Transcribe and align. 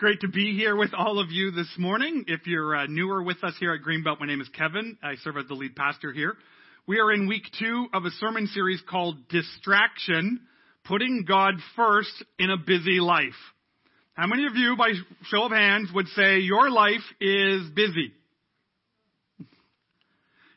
great 0.00 0.20
to 0.22 0.28
be 0.28 0.56
here 0.56 0.74
with 0.74 0.94
all 0.96 1.18
of 1.18 1.30
you 1.30 1.50
this 1.50 1.68
morning. 1.76 2.24
If 2.26 2.46
you're 2.46 2.74
uh, 2.74 2.86
newer 2.86 3.22
with 3.22 3.44
us 3.44 3.52
here 3.60 3.74
at 3.74 3.82
Greenbelt, 3.82 4.18
my 4.18 4.26
name 4.26 4.40
is 4.40 4.48
Kevin. 4.56 4.96
I 5.02 5.16
serve 5.16 5.36
as 5.36 5.46
the 5.46 5.52
lead 5.52 5.76
pastor 5.76 6.10
here. 6.10 6.36
We 6.86 7.00
are 7.00 7.12
in 7.12 7.28
week 7.28 7.42
two 7.58 7.86
of 7.92 8.06
a 8.06 8.10
sermon 8.12 8.46
series 8.46 8.80
called 8.88 9.28
Distraction, 9.28 10.40
Putting 10.86 11.26
God 11.28 11.52
First 11.76 12.24
in 12.38 12.48
a 12.48 12.56
Busy 12.56 12.98
Life. 12.98 13.36
How 14.14 14.26
many 14.26 14.46
of 14.46 14.56
you, 14.56 14.74
by 14.74 14.92
show 15.24 15.44
of 15.44 15.52
hands, 15.52 15.90
would 15.94 16.08
say 16.16 16.38
your 16.38 16.70
life 16.70 17.04
is 17.20 17.68
busy? 17.76 18.14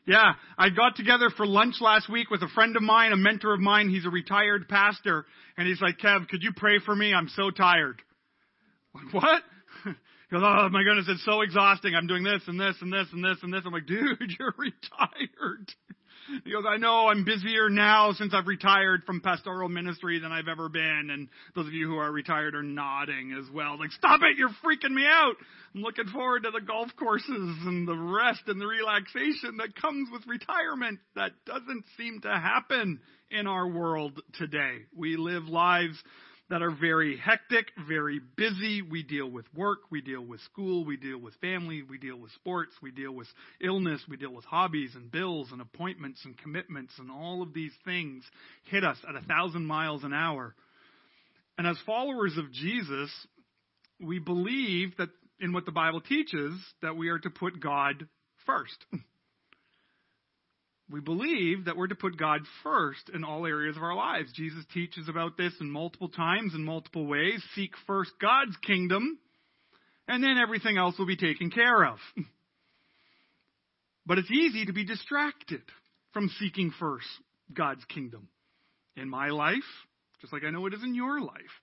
Yeah, 0.06 0.32
I 0.56 0.70
got 0.70 0.96
together 0.96 1.28
for 1.36 1.46
lunch 1.46 1.82
last 1.82 2.10
week 2.10 2.30
with 2.30 2.40
a 2.40 2.48
friend 2.54 2.76
of 2.76 2.82
mine, 2.82 3.12
a 3.12 3.16
mentor 3.16 3.52
of 3.52 3.60
mine. 3.60 3.90
He's 3.90 4.06
a 4.06 4.10
retired 4.10 4.70
pastor. 4.70 5.26
And 5.58 5.68
he's 5.68 5.82
like, 5.82 5.98
Kev, 5.98 6.28
could 6.28 6.42
you 6.42 6.52
pray 6.56 6.78
for 6.82 6.96
me? 6.96 7.12
I'm 7.12 7.28
so 7.28 7.50
tired. 7.50 8.00
Like, 9.04 9.12
what? 9.12 9.42
He 10.30 10.36
goes, 10.36 10.42
oh 10.44 10.68
my 10.70 10.82
goodness, 10.82 11.06
it's 11.08 11.24
so 11.24 11.42
exhausting. 11.42 11.94
I'm 11.94 12.06
doing 12.06 12.24
this 12.24 12.42
and 12.46 12.58
this 12.58 12.76
and 12.80 12.92
this 12.92 13.06
and 13.12 13.22
this 13.22 13.36
and 13.42 13.52
this. 13.52 13.60
I'm 13.66 13.72
like, 13.72 13.86
dude, 13.86 14.32
you're 14.38 14.54
retired. 14.56 15.70
He 16.44 16.50
goes, 16.52 16.64
I 16.66 16.78
know 16.78 17.08
I'm 17.08 17.24
busier 17.24 17.68
now 17.68 18.12
since 18.12 18.32
I've 18.32 18.46
retired 18.46 19.04
from 19.04 19.20
pastoral 19.20 19.68
ministry 19.68 20.18
than 20.18 20.32
I've 20.32 20.48
ever 20.48 20.70
been. 20.70 21.10
And 21.12 21.28
those 21.54 21.66
of 21.66 21.74
you 21.74 21.86
who 21.86 21.98
are 21.98 22.10
retired 22.10 22.54
are 22.54 22.62
nodding 22.62 23.36
as 23.38 23.52
well. 23.52 23.78
Like, 23.78 23.90
stop 23.92 24.20
it, 24.22 24.38
you're 24.38 24.48
freaking 24.64 24.94
me 24.94 25.04
out. 25.06 25.34
I'm 25.74 25.82
looking 25.82 26.06
forward 26.06 26.44
to 26.44 26.50
the 26.50 26.62
golf 26.62 26.88
courses 26.98 27.28
and 27.28 27.86
the 27.86 27.96
rest 27.96 28.42
and 28.46 28.58
the 28.58 28.66
relaxation 28.66 29.58
that 29.58 29.76
comes 29.76 30.08
with 30.10 30.26
retirement. 30.26 31.00
That 31.14 31.32
doesn't 31.44 31.84
seem 31.98 32.22
to 32.22 32.30
happen 32.30 33.00
in 33.30 33.46
our 33.46 33.68
world 33.68 34.20
today. 34.38 34.78
We 34.96 35.16
live 35.16 35.44
lives 35.44 36.02
that 36.50 36.62
are 36.62 36.70
very 36.70 37.16
hectic, 37.16 37.66
very 37.88 38.20
busy. 38.36 38.82
We 38.82 39.02
deal 39.02 39.30
with 39.30 39.46
work, 39.54 39.78
we 39.90 40.02
deal 40.02 40.20
with 40.20 40.40
school, 40.42 40.84
we 40.84 40.96
deal 40.96 41.18
with 41.18 41.34
family, 41.36 41.82
we 41.82 41.96
deal 41.96 42.18
with 42.18 42.32
sports, 42.32 42.72
we 42.82 42.90
deal 42.90 43.12
with 43.12 43.28
illness, 43.60 44.02
we 44.08 44.16
deal 44.16 44.32
with 44.32 44.44
hobbies 44.44 44.90
and 44.94 45.10
bills 45.10 45.48
and 45.52 45.62
appointments 45.62 46.20
and 46.24 46.36
commitments, 46.36 46.92
and 46.98 47.10
all 47.10 47.42
of 47.42 47.54
these 47.54 47.72
things 47.84 48.22
hit 48.70 48.84
us 48.84 48.98
at 49.08 49.16
a 49.16 49.26
thousand 49.26 49.64
miles 49.64 50.04
an 50.04 50.12
hour. 50.12 50.54
And 51.56 51.66
as 51.66 51.78
followers 51.86 52.36
of 52.36 52.52
Jesus, 52.52 53.10
we 54.00 54.18
believe 54.18 54.96
that 54.98 55.08
in 55.40 55.52
what 55.52 55.64
the 55.64 55.72
Bible 55.72 56.00
teaches 56.00 56.52
that 56.82 56.96
we 56.96 57.08
are 57.08 57.18
to 57.18 57.30
put 57.30 57.60
God 57.60 58.06
first. 58.44 58.76
we 60.94 61.00
believe 61.00 61.64
that 61.64 61.76
we're 61.76 61.88
to 61.88 61.96
put 61.96 62.16
God 62.16 62.42
first 62.62 63.10
in 63.12 63.24
all 63.24 63.46
areas 63.46 63.76
of 63.76 63.82
our 63.82 63.96
lives. 63.96 64.30
Jesus 64.32 64.64
teaches 64.72 65.08
about 65.08 65.36
this 65.36 65.52
in 65.60 65.68
multiple 65.68 66.08
times, 66.08 66.54
in 66.54 66.64
multiple 66.64 67.04
ways. 67.04 67.42
Seek 67.56 67.72
first 67.84 68.12
God's 68.20 68.56
kingdom, 68.64 69.18
and 70.06 70.22
then 70.22 70.38
everything 70.40 70.78
else 70.78 70.96
will 70.96 71.06
be 71.06 71.16
taken 71.16 71.50
care 71.50 71.84
of. 71.84 71.98
but 74.06 74.18
it's 74.18 74.30
easy 74.30 74.66
to 74.66 74.72
be 74.72 74.84
distracted 74.84 75.62
from 76.12 76.30
seeking 76.38 76.72
first 76.78 77.08
God's 77.52 77.84
kingdom. 77.86 78.28
In 78.96 79.08
my 79.10 79.30
life, 79.30 79.56
just 80.20 80.32
like 80.32 80.44
I 80.44 80.50
know 80.50 80.64
it 80.66 80.74
is 80.74 80.84
in 80.84 80.94
your 80.94 81.20
life, 81.20 81.54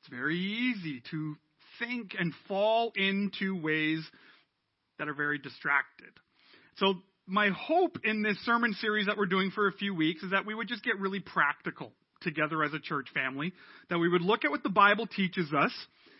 it's 0.00 0.08
very 0.10 0.40
easy 0.40 1.04
to 1.12 1.36
think 1.78 2.16
and 2.18 2.34
fall 2.48 2.92
into 2.96 3.62
ways 3.62 4.04
that 4.98 5.06
are 5.06 5.14
very 5.14 5.38
distracted. 5.38 6.10
So 6.78 6.94
my 7.26 7.50
hope 7.50 7.98
in 8.04 8.22
this 8.22 8.36
sermon 8.44 8.74
series 8.74 9.06
that 9.06 9.16
we're 9.16 9.26
doing 9.26 9.50
for 9.50 9.68
a 9.68 9.72
few 9.72 9.94
weeks 9.94 10.22
is 10.22 10.30
that 10.30 10.46
we 10.46 10.54
would 10.54 10.68
just 10.68 10.84
get 10.84 10.98
really 10.98 11.20
practical 11.20 11.92
together 12.20 12.62
as 12.62 12.72
a 12.72 12.78
church 12.78 13.08
family, 13.14 13.52
that 13.90 13.98
we 13.98 14.08
would 14.08 14.22
look 14.22 14.44
at 14.44 14.50
what 14.50 14.62
the 14.62 14.68
Bible 14.68 15.06
teaches 15.06 15.52
us, 15.52 15.72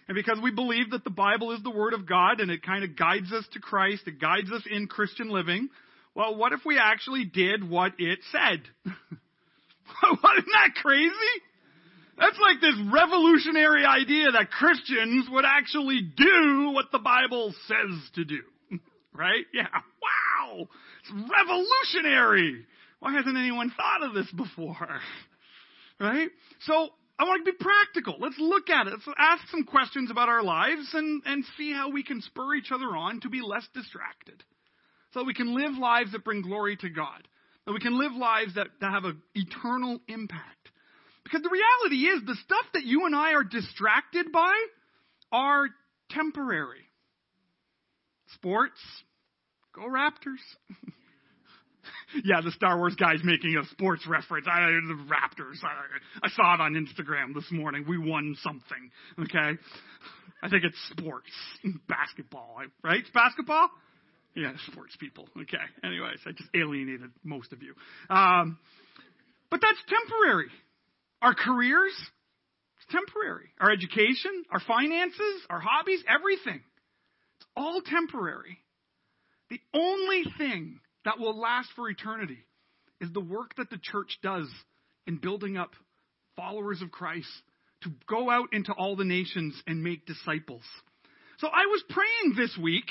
and 0.09 0.15
because 0.15 0.39
we 0.43 0.51
believe 0.51 0.91
that 0.91 1.05
the 1.05 1.11
Bible 1.11 1.53
is 1.53 1.63
the 1.63 1.71
Word 1.71 1.95
of 1.95 2.09
God 2.09 2.41
and 2.41 2.51
it 2.51 2.63
kind 2.65 2.85
of 2.85 2.97
guides 2.97 3.33
us 3.33 3.45
to 3.53 3.61
Christ, 3.61 4.03
it 4.07 4.21
guides 4.21 4.51
us 4.51 4.63
in 4.71 4.87
Christian 4.87 5.31
living, 5.31 5.69
well, 6.15 6.37
what 6.37 6.53
if 6.53 6.61
we 6.67 6.79
actually 6.79 7.25
did 7.25 7.69
what 7.69 7.93
it 7.99 8.19
said? 8.31 8.63
Wasn't 8.85 10.47
that 10.53 10.75
crazy? 10.83 11.13
That's 12.19 12.39
like 12.41 12.61
this 12.61 12.75
revolutionary 12.93 13.85
idea 13.85 14.33
that 14.33 14.51
Christians 14.51 15.29
would 15.31 15.45
actually 15.47 16.03
do 16.17 16.73
what 16.75 16.87
the 16.93 16.99
Bible 16.99 17.55
says 17.67 18.11
to 18.15 18.25
do. 18.25 18.41
Right? 19.15 19.45
Yeah. 19.53 19.69
Wow! 19.71 20.32
It's 20.61 21.13
revolutionary! 21.13 22.67
Why 23.01 23.13
hasn't 23.15 23.37
anyone 23.37 23.73
thought 23.77 24.03
of 24.03 24.15
this 24.15 24.31
before? 24.33 25.01
Right? 26.01 26.31
So, 26.67 26.89
I 27.17 27.25
want 27.25 27.45
to 27.45 27.53
be 27.53 27.57
practical. 27.57 28.17
Let's 28.19 28.35
look 28.41 28.69
at 28.69 28.89
it. 28.89 28.91
Let's 28.91 29.07
ask 29.17 29.49
some 29.51 29.63
questions 29.63 30.11
about 30.11 30.29
our 30.29 30.43
lives 30.43 30.89
and, 30.93 31.23
and 31.25 31.45
see 31.57 31.73
how 31.73 31.91
we 31.91 32.03
can 32.03 32.21
spur 32.21 32.57
each 32.57 32.73
other 32.73 32.97
on 32.97 33.21
to 33.21 33.29
be 33.29 33.41
less 33.41 33.65
distracted. 33.73 34.43
So 35.13 35.23
we 35.23 35.35
can 35.35 35.55
live 35.55 35.79
lives 35.79 36.11
that 36.11 36.25
bring 36.25 36.43
glory 36.43 36.77
to 36.79 36.89
God. 36.89 37.29
That 37.67 37.73
we 37.73 37.79
can 37.79 37.97
live 37.97 38.13
lives 38.13 38.57
that, 38.57 38.69
that 38.81 38.91
have 38.91 39.05
an 39.05 39.23
eternal 39.37 40.01
impact. 40.09 40.71
Because 41.23 41.43
the 41.43 41.51
reality 41.51 42.07
is, 42.07 42.27
the 42.27 42.37
stuff 42.45 42.67
that 42.75 42.85
you 42.85 43.07
and 43.07 43.15
I 43.15 43.35
are 43.35 43.45
distracted 43.45 44.33
by 44.33 44.55
are 45.31 45.69
temporary. 46.11 46.89
Sports, 48.35 48.81
go 49.75 49.83
Raptors. 49.83 50.43
yeah, 52.25 52.41
the 52.43 52.51
Star 52.53 52.79
Wars 52.79 52.95
guy's 52.95 53.23
making 53.25 53.57
a 53.57 53.67
sports 53.71 54.07
reference. 54.07 54.47
I, 54.51 54.61
the 54.61 55.07
Raptors. 55.09 55.63
I, 55.65 56.27
I 56.27 56.29
saw 56.31 56.55
it 56.55 56.61
on 56.61 56.75
Instagram 56.75 57.35
this 57.35 57.51
morning. 57.51 57.85
We 57.89 57.99
won 57.99 58.37
something. 58.43 58.91
Okay, 59.19 59.59
I 60.43 60.49
think 60.49 60.65
it's 60.65 60.79
sports, 60.91 61.31
basketball, 61.89 62.57
right? 62.83 62.99
It's 62.99 63.11
basketball. 63.11 63.69
Yeah, 64.35 64.53
sports 64.71 64.97
people. 64.97 65.29
Okay. 65.37 65.65
Anyways, 65.85 66.19
I 66.27 66.33
just 66.33 66.49
alienated 66.55 67.11
most 67.23 67.53
of 67.53 67.63
you. 67.63 67.75
Um, 68.09 68.59
but 69.51 69.61
that's 69.61 69.79
temporary. 69.87 70.49
Our 71.21 71.35
careers, 71.35 71.93
it's 72.79 72.91
temporary. 72.91 73.51
Our 73.61 73.71
education, 73.71 74.45
our 74.51 74.61
finances, 74.61 75.43
our 75.51 75.61
hobbies, 75.61 76.03
everything. 76.09 76.63
It's 77.37 77.47
all 77.55 77.83
temporary. 77.83 78.59
The 79.53 79.61
only 79.75 80.25
thing 80.39 80.81
that 81.05 81.19
will 81.19 81.39
last 81.39 81.69
for 81.77 81.91
eternity 81.91 82.39
is 83.03 83.13
the 83.13 83.21
work 83.21 83.55
that 83.59 83.69
the 83.69 83.77
church 83.77 84.19
does 84.23 84.49
in 85.07 85.19
building 85.19 85.59
up 85.59 85.73
followers 86.37 86.81
of 86.81 86.91
Christ 86.91 87.29
to 87.83 87.91
go 88.09 88.31
out 88.31 88.55
into 88.55 88.73
all 88.73 88.97
the 88.97 89.05
nations 89.05 89.63
and 89.67 89.85
make 89.85 90.07
disciples. 90.07 90.63
So 91.37 91.49
I 91.49 91.67
was 91.67 91.85
praying 91.91 92.35
this 92.35 92.57
week 92.63 92.87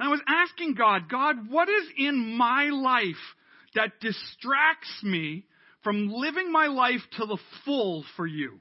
and 0.00 0.08
I 0.08 0.10
was 0.10 0.20
asking 0.26 0.74
God, 0.74 1.08
God, 1.08 1.48
what 1.48 1.68
is 1.68 1.84
in 1.96 2.36
my 2.36 2.70
life 2.70 3.14
that 3.76 4.00
distracts 4.00 5.04
me 5.04 5.44
from 5.84 6.10
living 6.10 6.50
my 6.50 6.66
life 6.66 7.02
to 7.18 7.26
the 7.26 7.38
full 7.64 8.04
for 8.16 8.26
you? 8.26 8.58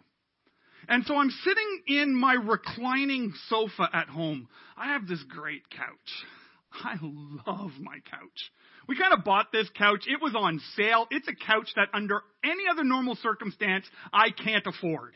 And 0.88 1.04
so 1.08 1.16
I'm 1.16 1.32
sitting 1.32 1.82
in 1.88 2.14
my 2.14 2.34
reclining 2.34 3.34
sofa 3.48 3.90
at 3.92 4.08
home. 4.08 4.50
I 4.78 4.94
have 4.94 5.08
this 5.08 5.24
great 5.24 5.68
couch. 5.72 6.26
I 6.84 6.96
love 7.02 7.72
my 7.80 8.00
couch. 8.10 8.52
We 8.88 8.98
kind 8.98 9.14
of 9.14 9.24
bought 9.24 9.52
this 9.52 9.70
couch. 9.78 10.06
It 10.08 10.22
was 10.22 10.34
on 10.36 10.60
sale. 10.76 11.08
It's 11.12 11.28
a 11.28 11.46
couch 11.46 11.72
that 11.76 11.90
under 11.94 12.22
any 12.44 12.64
other 12.72 12.84
normal 12.84 13.16
circumstance, 13.16 13.86
I 14.12 14.32
can't 14.32 14.66
afford. 14.66 15.14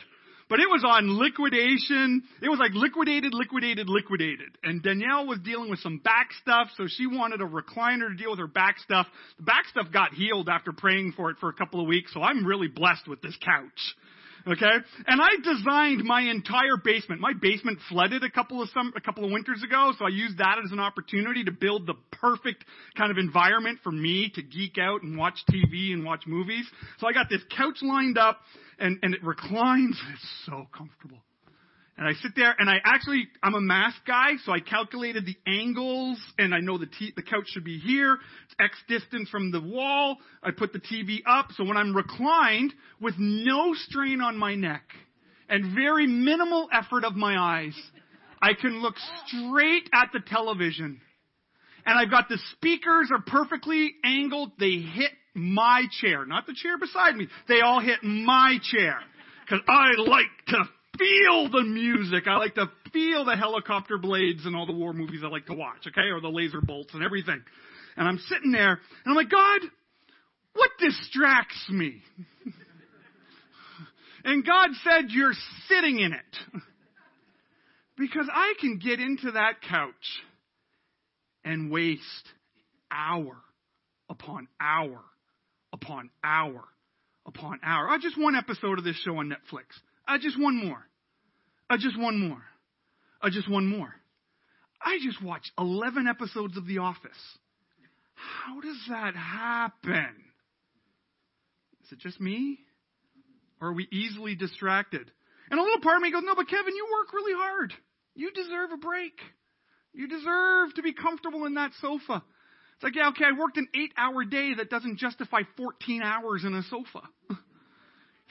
But 0.49 0.59
it 0.59 0.69
was 0.69 0.83
on 0.85 1.17
liquidation. 1.17 2.21
It 2.41 2.49
was 2.49 2.59
like 2.59 2.73
liquidated, 2.73 3.33
liquidated, 3.33 3.89
liquidated. 3.89 4.57
And 4.61 4.83
Danielle 4.83 5.25
was 5.25 5.39
dealing 5.39 5.69
with 5.69 5.79
some 5.79 5.97
back 5.97 6.29
stuff, 6.41 6.67
so 6.77 6.85
she 6.87 7.07
wanted 7.07 7.41
a 7.41 7.45
recliner 7.45 8.09
to 8.09 8.15
deal 8.15 8.31
with 8.31 8.39
her 8.39 8.47
back 8.47 8.77
stuff. 8.79 9.07
The 9.37 9.43
back 9.43 9.65
stuff 9.71 9.87
got 9.91 10.13
healed 10.13 10.49
after 10.49 10.71
praying 10.71 11.13
for 11.15 11.31
it 11.31 11.37
for 11.39 11.49
a 11.49 11.53
couple 11.53 11.81
of 11.81 11.87
weeks, 11.87 12.13
so 12.13 12.21
I'm 12.21 12.45
really 12.45 12.67
blessed 12.67 13.07
with 13.07 13.21
this 13.21 13.35
couch. 13.43 13.95
Okay? 14.45 14.75
And 15.07 15.21
I 15.21 15.29
designed 15.41 16.03
my 16.03 16.21
entire 16.21 16.77
basement. 16.83 17.21
My 17.21 17.33
basement 17.33 17.79
flooded 17.89 18.23
a 18.23 18.29
couple 18.29 18.61
of 18.61 18.69
some, 18.73 18.93
a 18.95 19.01
couple 19.01 19.23
of 19.23 19.31
winters 19.31 19.63
ago, 19.63 19.93
so 19.97 20.05
I 20.05 20.09
used 20.09 20.37
that 20.39 20.57
as 20.63 20.71
an 20.71 20.79
opportunity 20.79 21.43
to 21.45 21.51
build 21.51 21.87
the 21.87 21.95
perfect 22.11 22.65
kind 22.97 23.11
of 23.11 23.17
environment 23.17 23.79
for 23.83 23.91
me 23.91 24.31
to 24.35 24.41
geek 24.41 24.77
out 24.77 25.03
and 25.03 25.17
watch 25.17 25.39
TV 25.49 25.93
and 25.93 26.03
watch 26.03 26.23
movies. 26.27 26.65
So 26.99 27.07
I 27.07 27.13
got 27.13 27.29
this 27.29 27.41
couch 27.55 27.77
lined 27.81 28.17
up 28.17 28.39
and, 28.79 28.99
and 29.01 29.13
it 29.13 29.23
reclines. 29.23 29.99
It's 30.13 30.45
so 30.45 30.67
comfortable. 30.75 31.17
And 31.97 32.07
I 32.07 32.13
sit 32.13 32.31
there 32.35 32.55
and 32.57 32.69
I 32.69 32.77
actually, 32.83 33.27
I'm 33.43 33.53
a 33.53 33.61
math 33.61 33.93
guy, 34.07 34.31
so 34.43 34.51
I 34.51 34.59
calculated 34.59 35.25
the 35.25 35.37
angles 35.45 36.19
and 36.39 36.53
I 36.53 36.59
know 36.59 36.79
the, 36.79 36.87
t- 36.87 37.13
the 37.15 37.21
couch 37.21 37.45
should 37.47 37.63
be 37.63 37.77
here. 37.77 38.17
It's 38.45 38.55
X 38.59 38.75
distance 38.87 39.29
from 39.29 39.51
the 39.51 39.61
wall. 39.61 40.17
I 40.41 40.49
put 40.51 40.73
the 40.73 40.79
TV 40.79 41.19
up 41.27 41.49
so 41.55 41.63
when 41.63 41.77
I'm 41.77 41.95
reclined 41.95 42.73
with 42.99 43.13
no 43.19 43.75
strain 43.75 44.21
on 44.21 44.37
my 44.37 44.55
neck 44.55 44.83
and 45.49 45.75
very 45.75 46.07
minimal 46.07 46.67
effort 46.73 47.03
of 47.05 47.15
my 47.15 47.37
eyes, 47.37 47.79
I 48.41 48.53
can 48.59 48.81
look 48.81 48.95
straight 49.27 49.87
at 49.93 50.09
the 50.13 50.19
television. 50.19 50.99
And 51.85 51.99
I've 51.99 52.09
got 52.09 52.27
the 52.27 52.39
speakers 52.53 53.09
are 53.11 53.21
perfectly 53.21 53.91
angled. 54.03 54.53
They 54.59 54.77
hit 54.77 55.11
my 55.35 55.83
chair, 56.01 56.25
not 56.25 56.47
the 56.47 56.55
chair 56.55 56.77
beside 56.79 57.15
me. 57.15 57.27
They 57.47 57.61
all 57.61 57.81
hit 57.81 58.03
my 58.03 58.57
chair. 58.71 58.97
Cause 59.47 59.59
I 59.67 59.91
like 59.97 60.25
to 60.47 60.63
feel 60.97 61.49
the 61.49 61.63
music. 61.63 62.27
I 62.27 62.37
like 62.37 62.55
to 62.55 62.69
feel 62.91 63.25
the 63.25 63.35
helicopter 63.35 63.97
blades 63.97 64.45
and 64.45 64.55
all 64.55 64.65
the 64.65 64.73
war 64.73 64.93
movies 64.93 65.21
I 65.23 65.27
like 65.27 65.47
to 65.47 65.53
watch, 65.53 65.87
okay? 65.87 66.09
Or 66.13 66.21
the 66.21 66.29
laser 66.29 66.61
bolts 66.61 66.93
and 66.93 67.03
everything. 67.03 67.41
And 67.95 68.07
I'm 68.07 68.19
sitting 68.29 68.51
there 68.51 68.71
and 68.71 68.79
I'm 69.05 69.15
like, 69.15 69.29
God, 69.29 69.61
what 70.53 70.69
distracts 70.79 71.65
me? 71.69 72.01
and 74.23 74.45
God 74.45 74.69
said, 74.83 75.05
You're 75.09 75.33
sitting 75.67 75.99
in 75.99 76.13
it. 76.13 76.37
because 77.97 78.27
I 78.31 78.53
can 78.59 78.79
get 78.79 78.99
into 78.99 79.31
that 79.31 79.61
couch 79.67 79.93
and 81.43 81.71
waste 81.71 82.01
hour 82.91 83.37
upon 84.09 84.47
hour 84.61 85.01
upon 85.71 86.09
hour 86.23 86.63
upon 87.25 87.59
hour. 87.63 87.89
I 87.89 87.97
just 87.99 88.19
one 88.19 88.35
episode 88.35 88.77
of 88.77 88.83
this 88.83 88.97
show 88.97 89.17
on 89.17 89.29
Netflix. 89.29 89.65
I 90.07 90.17
just 90.17 90.39
one 90.39 90.57
more. 90.65 90.83
I 91.69 91.77
just 91.77 91.97
one 91.97 92.19
more. 92.19 92.43
I 93.21 93.29
just 93.29 93.49
one 93.49 93.67
more. 93.67 93.93
I 94.81 94.97
just 95.01 95.23
watched 95.23 95.51
11 95.57 96.07
episodes 96.07 96.57
of 96.57 96.67
The 96.67 96.79
Office. 96.79 97.37
How 98.15 98.59
does 98.59 98.77
that 98.89 99.15
happen? 99.15 100.15
Is 101.85 101.91
it 101.93 101.99
just 101.99 102.19
me? 102.19 102.59
Or 103.61 103.69
are 103.69 103.73
we 103.73 103.87
easily 103.91 104.35
distracted? 104.35 105.09
And 105.49 105.59
a 105.59 105.63
little 105.63 105.79
part 105.79 105.97
of 105.97 106.01
me 106.01 106.11
goes, 106.11 106.23
No, 106.25 106.35
but 106.35 106.49
Kevin, 106.49 106.75
you 106.75 106.87
work 106.91 107.13
really 107.13 107.33
hard. 107.33 107.73
You 108.15 108.31
deserve 108.31 108.71
a 108.73 108.77
break. 108.77 109.13
You 109.93 110.07
deserve 110.07 110.73
to 110.75 110.81
be 110.81 110.93
comfortable 110.93 111.45
in 111.45 111.55
that 111.55 111.71
sofa. 111.79 112.23
It's 112.75 112.83
like, 112.83 112.95
yeah, 112.95 113.09
okay, 113.09 113.25
I 113.25 113.39
worked 113.39 113.57
an 113.57 113.67
eight 113.75 113.93
hour 113.95 114.25
day 114.25 114.55
that 114.55 114.69
doesn't 114.69 114.97
justify 114.97 115.41
14 115.55 116.01
hours 116.01 116.43
in 116.43 116.53
a 116.53 116.63
sofa. 116.63 117.07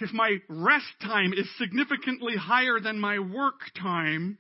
if 0.05 0.13
my 0.13 0.39
rest 0.49 0.87
time 1.03 1.33
is 1.33 1.47
significantly 1.59 2.37
higher 2.37 2.81
than 2.81 2.99
my 2.99 3.19
work 3.19 3.61
time, 3.81 4.39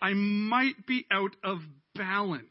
I 0.00 0.14
might 0.14 0.86
be 0.86 1.06
out 1.10 1.34
of 1.42 1.58
balance. 1.94 2.44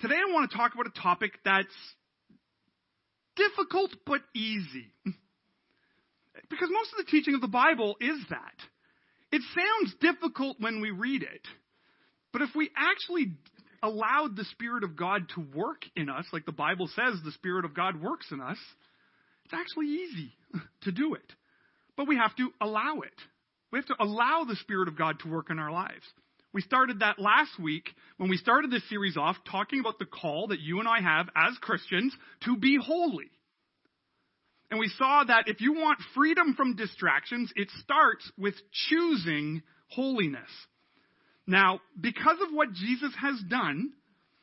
Today 0.00 0.14
I 0.16 0.32
want 0.32 0.50
to 0.50 0.56
talk 0.56 0.74
about 0.74 0.86
a 0.86 1.00
topic 1.00 1.32
that's 1.44 1.68
difficult 3.36 3.90
but 4.06 4.20
easy. 4.34 4.92
Because 6.48 6.68
most 6.70 6.92
of 6.92 7.04
the 7.04 7.10
teaching 7.10 7.34
of 7.34 7.40
the 7.40 7.48
Bible 7.48 7.96
is 8.00 8.18
that. 8.30 8.54
It 9.30 9.42
sounds 9.54 9.94
difficult 10.00 10.56
when 10.60 10.80
we 10.80 10.90
read 10.90 11.22
it, 11.22 11.46
but 12.32 12.40
if 12.40 12.50
we 12.54 12.70
actually 12.74 13.32
allowed 13.82 14.36
the 14.36 14.44
Spirit 14.44 14.84
of 14.84 14.96
God 14.96 15.28
to 15.34 15.46
work 15.54 15.82
in 15.94 16.08
us, 16.08 16.24
like 16.32 16.46
the 16.46 16.52
Bible 16.52 16.88
says 16.88 17.20
the 17.22 17.32
Spirit 17.32 17.64
of 17.64 17.74
God 17.74 18.00
works 18.00 18.26
in 18.30 18.40
us, 18.40 18.56
it's 19.48 19.58
actually 19.58 19.86
easy 19.86 20.32
to 20.82 20.92
do 20.92 21.14
it. 21.14 21.32
But 21.96 22.06
we 22.06 22.16
have 22.16 22.34
to 22.36 22.50
allow 22.60 23.00
it. 23.00 23.12
We 23.72 23.78
have 23.78 23.86
to 23.86 23.96
allow 23.98 24.44
the 24.46 24.56
Spirit 24.56 24.88
of 24.88 24.96
God 24.96 25.20
to 25.20 25.28
work 25.28 25.50
in 25.50 25.58
our 25.58 25.70
lives. 25.70 26.04
We 26.52 26.62
started 26.62 27.00
that 27.00 27.18
last 27.18 27.58
week 27.58 27.88
when 28.16 28.30
we 28.30 28.36
started 28.36 28.70
this 28.70 28.88
series 28.88 29.16
off 29.16 29.36
talking 29.50 29.80
about 29.80 29.98
the 29.98 30.06
call 30.06 30.48
that 30.48 30.60
you 30.60 30.80
and 30.80 30.88
I 30.88 31.00
have 31.00 31.28
as 31.36 31.56
Christians 31.60 32.14
to 32.44 32.56
be 32.56 32.78
holy. 32.82 33.30
And 34.70 34.80
we 34.80 34.88
saw 34.88 35.24
that 35.24 35.48
if 35.48 35.60
you 35.60 35.74
want 35.74 35.98
freedom 36.14 36.54
from 36.54 36.76
distractions, 36.76 37.52
it 37.56 37.68
starts 37.82 38.30
with 38.38 38.54
choosing 38.88 39.62
holiness. 39.88 40.48
Now, 41.46 41.80
because 41.98 42.36
of 42.42 42.52
what 42.52 42.72
Jesus 42.72 43.12
has 43.20 43.40
done, 43.48 43.92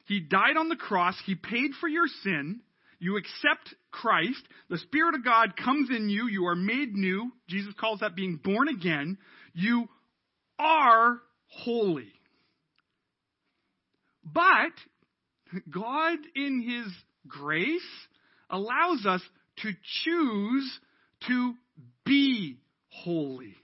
He 0.05 0.19
died 0.19 0.57
on 0.57 0.69
the 0.69 0.75
cross, 0.75 1.15
He 1.25 1.35
paid 1.35 1.71
for 1.79 1.87
your 1.87 2.07
sin, 2.23 2.61
you 2.99 3.17
accept 3.17 3.75
Christ, 3.91 4.41
the 4.69 4.77
Spirit 4.77 5.15
of 5.15 5.23
God 5.23 5.55
comes 5.57 5.89
in 5.89 6.09
you, 6.09 6.27
you 6.27 6.45
are 6.47 6.55
made 6.55 6.95
new. 6.95 7.31
Jesus 7.47 7.73
calls 7.79 7.99
that 7.99 8.15
being 8.15 8.39
born 8.43 8.67
again. 8.67 9.17
You 9.53 9.87
are 10.59 11.19
holy. 11.47 12.11
But 14.23 14.73
God, 15.69 16.17
in 16.35 16.61
His 16.61 16.93
grace, 17.27 17.81
allows 18.49 19.05
us 19.05 19.21
to 19.57 19.71
choose 20.03 20.79
to 21.27 21.53
be 22.05 22.57
holy. 22.89 23.55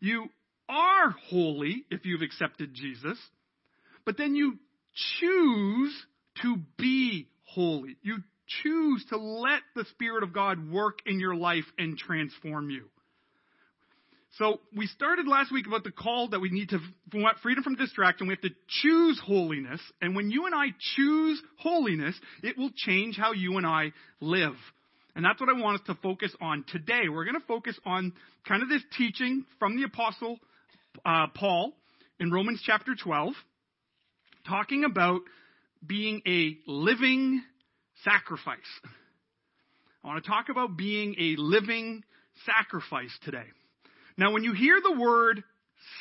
You 0.00 0.26
are 0.68 1.10
holy 1.28 1.84
if 1.90 2.04
you've 2.04 2.22
accepted 2.22 2.74
Jesus, 2.74 3.18
but 4.04 4.16
then 4.16 4.34
you 4.34 4.58
choose 5.20 6.06
to 6.42 6.56
be 6.76 7.28
holy. 7.58 7.96
You 8.02 8.18
choose 8.62 9.04
to 9.10 9.16
let 9.16 9.62
the 9.74 9.84
Spirit 9.90 10.22
of 10.22 10.32
God 10.32 10.70
work 10.70 11.00
in 11.06 11.18
your 11.18 11.34
life 11.34 11.64
and 11.76 11.98
transform 11.98 12.70
you. 12.70 12.84
So 14.38 14.60
we 14.76 14.86
started 14.86 15.26
last 15.26 15.50
week 15.50 15.66
about 15.66 15.82
the 15.82 15.90
call 15.90 16.28
that 16.28 16.38
we 16.38 16.50
need 16.50 16.68
to 16.68 16.78
want 17.12 17.38
freedom 17.42 17.64
from 17.64 17.74
distraction. 17.74 18.28
We 18.28 18.34
have 18.34 18.42
to 18.42 18.54
choose 18.68 19.20
holiness. 19.24 19.80
And 20.00 20.14
when 20.14 20.30
you 20.30 20.46
and 20.46 20.54
I 20.54 20.66
choose 20.94 21.42
holiness, 21.58 22.14
it 22.44 22.56
will 22.56 22.70
change 22.76 23.16
how 23.16 23.32
you 23.32 23.56
and 23.56 23.66
I 23.66 23.90
live. 24.20 24.54
And 25.16 25.24
that's 25.24 25.40
what 25.40 25.50
I 25.50 25.60
want 25.60 25.80
us 25.80 25.86
to 25.88 25.94
focus 26.00 26.32
on 26.40 26.64
today. 26.68 27.08
We're 27.08 27.24
going 27.24 27.40
to 27.40 27.46
focus 27.48 27.76
on 27.84 28.12
kind 28.46 28.62
of 28.62 28.68
this 28.68 28.82
teaching 28.96 29.44
from 29.58 29.76
the 29.76 29.82
apostle 29.82 30.38
uh, 31.04 31.26
Paul 31.34 31.72
in 32.20 32.30
Romans 32.30 32.62
chapter 32.64 32.94
12, 32.94 33.32
talking 34.46 34.84
about 34.84 35.22
being 35.86 36.22
a 36.26 36.56
living 36.66 37.42
sacrifice. 38.04 38.58
I 40.04 40.08
want 40.08 40.22
to 40.24 40.30
talk 40.30 40.48
about 40.48 40.76
being 40.76 41.14
a 41.18 41.36
living 41.36 42.04
sacrifice 42.46 43.16
today. 43.24 43.46
Now, 44.16 44.32
when 44.32 44.42
you 44.44 44.52
hear 44.52 44.80
the 44.82 44.98
word 44.98 45.42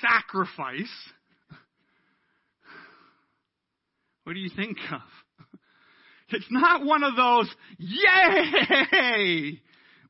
sacrifice, 0.01 0.91
what 4.23 4.33
do 4.33 4.39
you 4.39 4.49
think 4.55 4.77
of? 4.91 5.01
It's 6.29 6.47
not 6.49 6.83
one 6.83 7.03
of 7.03 7.15
those, 7.15 7.49
yay 7.77 9.61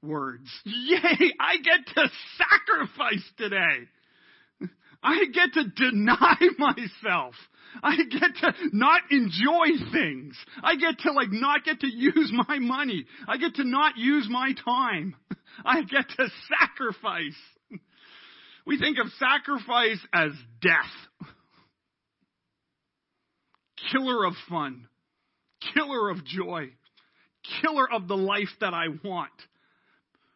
words. 0.01 0.49
Yay, 0.65 1.33
I 1.39 1.57
get 1.57 1.85
to 1.95 2.09
sacrifice 2.37 3.23
today. 3.37 3.87
I 5.03 5.25
get 5.33 5.53
to 5.53 5.63
deny 5.63 6.37
myself. 6.57 7.35
I 7.83 7.95
get 7.97 8.35
to 8.41 8.53
not 8.73 9.01
enjoy 9.11 9.91
things. 9.91 10.35
I 10.63 10.75
get 10.75 10.99
to 10.99 11.11
like 11.11 11.31
not 11.31 11.63
get 11.63 11.81
to 11.81 11.87
use 11.87 12.31
my 12.33 12.59
money. 12.59 13.05
I 13.27 13.37
get 13.37 13.55
to 13.55 13.63
not 13.63 13.97
use 13.97 14.27
my 14.29 14.53
time. 14.65 15.15
I 15.65 15.83
get 15.83 16.07
to 16.17 16.29
sacrifice. 16.49 17.37
We 18.65 18.77
think 18.77 18.97
of 18.99 19.07
sacrifice 19.19 19.99
as 20.13 20.31
death. 20.61 21.29
Killer 23.91 24.25
of 24.25 24.33
fun. 24.49 24.87
Killer 25.73 26.09
of 26.09 26.25
joy. 26.25 26.71
Killer 27.61 27.91
of 27.91 28.07
the 28.07 28.17
life 28.17 28.49
that 28.59 28.73
I 28.73 28.87
want. 29.03 29.31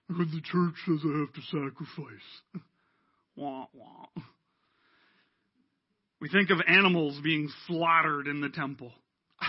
The 0.07 0.41
church 0.43 0.75
says 0.85 0.99
I 1.05 1.19
have 1.19 1.33
to 1.33 1.41
sacrifice. 1.41 2.63
Wah, 3.35 3.65
wah. 3.73 4.23
We 6.21 6.29
think 6.29 6.51
of 6.51 6.59
animals 6.67 7.19
being 7.23 7.49
slaughtered 7.67 8.27
in 8.27 8.41
the 8.41 8.49
temple. 8.49 8.93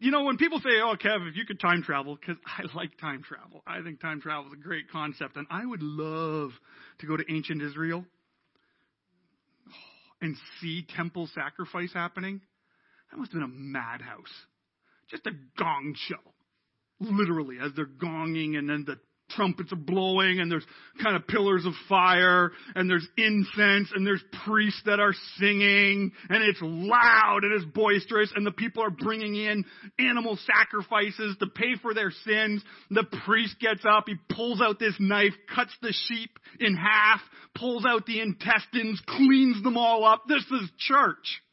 You 0.00 0.12
know, 0.12 0.22
when 0.22 0.36
people 0.36 0.60
say, 0.60 0.80
oh, 0.80 0.94
Kev, 0.94 1.28
if 1.28 1.34
you 1.34 1.44
could 1.44 1.58
time 1.58 1.82
travel, 1.82 2.14
because 2.14 2.36
I 2.46 2.62
like 2.76 2.96
time 3.00 3.24
travel. 3.24 3.64
I 3.66 3.82
think 3.82 4.00
time 4.00 4.20
travel 4.20 4.46
is 4.46 4.52
a 4.52 4.62
great 4.62 4.88
concept. 4.92 5.36
And 5.36 5.44
I 5.50 5.66
would 5.66 5.82
love 5.82 6.52
to 7.00 7.06
go 7.06 7.16
to 7.16 7.24
ancient 7.28 7.60
Israel 7.60 8.04
and 10.22 10.36
see 10.60 10.86
temple 10.96 11.28
sacrifice 11.34 11.90
happening. 11.92 12.40
That 13.10 13.18
must 13.18 13.32
have 13.32 13.40
been 13.40 13.50
a 13.50 13.52
madhouse. 13.52 14.32
Just 15.10 15.26
a 15.26 15.32
gong 15.58 15.96
show. 15.96 16.32
Literally, 17.00 17.56
as 17.60 17.72
they're 17.74 17.84
gonging 17.84 18.56
and 18.56 18.70
then 18.70 18.84
the 18.86 19.00
trumpets 19.30 19.72
are 19.72 19.76
blowing 19.76 20.40
and 20.40 20.50
there's 20.50 20.64
kind 21.02 21.16
of 21.16 21.26
pillars 21.26 21.64
of 21.64 21.72
fire 21.88 22.50
and 22.74 22.88
there's 22.88 23.06
incense 23.16 23.90
and 23.94 24.06
there's 24.06 24.22
priests 24.44 24.82
that 24.86 25.00
are 25.00 25.14
singing 25.38 26.12
and 26.28 26.42
it's 26.42 26.60
loud 26.62 27.40
and 27.42 27.52
it's 27.52 27.64
boisterous 27.72 28.32
and 28.34 28.46
the 28.46 28.52
people 28.52 28.82
are 28.82 28.90
bringing 28.90 29.34
in 29.34 29.64
animal 29.98 30.38
sacrifices 30.46 31.36
to 31.38 31.46
pay 31.46 31.76
for 31.82 31.94
their 31.94 32.10
sins. 32.24 32.62
The 32.90 33.04
priest 33.24 33.56
gets 33.60 33.84
up, 33.84 34.04
he 34.06 34.14
pulls 34.34 34.60
out 34.60 34.78
this 34.78 34.94
knife, 34.98 35.34
cuts 35.54 35.72
the 35.82 35.94
sheep 36.08 36.38
in 36.60 36.76
half, 36.76 37.20
pulls 37.54 37.84
out 37.86 38.06
the 38.06 38.20
intestines, 38.20 39.00
cleans 39.06 39.62
them 39.62 39.76
all 39.76 40.04
up. 40.04 40.24
This 40.28 40.44
is 40.50 40.70
church. 40.78 41.42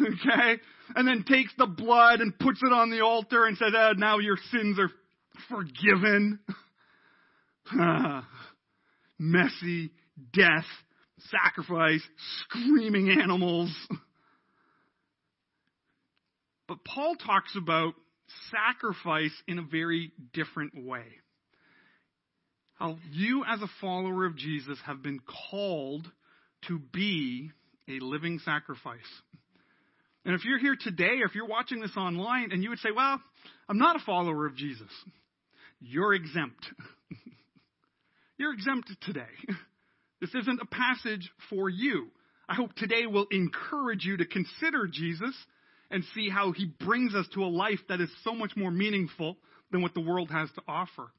okay? 0.00 0.60
And 0.94 1.06
then 1.06 1.24
takes 1.28 1.52
the 1.56 1.66
blood 1.66 2.20
and 2.20 2.38
puts 2.38 2.60
it 2.62 2.72
on 2.72 2.90
the 2.90 3.00
altar 3.00 3.46
and 3.46 3.56
says, 3.56 3.72
oh, 3.76 3.92
now 3.96 4.18
your 4.18 4.36
sins 4.50 4.78
are 4.78 4.90
forgiven. 5.48 6.40
Messy, 9.18 9.90
death, 10.32 10.64
sacrifice, 11.30 12.02
screaming 12.44 13.10
animals. 13.10 13.74
But 16.68 16.84
Paul 16.84 17.16
talks 17.16 17.56
about 17.56 17.94
sacrifice 18.50 19.34
in 19.48 19.58
a 19.58 19.62
very 19.62 20.12
different 20.32 20.86
way. 20.86 21.04
How 22.78 22.96
you, 23.10 23.44
as 23.44 23.60
a 23.60 23.68
follower 23.80 24.24
of 24.24 24.36
Jesus, 24.36 24.78
have 24.86 25.02
been 25.02 25.20
called 25.50 26.10
to 26.68 26.78
be 26.78 27.50
a 27.88 27.98
living 28.00 28.38
sacrifice. 28.44 28.98
And 30.24 30.34
if 30.34 30.44
you're 30.44 30.58
here 30.58 30.76
today, 30.78 31.20
or 31.20 31.26
if 31.26 31.34
you're 31.34 31.46
watching 31.46 31.80
this 31.80 31.96
online, 31.96 32.52
and 32.52 32.62
you 32.62 32.70
would 32.70 32.78
say, 32.78 32.90
Well, 32.94 33.20
I'm 33.68 33.78
not 33.78 33.96
a 33.96 34.04
follower 34.04 34.46
of 34.46 34.56
Jesus, 34.56 34.90
you're 35.80 36.14
exempt. 36.14 36.66
You're 38.40 38.54
exempt 38.54 38.90
today. 39.02 39.22
This 40.20 40.34
isn't 40.34 40.60
a 40.60 40.66
passage 40.66 41.32
for 41.48 41.70
you. 41.70 42.08
I 42.46 42.54
hope 42.54 42.74
today 42.74 43.06
will 43.06 43.26
encourage 43.30 44.04
you 44.04 44.18
to 44.18 44.26
consider 44.26 44.86
Jesus 44.86 45.34
and 45.90 46.04
see 46.14 46.28
how 46.28 46.52
he 46.52 46.66
brings 46.66 47.14
us 47.14 47.26
to 47.32 47.42
a 47.42 47.46
life 47.46 47.78
that 47.88 48.02
is 48.02 48.10
so 48.22 48.34
much 48.34 48.52
more 48.54 48.70
meaningful 48.70 49.38
than 49.72 49.80
what 49.80 49.94
the 49.94 50.02
world 50.02 50.30
has 50.30 50.50
to 50.56 50.62
offer. 50.68 51.10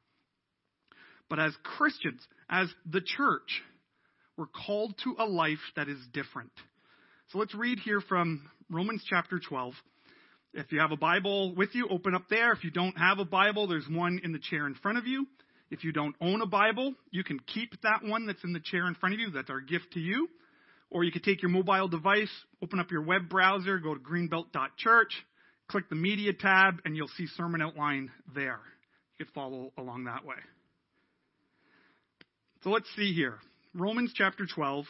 But 1.32 1.40
as 1.40 1.51
Christians, 1.63 2.22
as 2.48 2.68
the 2.86 3.01
church, 3.01 3.63
we're 4.38 4.46
called 4.46 4.94
to 5.04 5.16
a 5.18 5.25
life 5.25 5.58
that 5.75 5.90
is 5.90 5.98
different. 6.13 6.51
So 7.32 7.40
let's 7.40 7.56
read 7.56 7.80
here 7.80 8.01
from 8.01 8.48
Romans 8.70 9.04
chapter 9.10 9.40
12. 9.40 9.74
If 10.54 10.72
you 10.72 10.80
have 10.80 10.92
a 10.92 10.98
Bible 10.98 11.56
with 11.56 11.74
you, 11.74 11.88
open 11.90 12.13
up 12.13 12.25
there. 12.30 12.51
If 12.51 12.63
you 12.63 12.70
don't 12.70 13.00
have 13.00 13.18
a 13.18 13.25
Bible, 13.25 13.66
there's 13.66 13.88
one 13.90 14.22
in 14.24 14.32
the 14.32 14.40
chair 14.40 14.68
in 14.68 14.75
front 14.75 15.00
of 15.00 15.08
you. 15.08 15.25
If 15.72 15.86
you 15.86 15.94
don't 15.94 16.16
own 16.20 16.42
a 16.42 16.46
Bible, 16.46 16.94
you 17.12 17.24
can 17.24 17.40
keep 17.40 17.82
that 17.82 18.04
one 18.04 18.28
that's 18.28 18.44
in 18.44 18.51
the 18.51 18.60
chair 18.60 18.88
in 18.88 18.96
front 18.96 19.16
of 19.16 19.22
you. 19.22 19.32
That's 19.32 19.50
our 19.50 19.62
gift 19.62 19.94
to 19.94 20.01
you. 20.01 20.28
Or 20.90 21.06
you 21.06 21.13
could 21.13 21.24
take 21.24 21.42
your 21.42 21.50
mobile 21.50 21.88
device, 21.88 22.30
open 22.62 22.82
up 22.82 22.92
your 22.92 23.04
web 23.04 23.30
browser, 23.30 23.80
go 23.80 23.94
to 23.94 24.00
greenbelt.church, 24.00 25.13
click 25.70 25.88
the 25.90 25.96
media 25.96 26.34
tab, 26.34 26.82
and 26.84 26.98
you'll 26.98 27.08
see 27.16 27.25
sermon 27.38 27.62
outline 27.62 28.12
there. 28.36 28.60
You 29.18 29.25
could 29.25 29.34
follow 29.34 29.72
along 29.78 30.04
that 30.04 30.25
way. 30.25 30.36
So 32.66 32.70
let's 32.70 32.90
see 32.98 33.13
here. 33.13 33.38
Romans 33.74 34.12
chapter 34.13 34.46
12, 34.46 34.86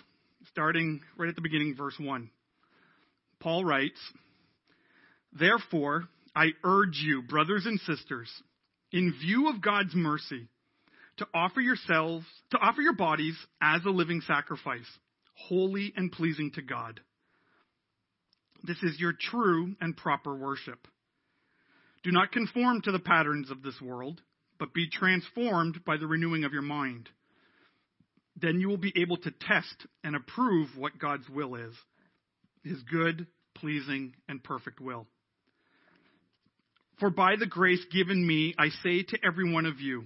starting 0.50 1.02
right 1.16 1.30
at 1.30 1.36
the 1.36 1.42
beginning, 1.42 1.76
verse 1.78 1.96
1. 2.00 2.32
Paul 3.40 3.64
writes, 3.64 4.00
Therefore, 5.32 6.06
I 6.36 6.48
urge 6.64 7.00
you, 7.04 7.22
brothers 7.22 7.68
and 7.68 7.80
sisters, 7.82 8.30
in 8.92 9.14
view 9.22 9.48
of 9.50 9.62
God's 9.62 9.94
mercy, 9.94 10.48
to 11.22 11.28
offer 11.36 11.62
yourselves, 11.62 12.26
to 12.50 12.58
offer 12.58 12.82
your 12.82 12.96
bodies 12.96 13.38
as 13.62 13.82
a 13.86 13.92
living 13.92 14.22
sacrifice, 14.22 14.88
holy 15.36 15.94
and 15.96 16.12
pleasing 16.12 16.50
to 16.56 16.64
God. 16.64 17.00
This 18.64 18.82
is 18.82 19.00
your 19.00 19.14
true 19.14 19.76
and 19.80 19.96
proper 19.96 20.36
worship. 20.36 20.88
Do 22.04 22.12
not 22.12 22.32
conform 22.32 22.82
to 22.82 22.92
the 22.92 23.00
patterns 23.00 23.52
of 23.52 23.62
this 23.62 23.80
world, 23.80 24.20
but 24.58 24.74
be 24.74 24.90
transformed 24.90 25.86
by 25.86 25.98
the 25.98 26.08
renewing 26.08 26.44
of 26.44 26.54
your 26.54 26.64
mind. 26.64 27.08
Then 28.36 28.60
you 28.60 28.68
will 28.68 28.78
be 28.78 28.94
able 28.96 29.18
to 29.18 29.32
test 29.32 29.86
and 30.04 30.16
approve 30.16 30.70
what 30.76 30.98
God's 30.98 31.30
will 31.30 31.56
is 31.56 31.76
his 32.64 32.82
good, 32.84 33.28
pleasing, 33.56 34.14
and 34.28 34.44
perfect 34.44 34.80
will. 34.80 35.08
For 37.00 37.10
by 37.10 37.36
the 37.40 37.48
grace 37.48 37.84
given 37.92 38.26
me, 38.26 38.54
I 38.58 38.70
say 38.84 39.02
to 39.02 39.18
every 39.26 39.52
one 39.52 39.66
of 39.66 39.80
you, 39.80 40.06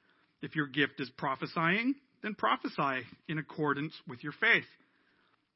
If 0.41 0.55
your 0.55 0.67
gift 0.67 0.99
is 0.99 1.09
prophesying, 1.17 1.95
then 2.23 2.35
prophesy 2.35 3.05
in 3.27 3.37
accordance 3.37 3.93
with 4.07 4.23
your 4.23 4.33
faith. 4.33 4.65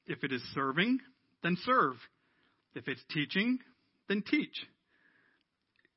If 0.08 0.24
it 0.24 0.32
is 0.32 0.42
serving, 0.54 1.00
then 1.44 1.58
serve. 1.64 1.96
If 2.76 2.88
it's 2.88 3.02
teaching, 3.12 3.60
then 4.08 4.24
teach. 4.30 4.66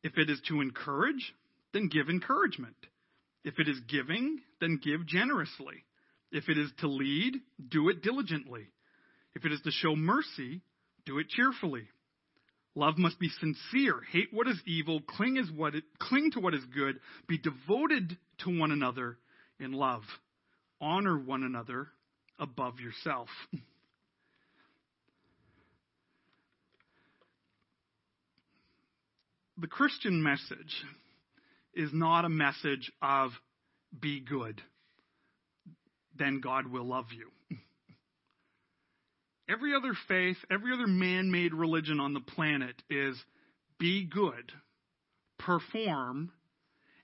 If 0.03 0.17
it 0.17 0.31
is 0.31 0.41
to 0.49 0.61
encourage, 0.61 1.35
then 1.73 1.89
give 1.89 2.09
encouragement. 2.09 2.77
If 3.45 3.59
it 3.59 3.69
is 3.69 3.79
giving, 3.89 4.41
then 4.61 4.81
give 4.83 5.07
generously. 5.07 5.85
If 6.31 6.49
it 6.49 6.59
is 6.59 6.71
to 6.81 6.89
lead, 6.89 7.35
do 7.69 7.89
it 7.89 8.03
diligently. 8.03 8.67
If 9.35 9.45
it 9.45 9.53
is 9.53 9.61
to 9.63 9.71
show 9.71 9.97
mercy, 9.97 10.63
do 11.07 11.19
it 11.19 11.29
cheerfully. 11.29 11.89
Love 12.75 12.99
must 12.99 13.19
be 13.19 13.29
sincere. 13.41 14.01
Hate 14.13 14.29
what 14.33 14.47
is 14.47 14.61
evil. 14.67 15.01
Cling, 15.01 15.37
is 15.37 15.51
what 15.51 15.75
it, 15.75 15.85
cling 15.99 16.31
to 16.33 16.41
what 16.41 16.55
is 16.55 16.65
good. 16.75 17.01
Be 17.27 17.39
devoted 17.39 18.17
to 18.45 18.59
one 18.59 18.71
another 18.71 19.19
in 19.59 19.73
love. 19.73 20.03
Honor 20.81 21.19
one 21.19 21.43
another 21.43 21.89
above 22.39 22.79
yourself. 22.81 23.29
the 29.59 29.67
Christian 29.67 30.23
message 30.23 30.85
is 31.75 31.91
not 31.93 32.25
a 32.25 32.29
message 32.29 32.93
of 33.03 33.33
be 34.01 34.21
good 34.21 34.63
then 36.19 36.41
God 36.41 36.67
will 36.67 36.85
love 36.85 37.07
you. 37.17 37.31
Every 39.51 39.75
other 39.75 39.95
faith, 40.09 40.37
every 40.51 40.73
other 40.73 40.87
man 40.87 41.31
made 41.31 41.55
religion 41.55 42.01
on 42.01 42.13
the 42.13 42.21
planet 42.21 42.83
is 42.91 43.17
be 43.79 44.05
good, 44.05 44.53
perform, 45.39 46.33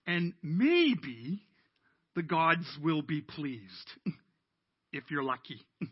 and 0.06 0.34
maybe 0.42 1.42
the 2.14 2.22
gods 2.22 2.66
will 2.82 3.02
be 3.02 3.22
pleased 3.22 3.90
if 4.92 5.04
you're 5.10 5.22
lucky. 5.24 5.60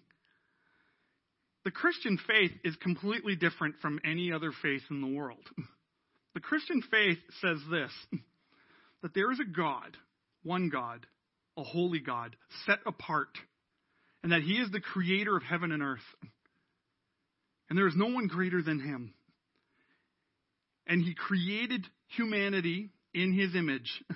The 1.64 1.71
Christian 1.71 2.18
faith 2.26 2.50
is 2.64 2.75
completely 2.76 3.37
different 3.37 3.76
from 3.80 4.00
any 4.04 4.32
other 4.32 4.50
faith 4.62 4.82
in 4.90 5.00
the 5.00 5.06
world. 5.06 5.49
The 6.35 6.40
Christian 6.40 6.82
faith 6.90 7.18
says 7.42 7.59
this 7.71 7.92
that 9.02 9.12
there 9.14 9.30
is 9.30 9.38
a 9.38 9.44
God, 9.44 9.97
one 10.42 10.71
God, 10.71 11.06
a 11.59 11.62
holy 11.62 12.00
God, 12.00 12.35
set 12.64 12.78
apart, 12.87 13.37
and 14.23 14.32
that 14.32 14.40
He 14.40 14.54
is 14.54 14.71
the 14.71 14.80
creator 14.80 15.37
of 15.37 15.42
heaven 15.42 15.73
and 15.73 15.82
earth. 15.82 16.00
And 17.73 17.79
there 17.79 17.88
is 17.88 17.97
no 17.97 18.09
one 18.09 18.26
greater 18.26 18.61
than 18.61 18.81
Him. 18.81 19.14
And 20.87 21.02
He 21.02 21.14
created 21.14 21.87
humanity 22.19 22.91
in 23.14 23.33
His 23.33 23.55
image. 23.55 23.91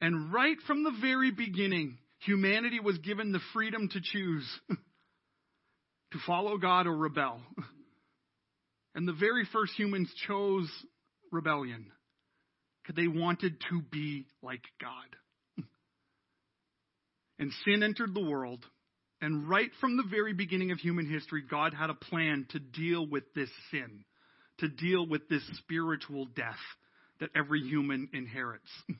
And 0.00 0.32
right 0.32 0.56
from 0.66 0.82
the 0.82 0.92
very 1.00 1.30
beginning, 1.30 1.98
humanity 2.24 2.80
was 2.80 2.98
given 2.98 3.30
the 3.30 3.40
freedom 3.52 3.88
to 3.88 4.00
choose 4.00 4.44
to 4.68 6.18
follow 6.26 6.58
God 6.58 6.88
or 6.88 6.96
rebel. 6.96 7.40
And 8.96 9.06
the 9.06 9.12
very 9.12 9.46
first 9.52 9.74
humans 9.76 10.12
chose 10.26 10.68
rebellion 11.30 11.92
because 12.82 12.96
they 12.96 13.06
wanted 13.06 13.60
to 13.70 13.82
be 13.82 14.26
like 14.42 14.62
God. 14.80 15.64
And 17.38 17.52
sin 17.64 17.84
entered 17.84 18.14
the 18.14 18.28
world. 18.28 18.64
And 19.20 19.48
right 19.48 19.70
from 19.80 19.96
the 19.96 20.04
very 20.04 20.32
beginning 20.32 20.70
of 20.70 20.78
human 20.78 21.10
history, 21.10 21.42
God 21.42 21.74
had 21.74 21.90
a 21.90 21.94
plan 21.94 22.46
to 22.50 22.60
deal 22.60 23.06
with 23.06 23.24
this 23.34 23.50
sin, 23.70 24.04
to 24.58 24.68
deal 24.68 25.06
with 25.06 25.28
this 25.28 25.42
spiritual 25.58 26.26
death 26.26 26.54
that 27.20 27.30
every 27.34 27.60
human 27.60 28.08
inherits. 28.12 28.70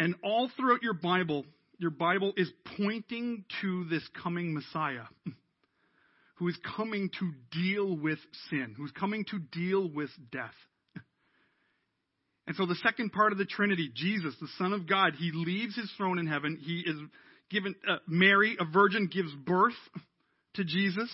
And 0.00 0.14
all 0.22 0.48
throughout 0.56 0.82
your 0.82 0.94
Bible, 0.94 1.44
your 1.78 1.90
Bible 1.90 2.32
is 2.36 2.48
pointing 2.76 3.44
to 3.60 3.84
this 3.86 4.06
coming 4.22 4.54
Messiah 4.54 5.06
who 6.36 6.46
is 6.46 6.56
coming 6.76 7.10
to 7.18 7.32
deal 7.50 7.96
with 7.96 8.20
sin, 8.48 8.74
who's 8.76 8.92
coming 8.92 9.24
to 9.30 9.40
deal 9.40 9.88
with 9.88 10.10
death. 10.30 10.54
And 12.46 12.56
so 12.56 12.64
the 12.64 12.76
second 12.76 13.12
part 13.12 13.32
of 13.32 13.36
the 13.38 13.44
Trinity, 13.44 13.90
Jesus, 13.94 14.34
the 14.40 14.48
Son 14.56 14.72
of 14.72 14.88
God, 14.88 15.12
he 15.18 15.32
leaves 15.34 15.76
his 15.76 15.92
throne 15.98 16.18
in 16.18 16.26
heaven. 16.26 16.56
He 16.58 16.80
is 16.80 16.96
given, 17.50 17.74
uh, 17.88 17.96
Mary, 18.06 18.56
a 18.58 18.64
virgin, 18.64 19.08
gives 19.12 19.32
birth 19.34 19.76
to 20.54 20.64
Jesus. 20.64 21.10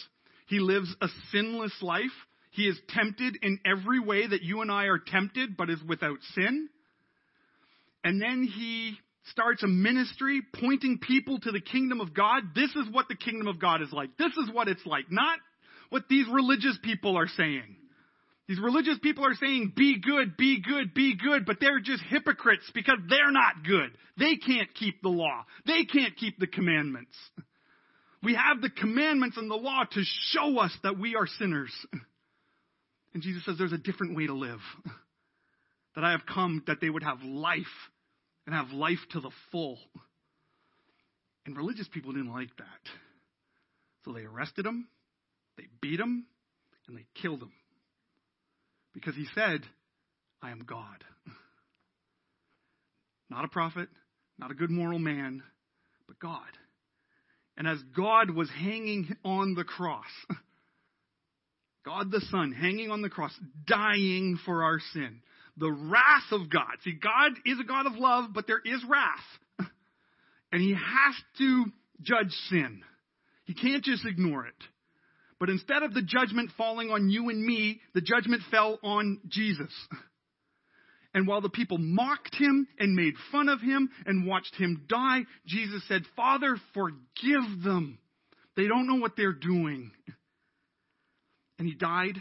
He 0.47 0.59
lives 0.59 0.95
a 1.01 1.09
sinless 1.33 1.75
life. 1.81 2.03
He 2.51 2.65
is 2.65 2.79
tempted 2.91 3.39
in 3.43 3.59
every 3.65 4.01
way 4.01 4.27
that 4.27 4.43
you 4.43 4.61
and 4.61 4.71
I 4.71 4.85
are 4.85 4.99
tempted, 4.99 5.57
but 5.57 5.71
is 5.71 5.83
without 5.87 6.19
sin. 6.35 6.69
And 8.05 8.21
then 8.21 8.43
he 8.45 8.97
starts 9.31 9.63
a 9.63 9.67
ministry 9.67 10.43
pointing 10.61 10.99
people 10.99 11.41
to 11.41 11.51
the 11.51 11.61
kingdom 11.61 12.01
of 12.01 12.15
God. 12.15 12.43
This 12.55 12.71
is 12.71 12.87
what 12.91 13.09
the 13.09 13.17
kingdom 13.17 13.49
of 13.49 13.59
God 13.59 13.83
is 13.83 13.93
like. 13.93 14.17
This 14.19 14.33
is 14.33 14.51
what 14.53 14.69
it's 14.69 14.85
like. 14.85 15.11
Not 15.11 15.39
what 15.89 16.05
these 16.09 16.27
religious 16.31 16.79
people 16.83 17.17
are 17.17 17.29
saying. 17.29 17.77
These 18.47 18.61
religious 18.61 18.99
people 19.03 19.25
are 19.25 19.35
saying, 19.35 19.73
be 19.75 19.99
good, 20.01 20.37
be 20.37 20.61
good, 20.61 20.93
be 20.93 21.17
good, 21.17 21.47
but 21.47 21.57
they're 21.61 21.81
just 21.81 22.03
hypocrites 22.11 22.71
because 22.75 22.99
they're 23.09 23.31
not 23.31 23.65
good. 23.67 23.91
They 24.19 24.37
can't 24.37 24.73
keep 24.75 25.01
the 25.01 25.09
law. 25.09 25.45
They 25.67 25.85
can't 25.85 26.15
keep 26.17 26.39
the 26.39 26.47
commandments. 26.47 27.17
We 28.23 28.35
have 28.35 28.61
the 28.61 28.71
commandments 28.71 29.39
and 29.39 29.51
the 29.51 29.55
law 29.55 29.85
to 29.91 30.03
show 30.31 30.59
us 30.59 30.77
that 30.83 30.99
we 30.99 31.17
are 31.17 31.27
sinners. 31.27 31.73
And 33.15 33.23
Jesus 33.23 33.45
says 33.45 33.57
there's 33.59 33.73
a 33.73 33.79
different 33.79 34.17
way 34.17 34.27
to 34.27 34.35
live. 34.35 34.61
That 35.95 36.05
I 36.05 36.11
have 36.11 36.27
come 36.27 36.65
that 36.67 36.81
they 36.81 36.91
would 36.91 37.03
have 37.03 37.23
life 37.23 37.65
and 38.47 38.55
have 38.55 38.71
life 38.73 38.99
to 39.13 39.21
the 39.21 39.31
full. 39.53 39.79
And 41.47 41.57
religious 41.57 41.89
people 41.89 42.13
didn't 42.13 42.33
like 42.33 42.55
that. 42.59 42.91
So 44.05 44.13
they 44.13 44.25
arrested 44.25 44.67
him, 44.67 44.89
they 45.57 45.65
beat 45.81 46.01
him, 46.01 46.27
and 46.89 46.97
they 46.97 47.07
killed 47.23 47.43
him. 47.43 47.53
Because 48.95 49.15
he 49.15 49.27
said, 49.35 49.61
I 50.43 50.51
am 50.51 50.61
God. 50.67 51.05
Not 53.31 53.45
a 53.45 53.49
prophet, 53.49 53.89
not 54.39 54.51
a 54.51 54.55
good 54.55 54.71
moral 54.71 54.99
man, 54.99 55.43
but 56.07 56.19
God. 56.19 56.41
And 57.57 57.67
as 57.67 57.79
God 57.97 58.31
was 58.31 58.49
hanging 58.51 59.17
on 59.25 59.55
the 59.55 59.65
cross, 59.65 60.05
God 61.85 62.11
the 62.11 62.21
Son 62.31 62.53
hanging 62.53 62.91
on 62.91 63.03
the 63.03 63.09
cross, 63.09 63.33
dying 63.67 64.39
for 64.45 64.65
our 64.65 64.79
sin, 64.93 65.21
the 65.57 65.71
wrath 65.71 66.33
of 66.33 66.51
God. 66.51 66.77
See, 66.83 66.93
God 66.93 67.33
is 67.47 67.59
a 67.61 67.65
God 67.65 67.87
of 67.87 67.95
love, 67.95 68.31
but 68.35 68.47
there 68.47 68.61
is 68.65 68.83
wrath. 68.89 69.69
And 70.53 70.63
he 70.63 70.73
has 70.73 71.15
to 71.39 71.65
judge 72.01 72.31
sin. 72.49 72.83
He 73.45 73.55
can't 73.55 73.83
just 73.83 74.07
ignore 74.07 74.47
it. 74.47 74.55
But 75.41 75.51
instead 75.51 75.83
of 75.83 75.95
the 75.95 76.03
judgment 76.03 76.51
falling 76.57 76.91
on 76.91 77.11
you 77.11 77.29
and 77.29 77.45
me, 77.45 77.81
the 77.95 78.01
judgment 78.01 78.43
fell 78.51 78.79
on 78.83 79.21
Jesus. 79.29 79.73
And 81.13 81.29
while 81.29 81.41
the 81.41 81.49
people 81.49 81.79
mocked 81.79 82.35
him 82.35 82.67
and 82.79 82.95
made 82.95 83.15
fun 83.31 83.49
of 83.49 83.61
him 83.61 83.89
and 84.05 84.27
watched 84.27 84.55
him 84.57 84.85
die, 84.89 85.21
Jesus 85.47 85.83
said, 85.87 86.03
Father, 86.17 86.57
forgive 86.73 87.63
them. 87.63 87.99
They 88.57 88.67
don't 88.67 88.89
know 88.89 88.97
what 88.97 89.13
they're 89.17 89.33
doing. 89.33 89.93
And 91.59 91.69
he 91.69 91.75
died. 91.75 92.17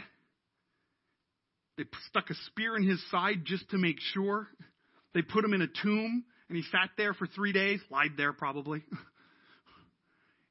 They 1.76 1.84
stuck 2.08 2.30
a 2.30 2.34
spear 2.46 2.76
in 2.76 2.88
his 2.88 3.02
side 3.10 3.44
just 3.44 3.68
to 3.70 3.78
make 3.78 3.98
sure. 4.12 4.46
They 5.12 5.22
put 5.22 5.44
him 5.44 5.54
in 5.54 5.62
a 5.62 5.66
tomb, 5.82 6.24
and 6.48 6.56
he 6.56 6.62
sat 6.70 6.90
there 6.96 7.14
for 7.14 7.26
three 7.26 7.52
days, 7.52 7.80
lied 7.90 8.12
there 8.16 8.32
probably. 8.32 8.84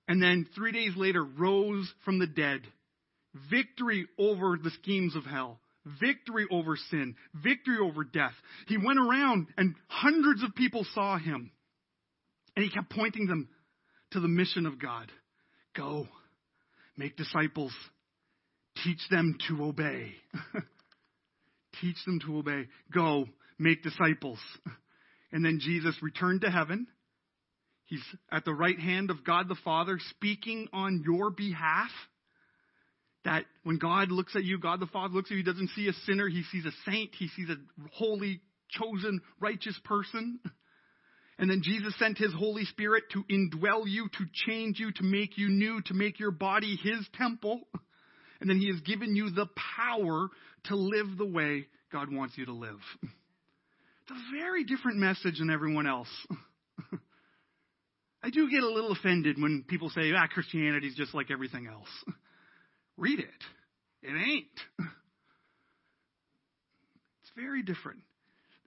and 0.07 0.21
then 0.21 0.47
three 0.55 0.71
days 0.71 0.95
later 0.95 1.23
rose 1.23 1.91
from 2.03 2.19
the 2.19 2.27
dead. 2.27 2.61
Victory 3.49 4.05
over 4.17 4.57
the 4.61 4.71
schemes 4.71 5.15
of 5.15 5.25
hell. 5.25 5.59
Victory 5.99 6.45
over 6.51 6.77
sin. 6.89 7.15
Victory 7.33 7.77
over 7.81 8.03
death. 8.03 8.33
He 8.67 8.77
went 8.77 8.99
around 8.99 9.47
and 9.57 9.75
hundreds 9.87 10.43
of 10.43 10.55
people 10.55 10.85
saw 10.93 11.17
him. 11.17 11.51
And 12.55 12.63
he 12.63 12.71
kept 12.71 12.91
pointing 12.91 13.27
them 13.27 13.49
to 14.11 14.19
the 14.19 14.27
mission 14.27 14.65
of 14.65 14.79
God. 14.79 15.11
Go. 15.75 16.07
Make 16.97 17.17
disciples. 17.17 17.73
Teach 18.83 19.01
them 19.09 19.37
to 19.47 19.63
obey. 19.63 20.11
Teach 21.81 21.97
them 22.05 22.19
to 22.25 22.37
obey. 22.37 22.67
Go. 22.93 23.25
Make 23.57 23.83
disciples. 23.83 24.39
And 25.33 25.43
then 25.43 25.59
Jesus 25.59 25.95
returned 26.03 26.41
to 26.41 26.51
heaven 26.51 26.85
He's 27.85 28.03
at 28.31 28.45
the 28.45 28.53
right 28.53 28.79
hand 28.79 29.09
of 29.09 29.23
God 29.23 29.47
the 29.47 29.57
Father 29.63 29.99
speaking 30.09 30.67
on 30.73 31.03
your 31.05 31.29
behalf. 31.29 31.91
That 33.25 33.45
when 33.63 33.77
God 33.77 34.11
looks 34.11 34.35
at 34.35 34.43
you, 34.43 34.59
God 34.59 34.79
the 34.79 34.87
Father 34.87 35.13
looks 35.13 35.29
at 35.29 35.31
you, 35.31 35.37
he 35.37 35.43
doesn't 35.43 35.69
see 35.69 35.87
a 35.87 35.93
sinner, 36.05 36.27
he 36.27 36.43
sees 36.51 36.65
a 36.65 36.91
saint, 36.91 37.11
he 37.17 37.27
sees 37.29 37.49
a 37.49 37.55
holy, 37.93 38.41
chosen, 38.69 39.21
righteous 39.39 39.79
person. 39.83 40.39
And 41.39 41.49
then 41.49 41.61
Jesus 41.63 41.97
sent 41.97 42.19
his 42.19 42.31
Holy 42.31 42.63
Spirit 42.65 43.05
to 43.13 43.23
indwell 43.23 43.83
you, 43.87 44.07
to 44.07 44.25
change 44.45 44.79
you, 44.79 44.91
to 44.91 45.03
make 45.03 45.35
you 45.35 45.49
new, 45.49 45.81
to 45.87 45.95
make 45.95 46.19
your 46.19 46.31
body 46.31 46.77
his 46.81 47.05
temple. 47.17 47.61
And 48.39 48.49
then 48.49 48.59
he 48.59 48.67
has 48.67 48.81
given 48.81 49.15
you 49.15 49.29
the 49.29 49.47
power 49.77 50.27
to 50.65 50.75
live 50.75 51.17
the 51.17 51.25
way 51.25 51.65
God 51.93 52.11
wants 52.11 52.37
you 52.37 52.45
to 52.45 52.53
live. 52.53 52.79
It's 54.03 54.11
a 54.11 54.37
very 54.37 54.65
different 54.65 54.97
message 54.97 55.39
than 55.39 55.49
everyone 55.49 55.87
else. 55.87 56.09
I 58.23 58.29
do 58.29 58.49
get 58.49 58.63
a 58.63 58.69
little 58.69 58.93
offended 58.93 59.41
when 59.41 59.65
people 59.67 59.89
say, 59.89 60.11
ah, 60.15 60.27
Christianity 60.27 60.87
is 60.87 60.95
just 60.95 61.13
like 61.13 61.29
everything 61.29 61.67
else. 61.67 61.89
Read 62.97 63.19
it. 63.19 63.27
It 64.01 64.15
ain't. 64.15 64.47
It's 67.23 67.41
very 67.41 67.63
different. 67.63 68.01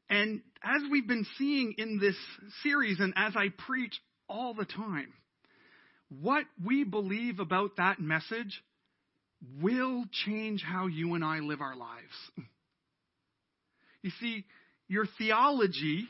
And 0.09 0.41
as 0.65 0.83
we've 0.91 1.07
been 1.07 1.27
seeing 1.39 1.75
in 1.79 1.99
this 2.01 2.17
series, 2.63 2.99
and 3.01 3.13
as 3.17 3.35
I 3.37 3.49
preach 3.67 3.95
all 4.29 4.55
the 4.55 4.65
time, 4.65 5.13
what 6.09 6.45
we 6.65 6.83
believe 6.83 7.39
about 7.39 7.77
that 7.77 8.01
message 8.01 8.63
will 9.61 10.05
change 10.25 10.63
how 10.63 10.87
you 10.87 11.15
and 11.15 11.25
I 11.25 11.41
live 11.41 11.61
our 11.61 11.77
lives. 11.77 12.05
You 14.03 14.13
see, 14.21 14.45
your 14.87 15.05
theology 15.19 16.07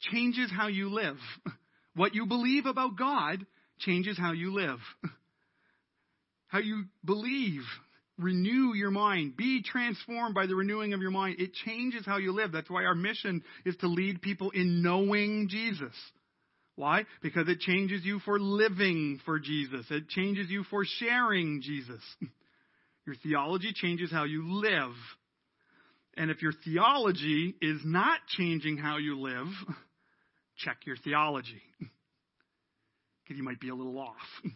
changes 0.00 0.50
how 0.50 0.66
you 0.66 0.92
live. 0.92 1.18
What 2.00 2.14
you 2.14 2.24
believe 2.24 2.64
about 2.64 2.96
God 2.96 3.44
changes 3.78 4.16
how 4.16 4.32
you 4.32 4.54
live. 4.54 4.78
How 6.46 6.58
you 6.58 6.84
believe, 7.04 7.60
renew 8.18 8.74
your 8.74 8.90
mind, 8.90 9.36
be 9.36 9.62
transformed 9.62 10.34
by 10.34 10.46
the 10.46 10.54
renewing 10.54 10.94
of 10.94 11.02
your 11.02 11.10
mind. 11.10 11.36
It 11.38 11.52
changes 11.52 12.04
how 12.04 12.16
you 12.16 12.32
live. 12.32 12.50
That's 12.50 12.70
why 12.70 12.84
our 12.84 12.94
mission 12.94 13.44
is 13.64 13.76
to 13.76 13.86
lead 13.86 14.20
people 14.20 14.50
in 14.50 14.82
knowing 14.82 15.46
Jesus. 15.48 15.92
Why? 16.74 17.04
Because 17.22 17.48
it 17.48 17.60
changes 17.60 18.00
you 18.02 18.18
for 18.20 18.40
living 18.40 19.20
for 19.24 19.38
Jesus. 19.38 19.86
It 19.90 20.08
changes 20.08 20.50
you 20.50 20.64
for 20.70 20.84
sharing 20.84 21.60
Jesus. 21.62 22.02
Your 23.06 23.14
theology 23.22 23.72
changes 23.74 24.10
how 24.10 24.24
you 24.24 24.54
live. 24.54 24.94
And 26.16 26.30
if 26.30 26.42
your 26.42 26.52
theology 26.64 27.54
is 27.60 27.80
not 27.84 28.18
changing 28.36 28.78
how 28.78 28.96
you 28.96 29.20
live, 29.20 29.46
check 30.64 30.78
your 30.86 30.96
theology. 30.96 31.62
Because 31.78 33.36
you 33.36 33.42
might 33.42 33.60
be 33.60 33.68
a 33.68 33.74
little 33.74 33.98
off. 33.98 34.52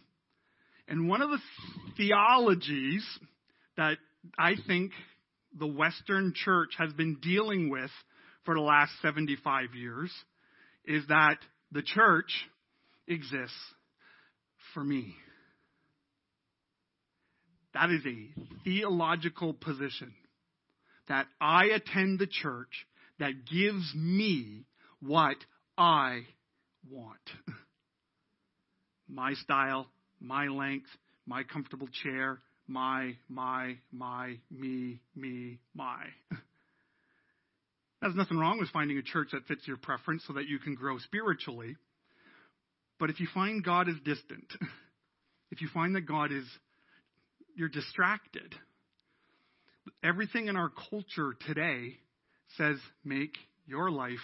And 0.87 1.09
one 1.09 1.21
of 1.21 1.29
the 1.29 1.39
theologies 1.97 3.03
that 3.77 3.97
I 4.37 4.53
think 4.67 4.91
the 5.57 5.67
Western 5.67 6.33
church 6.35 6.69
has 6.77 6.93
been 6.93 7.17
dealing 7.21 7.69
with 7.69 7.89
for 8.43 8.53
the 8.53 8.61
last 8.61 8.91
75 9.01 9.73
years 9.73 10.11
is 10.85 11.03
that 11.07 11.37
the 11.71 11.81
church 11.81 12.31
exists 13.07 13.55
for 14.73 14.83
me. 14.83 15.15
That 17.73 17.89
is 17.89 18.01
a 18.05 18.63
theological 18.63 19.53
position. 19.53 20.13
That 21.07 21.25
I 21.41 21.65
attend 21.65 22.19
the 22.19 22.27
church 22.27 22.87
that 23.19 23.45
gives 23.51 23.93
me 23.95 24.65
what 25.01 25.37
I 25.77 26.21
want. 26.89 27.19
my 29.07 29.33
style, 29.33 29.87
my 30.19 30.47
length, 30.47 30.87
my 31.25 31.43
comfortable 31.43 31.89
chair, 32.03 32.39
my, 32.67 33.15
my, 33.29 33.75
my, 33.91 34.37
me, 34.51 34.99
me, 35.15 35.59
my. 35.73 36.05
There's 38.01 38.15
nothing 38.15 38.37
wrong 38.37 38.59
with 38.59 38.69
finding 38.69 38.97
a 38.97 39.01
church 39.01 39.29
that 39.33 39.45
fits 39.47 39.67
your 39.67 39.77
preference 39.77 40.23
so 40.27 40.33
that 40.33 40.47
you 40.47 40.59
can 40.59 40.75
grow 40.75 40.97
spiritually. 40.99 41.75
But 42.99 43.09
if 43.09 43.19
you 43.19 43.27
find 43.33 43.63
God 43.63 43.89
is 43.89 43.95
distant, 44.03 44.45
if 45.51 45.61
you 45.61 45.67
find 45.73 45.95
that 45.95 46.01
God 46.01 46.31
is, 46.31 46.45
you're 47.55 47.69
distracted, 47.69 48.55
everything 50.03 50.47
in 50.47 50.55
our 50.55 50.71
culture 50.89 51.35
today 51.47 51.97
says 52.57 52.77
make 53.03 53.35
your 53.65 53.91
life 53.91 54.19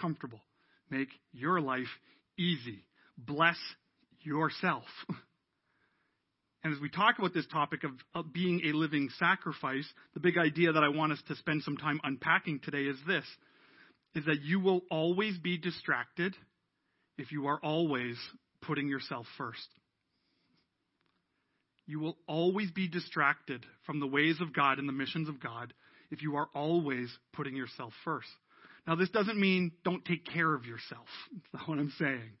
comfortable. 0.00 0.40
Make 0.92 1.08
your 1.32 1.58
life 1.58 1.88
easy. 2.38 2.84
Bless 3.18 3.56
yourself. 4.20 4.84
And 6.64 6.72
as 6.72 6.80
we 6.80 6.88
talk 6.88 7.18
about 7.18 7.34
this 7.34 7.48
topic 7.48 7.82
of, 7.82 7.90
of, 8.14 8.32
being 8.32 8.60
a 8.66 8.72
living 8.72 9.08
sacrifice, 9.18 9.84
the 10.14 10.20
big 10.20 10.38
idea 10.38 10.70
that 10.70 10.84
I 10.84 10.90
want 10.90 11.10
us 11.10 11.18
to 11.26 11.34
spend 11.34 11.64
some 11.64 11.76
time 11.76 11.98
unpacking 12.04 12.60
today 12.60 12.84
is 12.84 12.96
this 13.04 13.24
is 14.14 14.24
that 14.26 14.42
you 14.42 14.60
will 14.60 14.82
always 14.88 15.36
be 15.38 15.58
distracted 15.58 16.36
if 17.18 17.32
you 17.32 17.48
are 17.48 17.58
always 17.64 18.16
putting 18.60 18.86
yourself 18.86 19.26
first. 19.36 19.66
You 21.88 21.98
will 21.98 22.16
always 22.28 22.70
be 22.70 22.86
distracted 22.86 23.66
from 23.84 23.98
the 23.98 24.06
ways 24.06 24.40
of 24.40 24.54
God 24.54 24.78
and 24.78 24.88
the 24.88 24.92
missions 24.92 25.28
of 25.28 25.42
God 25.42 25.74
if 26.12 26.22
you 26.22 26.36
are 26.36 26.48
always 26.54 27.08
putting 27.32 27.56
yourself 27.56 27.92
first. 28.04 28.28
Now, 28.86 28.96
this 28.96 29.10
doesn't 29.10 29.38
mean 29.38 29.72
don't 29.84 30.04
take 30.04 30.26
care 30.26 30.52
of 30.54 30.66
yourself. 30.66 31.06
That's 31.52 31.54
not 31.54 31.68
what 31.68 31.78
I'm 31.78 31.92
saying. 31.98 32.32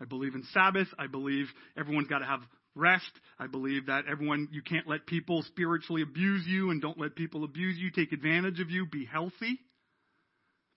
I 0.00 0.04
believe 0.04 0.34
in 0.34 0.44
Sabbath. 0.52 0.88
I 0.98 1.06
believe 1.06 1.46
everyone's 1.78 2.08
got 2.08 2.18
to 2.18 2.26
have 2.26 2.40
rest. 2.74 3.10
I 3.38 3.46
believe 3.46 3.86
that 3.86 4.04
everyone, 4.10 4.48
you 4.52 4.62
can't 4.62 4.86
let 4.86 5.06
people 5.06 5.42
spiritually 5.42 6.02
abuse 6.02 6.44
you 6.46 6.70
and 6.70 6.82
don't 6.82 7.00
let 7.00 7.16
people 7.16 7.44
abuse 7.44 7.76
you, 7.78 7.90
take 7.90 8.12
advantage 8.12 8.60
of 8.60 8.70
you. 8.70 8.86
Be 8.86 9.06
healthy. 9.06 9.58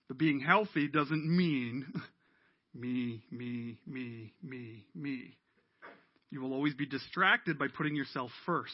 But 0.07 0.17
being 0.17 0.39
healthy 0.39 0.87
doesn't 0.87 1.25
mean 1.25 1.85
me, 2.73 3.23
me, 3.31 3.77
me, 3.85 4.33
me, 4.41 4.85
me. 4.95 5.37
You 6.31 6.41
will 6.41 6.53
always 6.53 6.75
be 6.75 6.85
distracted 6.85 7.57
by 7.57 7.67
putting 7.75 7.95
yourself 7.95 8.31
first. 8.45 8.73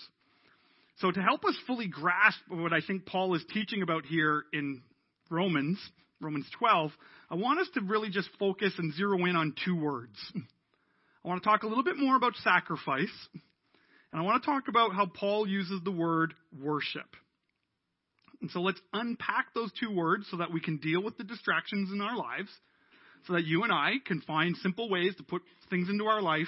So, 0.99 1.11
to 1.11 1.21
help 1.21 1.43
us 1.43 1.55
fully 1.67 1.87
grasp 1.87 2.39
what 2.47 2.71
I 2.71 2.79
think 2.79 3.05
Paul 3.05 3.35
is 3.35 3.43
teaching 3.53 3.81
about 3.81 4.05
here 4.05 4.43
in 4.53 4.81
Romans, 5.29 5.77
Romans 6.21 6.47
12, 6.57 6.91
I 7.29 7.35
want 7.35 7.59
us 7.59 7.67
to 7.73 7.81
really 7.81 8.09
just 8.09 8.29
focus 8.39 8.73
and 8.77 8.93
zero 8.93 9.17
in 9.25 9.35
on 9.35 9.53
two 9.65 9.75
words. 9.75 10.15
I 11.25 11.27
want 11.27 11.41
to 11.41 11.49
talk 11.49 11.63
a 11.63 11.67
little 11.67 11.83
bit 11.83 11.97
more 11.97 12.15
about 12.15 12.35
sacrifice, 12.43 13.27
and 13.33 14.21
I 14.21 14.21
want 14.21 14.41
to 14.41 14.45
talk 14.45 14.67
about 14.67 14.93
how 14.93 15.07
Paul 15.07 15.47
uses 15.47 15.81
the 15.83 15.91
word 15.91 16.33
worship. 16.61 17.07
And 18.41 18.51
so 18.51 18.61
let's 18.61 18.79
unpack 18.93 19.53
those 19.53 19.71
two 19.79 19.91
words 19.91 20.27
so 20.29 20.37
that 20.37 20.53
we 20.53 20.61
can 20.61 20.77
deal 20.77 21.01
with 21.01 21.17
the 21.17 21.23
distractions 21.23 21.91
in 21.91 21.99
our 21.99 22.15
lives, 22.15 22.49
so 23.25 23.33
that 23.33 23.45
you 23.45 23.63
and 23.63 23.71
I 23.71 23.93
can 24.05 24.21
find 24.21 24.55
simple 24.57 24.89
ways 24.89 25.15
to 25.17 25.23
put 25.23 25.41
things 25.69 25.89
into 25.89 26.05
our 26.05 26.21
life 26.21 26.47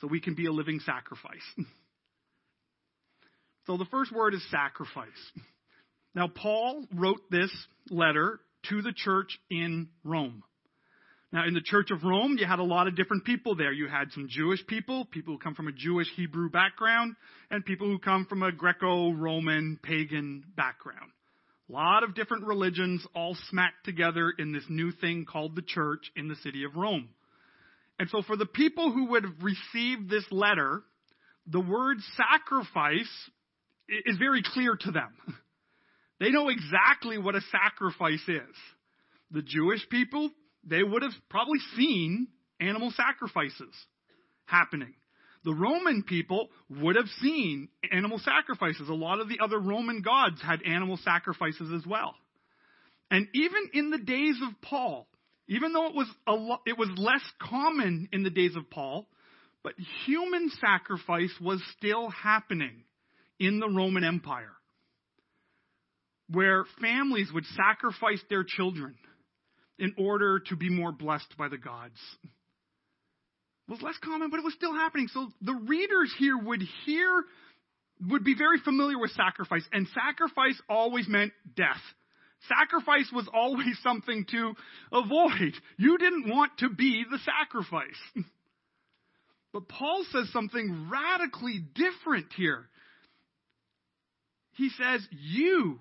so 0.00 0.06
we 0.06 0.20
can 0.20 0.34
be 0.34 0.46
a 0.46 0.52
living 0.52 0.80
sacrifice. 0.80 1.42
so 3.66 3.76
the 3.76 3.84
first 3.86 4.10
word 4.10 4.34
is 4.34 4.42
sacrifice. 4.50 5.06
Now, 6.14 6.28
Paul 6.28 6.86
wrote 6.94 7.30
this 7.30 7.50
letter 7.90 8.40
to 8.68 8.82
the 8.82 8.92
church 8.92 9.38
in 9.50 9.88
Rome. 10.04 10.42
Now, 11.30 11.46
in 11.46 11.52
the 11.52 11.60
Church 11.60 11.90
of 11.90 12.04
Rome, 12.04 12.36
you 12.38 12.46
had 12.46 12.58
a 12.58 12.64
lot 12.64 12.88
of 12.88 12.96
different 12.96 13.24
people 13.24 13.54
there. 13.54 13.70
You 13.70 13.86
had 13.86 14.10
some 14.12 14.28
Jewish 14.30 14.66
people, 14.66 15.04
people 15.04 15.34
who 15.34 15.38
come 15.38 15.54
from 15.54 15.68
a 15.68 15.72
Jewish 15.72 16.08
Hebrew 16.16 16.48
background, 16.48 17.16
and 17.50 17.64
people 17.64 17.86
who 17.86 17.98
come 17.98 18.24
from 18.24 18.42
a 18.42 18.50
Greco 18.50 19.12
Roman 19.12 19.78
pagan 19.82 20.44
background. 20.56 21.10
A 21.68 21.72
lot 21.72 22.02
of 22.02 22.14
different 22.14 22.46
religions 22.46 23.06
all 23.14 23.36
smacked 23.50 23.84
together 23.84 24.32
in 24.38 24.52
this 24.52 24.64
new 24.70 24.90
thing 24.90 25.26
called 25.30 25.54
the 25.54 25.62
church 25.62 26.10
in 26.16 26.28
the 26.28 26.36
city 26.36 26.64
of 26.64 26.76
Rome. 26.76 27.10
And 27.98 28.08
so, 28.08 28.22
for 28.22 28.36
the 28.36 28.46
people 28.46 28.90
who 28.90 29.10
would 29.10 29.24
have 29.24 29.42
received 29.42 30.08
this 30.08 30.24
letter, 30.30 30.82
the 31.46 31.60
word 31.60 31.98
sacrifice 32.16 33.30
is 34.06 34.16
very 34.16 34.42
clear 34.42 34.76
to 34.76 34.90
them. 34.90 35.12
They 36.20 36.30
know 36.30 36.48
exactly 36.48 37.18
what 37.18 37.34
a 37.34 37.40
sacrifice 37.52 38.26
is. 38.28 38.56
The 39.30 39.42
Jewish 39.42 39.88
people, 39.88 40.30
they 40.64 40.82
would 40.82 41.02
have 41.02 41.12
probably 41.28 41.58
seen 41.76 42.28
animal 42.60 42.92
sacrifices 42.96 43.74
happening. 44.46 44.94
The 45.44 45.54
Roman 45.54 46.02
people 46.02 46.48
would 46.68 46.96
have 46.96 47.08
seen 47.20 47.68
animal 47.92 48.18
sacrifices. 48.18 48.88
A 48.88 48.94
lot 48.94 49.20
of 49.20 49.28
the 49.28 49.38
other 49.42 49.58
Roman 49.58 50.02
gods 50.02 50.42
had 50.42 50.62
animal 50.62 50.98
sacrifices 51.04 51.72
as 51.72 51.86
well. 51.86 52.14
And 53.10 53.28
even 53.34 53.70
in 53.72 53.90
the 53.90 53.98
days 53.98 54.36
of 54.42 54.60
Paul, 54.62 55.06
even 55.48 55.72
though 55.72 55.86
it 55.86 55.94
was 55.94 56.08
lo- 56.26 56.60
it 56.66 56.76
was 56.76 56.90
less 56.96 57.22
common 57.40 58.08
in 58.12 58.22
the 58.22 58.30
days 58.30 58.56
of 58.56 58.68
Paul, 58.68 59.08
but 59.62 59.74
human 60.04 60.50
sacrifice 60.60 61.32
was 61.40 61.62
still 61.76 62.10
happening 62.10 62.84
in 63.38 63.60
the 63.60 63.68
Roman 63.68 64.04
Empire, 64.04 64.52
where 66.30 66.64
families 66.80 67.30
would 67.32 67.44
sacrifice 67.56 68.22
their 68.28 68.44
children 68.44 68.94
in 69.78 69.94
order 69.96 70.40
to 70.40 70.56
be 70.56 70.68
more 70.68 70.92
blessed 70.92 71.36
by 71.38 71.48
the 71.48 71.56
gods. 71.56 71.98
It 72.24 73.72
was 73.72 73.82
less 73.82 73.96
common, 74.02 74.30
but 74.30 74.38
it 74.38 74.44
was 74.44 74.54
still 74.54 74.74
happening. 74.74 75.08
So 75.08 75.28
the 75.40 75.54
readers 75.54 76.12
here 76.18 76.36
would 76.36 76.62
hear, 76.84 77.24
would 78.08 78.24
be 78.24 78.34
very 78.34 78.58
familiar 78.58 78.98
with 78.98 79.10
sacrifice, 79.12 79.64
and 79.72 79.86
sacrifice 79.94 80.60
always 80.68 81.06
meant 81.08 81.32
death. 81.56 81.82
Sacrifice 82.48 83.10
was 83.12 83.28
always 83.32 83.78
something 83.82 84.24
to 84.30 84.54
avoid. 84.92 85.54
You 85.76 85.98
didn't 85.98 86.28
want 86.28 86.52
to 86.58 86.70
be 86.70 87.04
the 87.10 87.18
sacrifice. 87.18 88.00
But 89.50 89.66
Paul 89.66 90.04
says 90.12 90.28
something 90.30 90.90
radically 90.90 91.64
different 91.74 92.26
here. 92.36 92.68
He 94.52 94.68
says, 94.68 95.00
You 95.10 95.80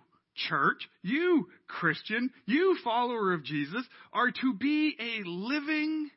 church, 0.50 0.88
you 1.02 1.48
Christian, 1.68 2.30
you 2.46 2.78
follower 2.84 3.34
of 3.34 3.44
Jesus, 3.44 3.84
are 4.14 4.32
to 4.32 4.54
be 4.54 4.96
a 5.00 5.28
living 5.28 6.10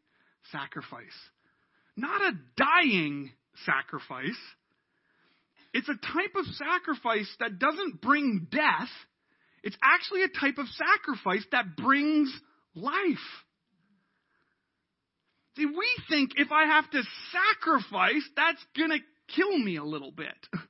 sacrifice. 0.52 1.02
Not 1.96 2.20
a 2.20 2.32
dying 2.56 3.30
sacrifice. 3.64 4.38
It's 5.72 5.88
a 5.88 5.94
type 5.94 6.34
of 6.36 6.46
sacrifice 6.46 7.28
that 7.40 7.58
doesn't 7.58 8.00
bring 8.00 8.48
death. 8.50 8.88
It's 9.62 9.76
actually 9.82 10.22
a 10.22 10.28
type 10.28 10.58
of 10.58 10.66
sacrifice 10.68 11.44
that 11.52 11.76
brings 11.76 12.32
life. 12.74 12.94
See, 15.56 15.66
we 15.66 15.88
think 16.08 16.32
if 16.36 16.50
I 16.52 16.66
have 16.66 16.90
to 16.90 17.02
sacrifice, 17.32 18.28
that's 18.36 18.64
going 18.76 18.90
to 18.90 19.34
kill 19.34 19.58
me 19.58 19.76
a 19.76 19.84
little 19.84 20.12
bit. 20.12 20.46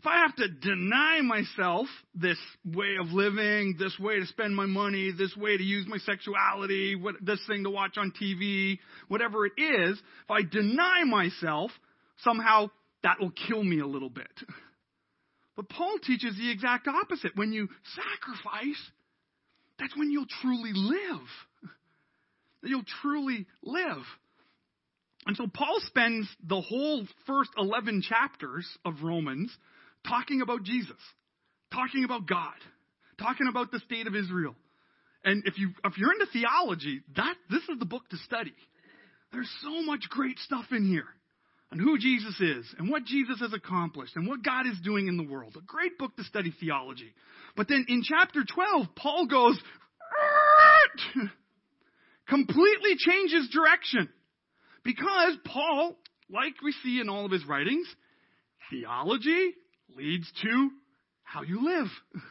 If 0.00 0.06
I 0.06 0.18
have 0.18 0.36
to 0.36 0.48
deny 0.48 1.22
myself 1.22 1.88
this 2.14 2.38
way 2.64 2.96
of 3.00 3.08
living, 3.08 3.74
this 3.78 3.98
way 3.98 4.20
to 4.20 4.26
spend 4.26 4.54
my 4.54 4.66
money, 4.66 5.10
this 5.10 5.36
way 5.36 5.56
to 5.56 5.62
use 5.62 5.86
my 5.88 5.98
sexuality, 5.98 6.94
what, 6.94 7.16
this 7.20 7.40
thing 7.48 7.64
to 7.64 7.70
watch 7.70 7.98
on 7.98 8.12
TV, 8.12 8.78
whatever 9.08 9.44
it 9.44 9.54
is, 9.56 9.98
if 9.98 10.30
I 10.30 10.42
deny 10.42 11.02
myself, 11.04 11.72
somehow 12.18 12.70
that 13.02 13.16
will 13.18 13.32
kill 13.48 13.64
me 13.64 13.80
a 13.80 13.86
little 13.86 14.10
bit. 14.10 14.30
But 15.56 15.68
Paul 15.68 15.98
teaches 16.06 16.36
the 16.36 16.48
exact 16.52 16.86
opposite. 16.86 17.32
When 17.34 17.52
you 17.52 17.68
sacrifice, 17.96 18.80
that's 19.80 19.96
when 19.96 20.12
you'll 20.12 20.26
truly 20.40 20.70
live. 20.72 21.26
You'll 22.62 22.84
truly 23.02 23.46
live. 23.64 24.04
And 25.26 25.36
so 25.36 25.48
Paul 25.52 25.80
spends 25.86 26.28
the 26.46 26.60
whole 26.60 27.04
first 27.26 27.50
11 27.58 28.02
chapters 28.02 28.66
of 28.84 29.02
Romans 29.02 29.50
talking 30.06 30.40
about 30.42 30.62
Jesus, 30.62 30.96
talking 31.72 32.04
about 32.04 32.26
God, 32.26 32.54
talking 33.20 33.48
about 33.48 33.70
the 33.70 33.80
state 33.80 34.06
of 34.06 34.14
Israel. 34.14 34.54
And 35.24 35.42
if 35.46 35.58
you 35.58 35.70
if 35.84 35.98
you're 35.98 36.12
into 36.12 36.26
theology, 36.32 37.02
that 37.16 37.34
this 37.50 37.62
is 37.62 37.78
the 37.78 37.84
book 37.84 38.08
to 38.10 38.16
study. 38.18 38.54
There's 39.32 39.50
so 39.62 39.82
much 39.82 40.08
great 40.08 40.38
stuff 40.38 40.66
in 40.70 40.86
here 40.86 41.08
on 41.70 41.78
who 41.78 41.98
Jesus 41.98 42.40
is 42.40 42.74
and 42.78 42.90
what 42.90 43.04
Jesus 43.04 43.40
has 43.40 43.52
accomplished 43.52 44.16
and 44.16 44.26
what 44.26 44.42
God 44.42 44.66
is 44.66 44.78
doing 44.82 45.08
in 45.08 45.16
the 45.16 45.22
world. 45.22 45.54
A 45.56 45.60
great 45.60 45.98
book 45.98 46.16
to 46.16 46.24
study 46.24 46.54
theology. 46.58 47.12
But 47.56 47.68
then 47.68 47.84
in 47.88 48.02
chapter 48.02 48.42
12, 48.44 48.86
Paul 48.96 49.26
goes 49.26 49.60
completely 52.28 52.96
changes 52.96 53.50
direction. 53.52 54.08
Because 54.84 55.36
Paul, 55.44 55.96
like 56.30 56.54
we 56.62 56.72
see 56.84 57.00
in 57.00 57.08
all 57.08 57.26
of 57.26 57.32
his 57.32 57.44
writings, 57.44 57.86
theology 58.70 59.52
leads 59.98 60.30
to 60.42 60.70
how 61.24 61.42
you 61.42 61.64
live. 61.64 61.88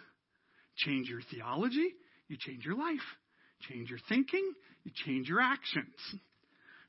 Change 0.78 1.10
your 1.10 1.22
theology, 1.32 1.90
you 2.28 2.38
change 2.40 2.64
your 2.64 2.78
life. 2.78 3.00
Change 3.68 3.90
your 3.90 4.00
thinking, 4.08 4.54
you 4.84 4.92
change 5.06 5.28
your 5.28 5.42
actions. 5.42 5.96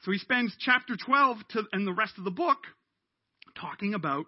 So 0.03 0.13
he 0.13 0.19
spends 0.19 0.55
chapter 0.61 0.95
12 0.95 1.39
to, 1.51 1.63
and 1.73 1.87
the 1.87 1.95
rest 1.95 2.13
of 2.19 2.25
the 2.25 2.31
book 2.31 2.59
talking 3.59 3.95
about 3.95 4.27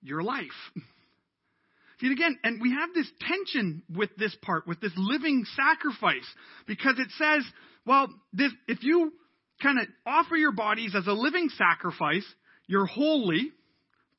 your 0.00 0.22
life. 0.22 0.46
See, 2.00 2.10
again, 2.10 2.38
and 2.44 2.62
we 2.62 2.70
have 2.70 2.90
this 2.94 3.10
tension 3.20 3.82
with 3.94 4.10
this 4.16 4.34
part, 4.42 4.66
with 4.68 4.80
this 4.80 4.92
living 4.96 5.44
sacrifice, 5.56 6.26
because 6.66 6.94
it 6.98 7.08
says, 7.18 7.44
well, 7.84 8.08
this, 8.32 8.52
if 8.68 8.82
you 8.82 9.12
kind 9.60 9.78
of 9.80 9.86
offer 10.06 10.36
your 10.36 10.52
bodies 10.52 10.94
as 10.96 11.06
a 11.08 11.12
living 11.12 11.48
sacrifice, 11.58 12.24
you're 12.68 12.86
holy. 12.86 13.50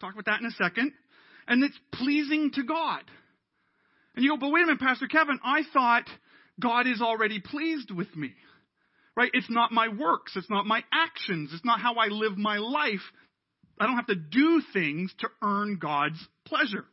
Talk 0.02 0.14
about 0.14 0.26
that 0.26 0.42
in 0.42 0.48
a 0.48 0.52
second 0.52 0.92
and 1.52 1.66
it's 1.66 1.78
pleasing 1.92 2.52
to 2.54 2.64
God. 2.64 3.02
And 4.16 4.24
you 4.24 4.32
go, 4.32 4.38
but 4.38 4.52
wait 4.52 4.64
a 4.64 4.68
minute, 4.68 4.80
Pastor 4.80 5.08
Kevin, 5.08 5.38
I 5.44 5.64
thought 5.74 6.06
God 6.58 6.88
is 6.88 7.02
already 7.02 7.42
pleased 7.42 7.92
with 7.92 8.16
me. 8.16 8.32
Right? 9.18 9.32
It's 9.34 9.50
not 9.50 9.74
my 9.74 9.90
works. 9.90 10.32
It's 10.38 10.50
not 10.50 10.66
my 10.66 10.82
actions. 10.94 11.52
It's 11.54 11.66
not 11.66 11.82
how 11.82 11.96
I 11.96 12.08
live 12.08 12.38
my 12.38 12.58
life. 12.58 13.02
I 13.78 13.86
don't 13.86 13.98
have 13.98 14.08
to 14.08 14.16
do 14.16 14.62
things 14.72 15.14
to 15.20 15.28
earn 15.44 15.78
God's 15.78 16.26
pleasure. 16.46 16.86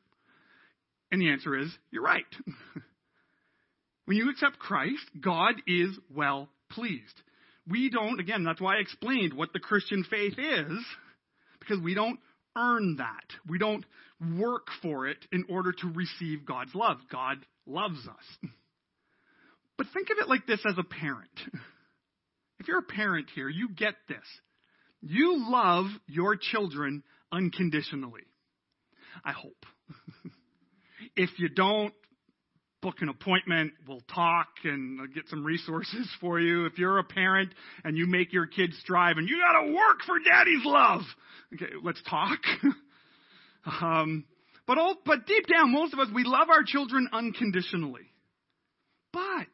And 1.13 1.23
the 1.23 1.31
answer 1.31 1.57
is, 1.57 1.71
you're 1.93 2.03
right. 2.03 2.25
when 4.07 4.17
you 4.17 4.29
accept 4.29 4.59
Christ, 4.59 5.05
God 5.21 5.55
is 5.69 5.97
well 6.13 6.49
pleased. 6.69 7.23
We 7.69 7.91
don't, 7.91 8.19
again, 8.19 8.43
that's 8.43 8.61
why 8.61 8.79
I 8.79 8.81
explained 8.81 9.35
what 9.35 9.53
the 9.53 9.61
Christian 9.61 10.03
faith 10.03 10.35
is, 10.37 10.85
because 11.61 11.79
we 11.81 11.95
don't 11.95 12.19
earn 12.57 12.97
that. 12.97 13.25
We 13.49 13.59
don't 13.59 13.85
work 14.37 14.67
for 14.83 15.07
it 15.07 15.19
in 15.33 15.45
order 15.49 15.73
to 15.73 15.93
receive 15.93 16.45
God's 16.45 16.75
love. 16.75 16.99
God 17.11 17.39
loves 17.67 18.07
us. 18.07 18.51
But 19.77 19.87
think 19.95 20.09
of 20.11 20.19
it 20.19 20.29
like 20.29 20.47
this 20.47 20.61
as 20.69 20.77
a 20.77 20.83
parent. 20.83 21.31
If 22.59 22.67
you're 22.67 22.81
a 22.81 22.83
parent 22.83 23.29
here, 23.35 23.49
you 23.49 23.69
get 23.69 23.95
this. 24.09 24.17
You 25.01 25.49
love 25.49 25.87
your 26.07 26.37
children 26.37 27.05
unconditionally. 27.31 28.23
I 29.25 29.33
hope. 29.33 29.65
if 31.17 31.31
you 31.39 31.49
don't, 31.49 31.95
book 32.83 32.97
an 33.01 33.09
appointment. 33.09 33.73
We'll 33.87 34.03
talk 34.13 34.49
and 34.65 35.01
I'll 35.01 35.07
get 35.07 35.29
some 35.29 35.45
resources 35.45 36.09
for 36.21 36.41
you. 36.41 36.67
If 36.67 36.79
you're 36.79 36.99
a 36.99 37.05
parent 37.05 37.53
and 37.85 37.97
you 37.97 38.07
make 38.07 38.33
your 38.33 38.47
kids 38.47 38.77
strive 38.81 39.19
and 39.19 39.29
you 39.29 39.39
got 39.39 39.61
to 39.61 39.73
work 39.73 40.03
for 40.07 40.19
daddy's 40.19 40.65
love, 40.65 41.03
okay, 41.55 41.73
let's 41.83 42.03
talk. 42.09 42.39
um, 43.81 44.25
but 44.67 44.79
all, 44.79 44.97
but 45.05 45.27
deep 45.27 45.47
down, 45.47 45.73
most 45.73 45.93
of 45.93 45.99
us 45.99 46.09
we 46.15 46.25
love 46.25 46.49
our 46.51 46.63
children 46.65 47.09
unconditionally. 47.13 48.07
But 49.13 49.49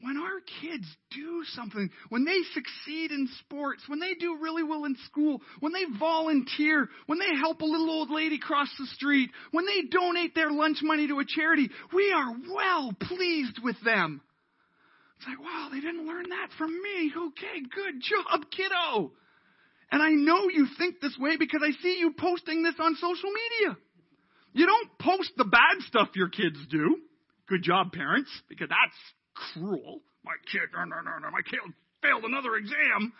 when 0.00 0.16
our 0.18 0.40
kids 0.60 0.86
do 1.10 1.42
something, 1.52 1.90
when 2.10 2.24
they 2.24 2.38
succeed 2.52 3.10
in 3.12 3.28
sports, 3.40 3.82
when 3.88 3.98
they 3.98 4.14
do 4.14 4.38
really 4.40 4.62
well 4.62 4.84
in 4.84 4.96
school, 5.06 5.40
when 5.60 5.72
they 5.72 5.84
volunteer, 5.98 6.88
when 7.06 7.18
they 7.18 7.34
help 7.38 7.60
a 7.60 7.64
little 7.64 7.90
old 7.90 8.10
lady 8.10 8.38
cross 8.38 8.68
the 8.78 8.86
street, 8.86 9.30
when 9.52 9.64
they 9.66 9.88
donate 9.90 10.34
their 10.34 10.50
lunch 10.50 10.78
money 10.82 11.08
to 11.08 11.18
a 11.18 11.24
charity, 11.26 11.70
we 11.94 12.12
are 12.12 12.34
well 12.54 12.92
pleased 13.00 13.58
with 13.62 13.76
them. 13.84 14.20
It's 15.18 15.26
like, 15.26 15.40
wow, 15.40 15.68
they 15.72 15.80
didn't 15.80 16.06
learn 16.06 16.28
that 16.28 16.48
from 16.58 16.70
me. 16.70 17.12
Okay, 17.16 17.62
good 17.74 18.02
job, 18.02 18.44
kiddo. 18.54 19.12
And 19.90 20.02
I 20.02 20.10
know 20.10 20.48
you 20.48 20.66
think 20.78 21.00
this 21.00 21.16
way 21.18 21.36
because 21.36 21.62
I 21.64 21.70
see 21.82 21.98
you 21.98 22.12
posting 22.18 22.62
this 22.62 22.74
on 22.80 22.96
social 22.96 23.30
media. 23.30 23.76
You 24.52 24.66
don't 24.66 24.98
post 24.98 25.32
the 25.36 25.44
bad 25.44 25.82
stuff 25.86 26.08
your 26.14 26.28
kids 26.28 26.58
do. 26.70 26.96
Good 27.48 27.62
job, 27.62 27.92
parents, 27.92 28.30
because 28.48 28.68
that's 28.68 29.52
cruel. 29.52 30.00
My 30.24 30.34
kid, 30.50 30.62
no, 30.74 30.84
no, 30.84 31.18
no, 31.18 31.30
my 31.30 31.42
kid 31.48 31.60
failed 32.02 32.24
another 32.24 32.56
exam. 32.56 33.12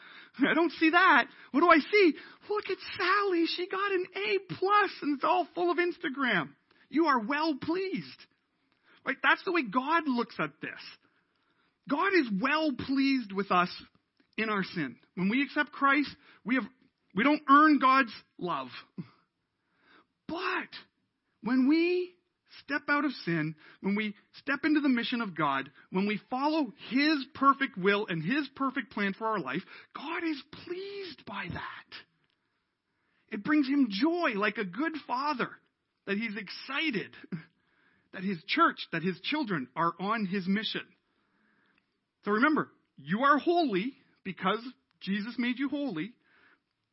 I 0.45 0.55
don't 0.55 0.73
see 0.73 0.91
that. 0.91 1.27
What 1.53 1.61
do 1.61 1.69
I 1.69 1.79
see? 1.79 2.15
Look 2.51 2.69
at 2.69 2.77
Sally. 2.97 3.47
She 3.47 3.69
got 3.69 3.93
an 3.93 4.05
A 4.17 4.55
plus, 4.55 4.91
and 5.03 5.15
it's 5.15 5.25
all 5.25 5.47
full 5.55 5.71
of 5.71 5.79
Instagram. 5.79 6.49
You 6.91 7.07
are 7.07 7.21
well 7.21 7.55
pleased. 7.61 8.27
Right? 9.05 9.17
That's 9.23 9.43
the 9.45 9.53
way 9.53 9.63
God 9.63 10.03
looks 10.07 10.35
at 10.39 10.51
this. 10.61 10.81
God 11.89 12.13
is 12.15 12.27
well 12.41 12.73
pleased 12.73 13.33
with 13.33 13.53
us 13.53 13.71
in 14.37 14.49
our 14.49 14.65
sin. 14.65 14.97
When 15.15 15.29
we 15.29 15.43
accept 15.43 15.73
Christ, 15.73 16.11
we 16.45 16.57
have 16.57 16.65
we 17.15 17.25
don't 17.25 17.43
earn 17.49 17.79
God's 17.79 18.13
love. 18.39 18.69
But 20.29 20.69
when 21.43 21.69
we 21.69 22.13
step 22.63 22.83
out 22.89 23.05
of 23.05 23.13
sin, 23.25 23.55
when 23.81 23.95
we 23.95 24.15
step 24.41 24.61
into 24.65 24.81
the 24.81 24.89
mission 24.89 25.21
of 25.21 25.37
God, 25.37 25.71
when 25.91 26.07
we 26.07 26.21
follow 26.31 26.73
His 26.91 27.25
perfect 27.35 27.79
will 27.79 28.07
and 28.09 28.23
His 28.23 28.49
perfect 28.55 28.93
plan 28.93 29.15
for 29.15 29.27
our 29.27 29.39
life, 29.39 29.63
God 29.95 30.25
is 30.25 30.43
pleased 30.65 31.25
by 31.27 31.47
that. 31.53 31.97
It 33.31 33.45
brings 33.45 33.67
Him 33.67 33.89
joy 33.91 34.33
like 34.35 34.59
a 34.59 34.65
good 34.65 34.93
father 35.07 35.49
that 36.07 36.19
He's 36.19 36.37
excited 36.37 37.11
that 38.13 38.23
His 38.23 38.39
church, 38.47 38.79
that 38.93 39.03
His 39.03 39.19
children 39.21 39.69
are 39.77 39.93
on 39.99 40.27
His 40.27 40.47
mission. 40.47 40.83
So 42.25 42.33
remember, 42.33 42.69
you 42.99 43.21
are 43.21 43.39
holy 43.39 43.95
because 44.27 44.59
Jesus 45.01 45.37
made 45.39 45.59
you 45.59 45.69
holy. 45.71 46.11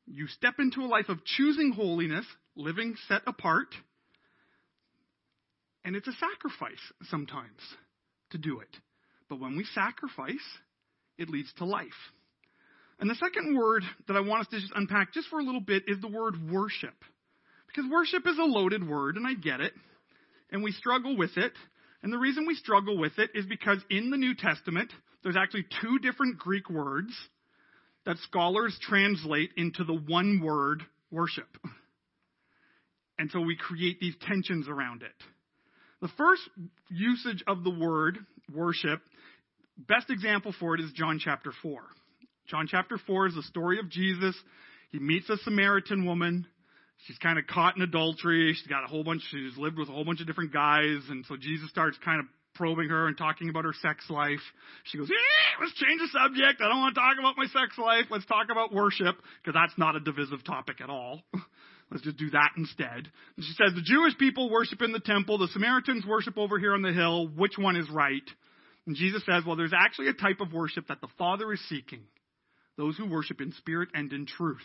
You 0.05 0.27
step 0.27 0.55
into 0.59 0.81
a 0.81 0.87
life 0.87 1.09
of 1.09 1.25
choosing 1.25 1.73
holiness, 1.73 2.25
living 2.55 2.95
set 3.07 3.23
apart. 3.25 3.69
And 5.83 5.95
it's 5.95 6.07
a 6.07 6.13
sacrifice 6.13 6.79
sometimes 7.09 7.59
to 8.29 8.37
do 8.37 8.59
it. 8.59 8.69
But 9.29 9.39
when 9.39 9.57
we 9.57 9.65
sacrifice, 9.73 10.45
it 11.17 11.27
leads 11.27 11.51
to 11.53 11.65
life. 11.65 11.87
And 12.99 13.09
the 13.09 13.15
second 13.15 13.57
word 13.57 13.81
that 14.07 14.15
I 14.15 14.19
want 14.19 14.41
us 14.41 14.47
to 14.51 14.59
just 14.59 14.73
unpack 14.75 15.11
just 15.13 15.27
for 15.29 15.39
a 15.39 15.43
little 15.43 15.59
bit 15.59 15.83
is 15.87 15.99
the 15.99 16.07
word 16.07 16.35
worship. 16.51 16.93
Because 17.67 17.89
worship 17.91 18.27
is 18.27 18.37
a 18.37 18.43
loaded 18.43 18.87
word, 18.87 19.15
and 19.15 19.25
I 19.25 19.33
get 19.33 19.59
it. 19.59 19.73
And 20.51 20.61
we 20.61 20.71
struggle 20.71 21.17
with 21.17 21.35
it. 21.35 21.53
And 22.03 22.13
the 22.13 22.19
reason 22.19 22.45
we 22.45 22.53
struggle 22.53 22.99
with 22.99 23.17
it 23.17 23.31
is 23.33 23.47
because 23.47 23.79
in 23.89 24.11
the 24.11 24.17
New 24.17 24.35
Testament, 24.35 24.91
there's 25.23 25.37
actually 25.37 25.65
two 25.81 25.99
different 25.99 26.37
Greek 26.37 26.69
words 26.69 27.13
that 28.05 28.17
scholars 28.19 28.77
translate 28.81 29.51
into 29.55 29.83
the 29.83 29.93
one 29.93 30.41
word 30.43 30.83
worship. 31.11 31.57
And 33.17 33.29
so 33.31 33.39
we 33.39 33.55
create 33.55 33.99
these 33.99 34.15
tensions 34.21 34.67
around 34.67 35.03
it. 35.03 35.11
The 36.01 36.09
first 36.17 36.41
usage 36.89 37.43
of 37.47 37.63
the 37.63 37.69
word 37.69 38.17
worship, 38.53 39.01
best 39.77 40.09
example 40.09 40.53
for 40.59 40.75
it 40.75 40.81
is 40.81 40.91
John 40.91 41.19
chapter 41.23 41.53
4. 41.61 41.81
John 42.47 42.67
chapter 42.67 42.97
4 42.97 43.27
is 43.27 43.35
the 43.35 43.43
story 43.43 43.79
of 43.79 43.89
Jesus. 43.89 44.35
He 44.91 44.99
meets 44.99 45.29
a 45.29 45.37
Samaritan 45.37 46.05
woman. 46.05 46.45
She's 47.05 47.17
kind 47.17 47.39
of 47.39 47.47
caught 47.47 47.77
in 47.77 47.83
adultery. 47.83 48.53
She's 48.53 48.67
got 48.67 48.83
a 48.83 48.87
whole 48.87 49.03
bunch, 49.03 49.21
she's 49.29 49.57
lived 49.57 49.77
with 49.77 49.89
a 49.89 49.91
whole 49.91 50.05
bunch 50.05 50.19
of 50.19 50.27
different 50.27 50.51
guys. 50.51 50.99
And 51.09 51.25
so 51.25 51.37
Jesus 51.37 51.69
starts 51.69 51.97
kind 52.03 52.19
of 52.19 52.25
probing 52.55 52.89
her 52.89 53.07
and 53.07 53.17
talking 53.17 53.49
about 53.49 53.65
her 53.65 53.73
sex 53.81 54.09
life. 54.09 54.41
She 54.85 54.97
goes, 54.97 55.09
eh, 55.09 55.61
let's 55.61 55.73
change 55.73 56.01
the 56.01 56.07
subject. 56.07 56.61
I 56.61 56.69
don't 56.69 56.81
want 56.81 56.95
to 56.95 57.01
talk 57.01 57.15
about 57.19 57.37
my 57.37 57.45
sex 57.45 57.77
life. 57.77 58.05
Let's 58.09 58.25
talk 58.25 58.47
about 58.51 58.73
worship 58.73 59.15
because 59.41 59.53
that's 59.53 59.77
not 59.77 59.95
a 59.95 59.99
divisive 59.99 60.43
topic 60.43 60.81
at 60.81 60.89
all. 60.89 61.21
Let's 61.91 62.05
just 62.05 62.17
do 62.17 62.31
that 62.31 62.51
instead. 62.57 63.11
And 63.37 63.45
she 63.45 63.53
says, 63.53 63.75
the 63.75 63.83
Jewish 63.83 64.17
people 64.17 64.49
worship 64.49 64.81
in 64.81 64.93
the 64.93 64.99
temple. 64.99 65.37
The 65.37 65.49
Samaritans 65.49 66.05
worship 66.07 66.39
over 66.39 66.57
here 66.57 66.73
on 66.73 66.81
the 66.81 66.91
hill. 66.91 67.27
Which 67.27 67.53
one 67.55 67.75
is 67.75 67.87
right? 67.87 68.23
And 68.87 68.95
Jesus 68.95 69.21
says, 69.29 69.43
well, 69.45 69.55
there's 69.55 69.73
actually 69.77 70.07
a 70.07 70.13
type 70.13 70.39
of 70.41 70.51
worship 70.51 70.87
that 70.87 71.01
the 71.01 71.07
Father 71.19 71.53
is 71.53 71.61
seeking. 71.69 72.01
Those 72.77 72.97
who 72.97 73.07
worship 73.07 73.41
in 73.41 73.53
spirit 73.53 73.89
and 73.93 74.11
in 74.11 74.25
truth. 74.25 74.57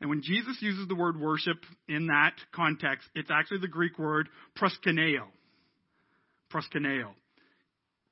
And 0.00 0.08
when 0.08 0.22
Jesus 0.22 0.56
uses 0.60 0.88
the 0.88 0.94
word 0.94 1.18
worship 1.20 1.58
in 1.88 2.06
that 2.06 2.34
context, 2.52 3.08
it's 3.14 3.30
actually 3.30 3.58
the 3.58 3.68
Greek 3.68 3.98
word 3.98 4.28
proskuneo. 4.56 5.26
Proskuneo. 6.52 7.10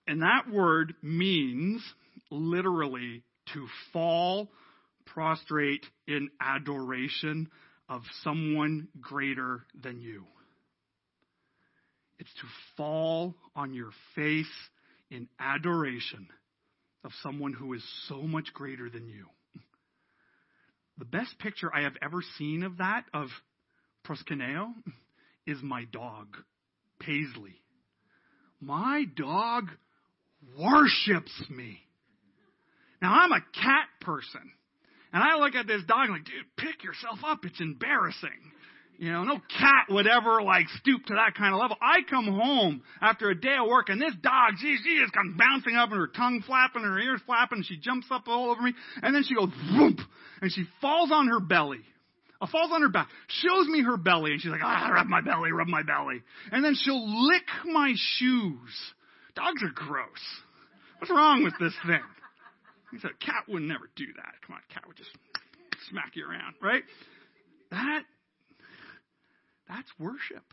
And 0.07 0.23
that 0.23 0.51
word 0.51 0.95
means 1.03 1.83
literally 2.31 3.23
to 3.55 3.67
fall 3.93 4.49
prostrate 5.07 5.85
in 6.07 6.31
adoration 6.41 7.49
of 7.89 8.03
someone 8.23 8.89
greater 9.01 9.65
than 9.81 10.01
you. 10.01 10.25
It's 12.19 12.33
to 12.35 12.47
fall 12.77 13.35
on 13.57 13.75
your 13.75 13.91
face 14.15 14.47
in 15.11 15.29
adoration 15.39 16.29
of 17.03 17.13
someone 17.23 17.53
who 17.53 17.73
is 17.73 17.83
so 18.09 18.23
much 18.23 18.53
greater 18.53 18.91
than 18.91 19.09
you. 19.09 19.27
The 20.99 21.07
best 21.07 21.39
picture 21.39 21.75
I 21.75 21.83
have 21.83 21.97
ever 22.03 22.23
seen 22.39 22.63
of 22.63 22.77
that, 22.77 23.05
of 23.15 23.29
proskuneo, 24.07 24.73
is 25.47 25.59
my 25.63 25.85
dog, 25.91 26.37
Paisley. 27.01 27.61
My 28.61 29.05
dog 29.17 29.69
worships 30.59 31.33
me. 31.49 31.79
Now, 33.01 33.15
I'm 33.15 33.33
a 33.33 33.41
cat 33.55 33.89
person. 34.01 34.53
And 35.13 35.23
I 35.23 35.37
look 35.37 35.55
at 35.55 35.67
this 35.67 35.83
dog 35.89 36.05
and 36.05 36.13
like, 36.13 36.25
dude, 36.25 36.57
pick 36.57 36.85
yourself 36.85 37.19
up. 37.25 37.45
It's 37.45 37.61
embarrassing. 37.61 38.53
You 38.99 39.11
know, 39.11 39.25
no 39.25 39.41
cat 39.59 39.87
would 39.89 40.07
ever 40.07 40.43
like 40.43 40.69
stoop 40.79 41.07
to 41.07 41.15
that 41.15 41.35
kind 41.35 41.55
of 41.55 41.61
level. 41.61 41.77
I 41.81 42.03
come 42.09 42.27
home 42.27 42.83
after 43.01 43.31
a 43.31 43.35
day 43.41 43.57
of 43.59 43.67
work 43.67 43.89
and 43.89 44.01
this 44.01 44.13
dog, 44.23 44.53
she, 44.61 44.77
she 44.85 45.01
just 45.01 45.15
comes 45.15 45.39
bouncing 45.39 45.75
up 45.75 45.91
and 45.91 45.99
her 45.99 46.07
tongue 46.07 46.45
flapping, 46.47 46.83
her 46.83 46.99
ears 46.99 47.23
flapping, 47.25 47.59
and 47.59 47.67
she 47.67 47.79
jumps 47.79 48.09
up 48.11 48.25
all 48.29 48.51
over 48.51 48.61
me, 48.61 48.75
and 49.03 49.15
then 49.15 49.25
she 49.25 49.35
goes 49.35 49.49
whoop, 49.73 49.99
and 50.43 50.53
she 50.53 50.65
falls 50.83 51.11
on 51.11 51.29
her 51.29 51.41
belly. 51.41 51.81
Falls 52.49 52.71
on 52.73 52.81
her 52.81 52.89
back, 52.89 53.09
shows 53.29 53.67
me 53.69 53.83
her 53.83 53.99
belly, 53.99 54.33
and 54.33 54.41
she's 54.41 54.51
like, 54.51 54.63
ah, 54.65 54.91
rub 54.95 55.07
my 55.07 55.21
belly, 55.21 55.53
rub 55.53 55.69
my 55.69 55.83
belly. 55.83 56.23
And 56.51 56.65
then 56.65 56.75
she'll 56.75 57.27
lick 57.29 57.45
my 57.67 57.93
shoes. 58.17 58.93
Dogs 59.35 59.63
are 59.63 59.71
gross. 59.75 60.09
What's 60.99 61.11
wrong 61.11 61.45
with 61.45 61.55
this 61.61 61.75
thing? 61.87 62.01
He 62.93 62.99
said, 62.99 63.13
cat 63.21 63.45
would 63.49 63.63
never 63.63 63.91
do 63.95 64.07
that. 64.17 64.35
Come 64.47 64.57
on, 64.57 64.63
cat 64.73 64.85
would 64.87 64.97
just 64.97 65.11
smack 65.91 66.13
you 66.15 66.27
around, 66.27 66.55
right? 66.63 66.83
That, 67.71 68.03
that's 69.69 69.89
worship, 69.99 70.45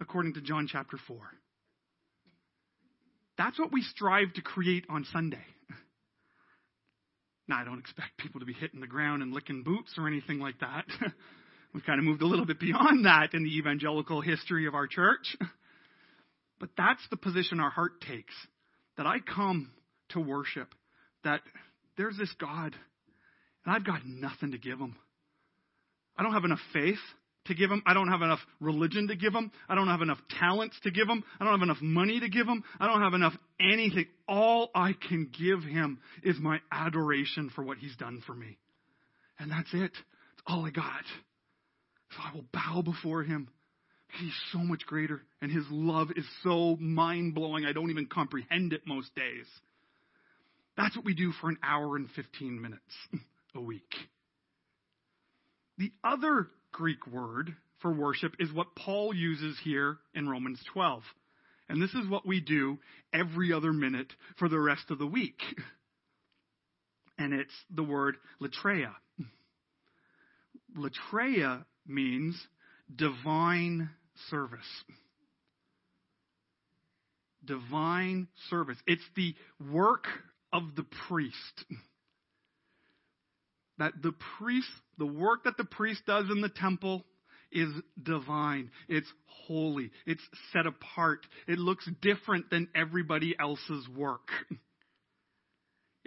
according 0.00 0.34
to 0.34 0.40
John 0.40 0.68
chapter 0.70 0.98
4. 1.08 1.16
That's 3.36 3.58
what 3.58 3.72
we 3.72 3.82
strive 3.82 4.32
to 4.34 4.42
create 4.42 4.84
on 4.88 5.04
Sunday. 5.12 5.44
Now, 7.46 7.60
I 7.60 7.64
don't 7.64 7.78
expect 7.78 8.16
people 8.18 8.40
to 8.40 8.46
be 8.46 8.54
hitting 8.54 8.80
the 8.80 8.86
ground 8.86 9.22
and 9.22 9.32
licking 9.32 9.62
boots 9.62 9.94
or 9.98 10.08
anything 10.08 10.38
like 10.38 10.60
that. 10.60 10.84
We've 11.74 11.84
kind 11.84 11.98
of 11.98 12.04
moved 12.04 12.22
a 12.22 12.26
little 12.26 12.46
bit 12.46 12.60
beyond 12.60 13.04
that 13.04 13.34
in 13.34 13.42
the 13.42 13.56
evangelical 13.58 14.20
history 14.20 14.66
of 14.66 14.74
our 14.74 14.86
church. 14.86 15.36
But 16.60 16.70
that's 16.78 17.02
the 17.10 17.16
position 17.16 17.58
our 17.58 17.68
heart 17.68 18.00
takes. 18.00 18.32
That 18.96 19.06
I 19.06 19.16
come 19.18 19.72
to 20.10 20.20
worship 20.20 20.68
that 21.24 21.40
there's 21.98 22.16
this 22.16 22.32
God, 22.40 22.74
and 23.64 23.74
I've 23.74 23.84
got 23.84 24.06
nothing 24.06 24.52
to 24.52 24.58
give 24.58 24.78
him. 24.78 24.96
I 26.16 26.22
don't 26.22 26.32
have 26.32 26.44
enough 26.44 26.60
faith 26.72 27.00
to 27.46 27.54
give 27.54 27.70
him. 27.70 27.82
I 27.86 27.94
don't 27.94 28.08
have 28.08 28.22
enough 28.22 28.40
religion 28.60 29.08
to 29.08 29.16
give 29.16 29.34
him. 29.34 29.50
I 29.68 29.74
don't 29.74 29.88
have 29.88 30.02
enough 30.02 30.18
talents 30.40 30.76
to 30.82 30.90
give 30.90 31.08
him. 31.08 31.22
I 31.38 31.44
don't 31.44 31.52
have 31.54 31.62
enough 31.62 31.82
money 31.82 32.20
to 32.20 32.28
give 32.28 32.46
him. 32.46 32.64
I 32.80 32.86
don't 32.86 33.02
have 33.02 33.14
enough 33.14 33.34
anything. 33.60 34.06
All 34.28 34.70
I 34.74 34.94
can 35.08 35.30
give 35.38 35.62
him 35.62 35.98
is 36.22 36.36
my 36.38 36.60
adoration 36.72 37.50
for 37.54 37.62
what 37.62 37.78
he's 37.78 37.96
done 37.96 38.22
for 38.26 38.34
me. 38.34 38.58
And 39.38 39.50
that's 39.50 39.72
it. 39.72 39.92
It's 39.92 40.42
all 40.46 40.64
I 40.64 40.70
got. 40.70 41.04
So 42.10 42.18
I 42.22 42.34
will 42.34 42.44
bow 42.52 42.82
before 42.82 43.22
him. 43.22 43.48
He's 44.20 44.34
so 44.52 44.58
much 44.58 44.86
greater, 44.86 45.22
and 45.42 45.50
his 45.50 45.64
love 45.70 46.08
is 46.14 46.24
so 46.44 46.76
mind 46.78 47.34
blowing, 47.34 47.64
I 47.64 47.72
don't 47.72 47.90
even 47.90 48.06
comprehend 48.06 48.72
it 48.72 48.82
most 48.86 49.12
days. 49.16 49.46
That's 50.76 50.94
what 50.94 51.04
we 51.04 51.14
do 51.14 51.32
for 51.40 51.48
an 51.48 51.58
hour 51.64 51.96
and 51.96 52.08
15 52.10 52.60
minutes 52.60 52.82
a 53.56 53.60
week. 53.60 53.92
The 55.78 55.90
other 56.04 56.48
Greek 56.74 57.06
word 57.06 57.54
for 57.80 57.92
worship 57.92 58.34
is 58.40 58.52
what 58.52 58.74
Paul 58.74 59.14
uses 59.14 59.56
here 59.62 59.98
in 60.12 60.28
Romans 60.28 60.60
12. 60.72 61.02
And 61.68 61.80
this 61.80 61.94
is 61.94 62.08
what 62.08 62.26
we 62.26 62.40
do 62.40 62.78
every 63.12 63.52
other 63.52 63.72
minute 63.72 64.12
for 64.38 64.48
the 64.48 64.58
rest 64.58 64.90
of 64.90 64.98
the 64.98 65.06
week. 65.06 65.40
And 67.16 67.32
it's 67.32 67.54
the 67.72 67.84
word 67.84 68.16
latreia. 68.42 68.90
Latreia 70.76 71.64
means 71.86 72.36
divine 72.92 73.88
service. 74.30 74.58
Divine 77.44 78.26
service. 78.50 78.78
It's 78.88 79.08
the 79.14 79.36
work 79.70 80.08
of 80.52 80.74
the 80.74 80.84
priest. 81.06 81.64
That 83.78 83.92
the 84.02 84.12
priest, 84.38 84.68
the 84.98 85.06
work 85.06 85.44
that 85.44 85.56
the 85.56 85.64
priest 85.64 86.02
does 86.06 86.26
in 86.30 86.40
the 86.40 86.48
temple 86.48 87.04
is 87.50 87.68
divine. 88.00 88.70
It's 88.88 89.10
holy. 89.46 89.90
It's 90.06 90.22
set 90.52 90.66
apart. 90.66 91.20
It 91.46 91.58
looks 91.58 91.88
different 92.02 92.50
than 92.50 92.68
everybody 92.74 93.34
else's 93.38 93.88
work. 93.88 94.28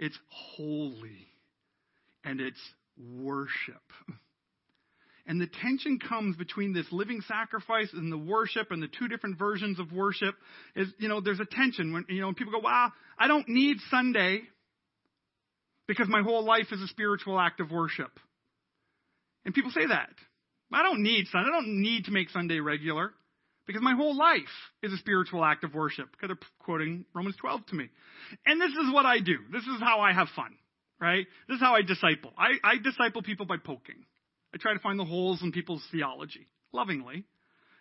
It's 0.00 0.16
holy. 0.28 1.26
And 2.22 2.40
it's 2.40 2.60
worship. 3.16 3.82
And 5.26 5.38
the 5.38 5.46
tension 5.46 5.98
comes 5.98 6.36
between 6.36 6.72
this 6.72 6.86
living 6.90 7.20
sacrifice 7.28 7.90
and 7.92 8.10
the 8.10 8.16
worship 8.16 8.70
and 8.70 8.82
the 8.82 8.88
two 8.88 9.08
different 9.08 9.38
versions 9.38 9.78
of 9.78 9.92
worship 9.92 10.34
is, 10.74 10.88
you 10.98 11.08
know, 11.08 11.20
there's 11.20 11.40
a 11.40 11.44
tension 11.44 11.92
when, 11.92 12.06
you 12.08 12.20
know, 12.20 12.28
when 12.28 12.34
people 12.34 12.52
go, 12.52 12.60
wow, 12.60 12.92
I 13.18 13.28
don't 13.28 13.46
need 13.46 13.76
Sunday 13.90 14.42
because 15.88 16.08
my 16.08 16.22
whole 16.22 16.44
life 16.44 16.66
is 16.70 16.80
a 16.80 16.86
spiritual 16.86 17.40
act 17.40 17.58
of 17.60 17.72
worship. 17.72 18.20
And 19.44 19.54
people 19.54 19.72
say 19.72 19.86
that. 19.86 20.10
I 20.72 20.82
don't 20.82 21.02
need 21.02 21.26
Sunday. 21.32 21.48
I 21.48 21.50
don't 21.50 21.80
need 21.80 22.04
to 22.04 22.12
make 22.12 22.28
Sunday 22.28 22.60
regular 22.60 23.12
because 23.66 23.82
my 23.82 23.94
whole 23.94 24.16
life 24.16 24.42
is 24.82 24.92
a 24.92 24.98
spiritual 24.98 25.44
act 25.44 25.64
of 25.64 25.74
worship 25.74 26.10
because 26.12 26.28
they're 26.28 26.48
quoting 26.58 27.06
Romans 27.14 27.36
12 27.40 27.66
to 27.66 27.74
me. 27.74 27.88
And 28.44 28.60
this 28.60 28.70
is 28.70 28.92
what 28.92 29.06
I 29.06 29.20
do. 29.20 29.38
This 29.50 29.62
is 29.62 29.80
how 29.80 30.00
I 30.00 30.12
have 30.12 30.28
fun, 30.36 30.54
right? 31.00 31.26
This 31.48 31.56
is 31.56 31.60
how 31.60 31.74
I 31.74 31.82
disciple. 31.82 32.32
I, 32.36 32.58
I 32.62 32.76
disciple 32.76 33.22
people 33.22 33.46
by 33.46 33.56
poking. 33.56 34.04
I 34.54 34.58
try 34.58 34.74
to 34.74 34.80
find 34.80 34.98
the 34.98 35.04
holes 35.06 35.42
in 35.42 35.52
people's 35.52 35.82
theology, 35.90 36.48
lovingly. 36.72 37.24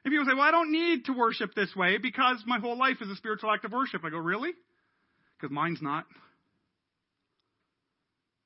And 0.05 0.11
people 0.11 0.25
say, 0.25 0.33
well, 0.33 0.47
I 0.47 0.51
don't 0.51 0.71
need 0.71 1.05
to 1.05 1.13
worship 1.13 1.53
this 1.53 1.75
way 1.75 1.97
because 1.97 2.41
my 2.45 2.59
whole 2.59 2.77
life 2.77 2.97
is 3.01 3.09
a 3.09 3.15
spiritual 3.15 3.51
act 3.51 3.65
of 3.65 3.73
worship. 3.73 4.05
I 4.05 4.09
go, 4.09 4.17
really? 4.17 4.51
Because 5.37 5.53
mine's 5.53 5.81
not. 5.81 6.05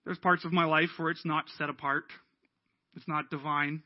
There's 0.06 0.18
parts 0.18 0.46
of 0.46 0.52
my 0.52 0.66
life 0.66 0.90
where 0.98 1.10
it's 1.10 1.26
not 1.26 1.46
set 1.58 1.70
apart. 1.70 2.06
It's 2.96 3.08
not 3.08 3.30
divine. 3.30 3.84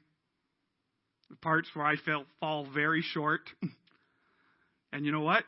Parts 1.42 1.68
where 1.74 1.86
I 1.86 1.96
feel, 1.98 2.26
fall 2.40 2.68
very 2.74 3.02
short. 3.02 3.42
And 4.96 5.06
you 5.06 5.12
know 5.12 5.22
what? 5.22 5.44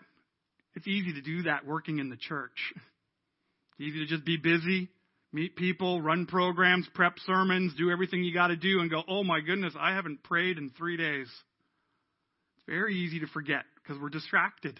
It's 0.76 0.88
easy 0.88 1.14
to 1.14 1.22
do 1.22 1.44
that 1.44 1.66
working 1.66 2.00
in 2.00 2.10
the 2.10 2.18
church. 2.18 2.74
It's 2.76 3.80
easy 3.80 4.00
to 4.00 4.06
just 4.06 4.26
be 4.26 4.36
busy, 4.36 4.90
meet 5.32 5.56
people, 5.56 6.02
run 6.02 6.26
programs, 6.26 6.86
prep 6.94 7.14
sermons, 7.26 7.74
do 7.78 7.90
everything 7.90 8.26
you 8.26 8.34
got 8.34 8.48
to 8.48 8.58
do, 8.58 8.82
and 8.82 8.92
go, 8.92 9.04
oh 9.08 9.24
my 9.24 9.40
goodness, 9.40 9.74
I 9.80 9.96
haven't 9.96 10.22
prayed 10.22 10.58
in 10.58 10.70
three 10.72 10.98
days. 10.98 11.28
It's 11.28 12.66
very 12.68 12.96
easy 12.96 13.22
to 13.22 13.28
forget 13.28 13.64
because 13.82 14.02
we're 14.02 14.10
distracted. 14.10 14.78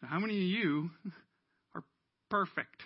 Now, 0.00 0.08
how 0.10 0.20
many 0.20 0.36
of 0.36 0.42
you 0.42 0.90
are 1.74 1.82
perfect? 2.30 2.82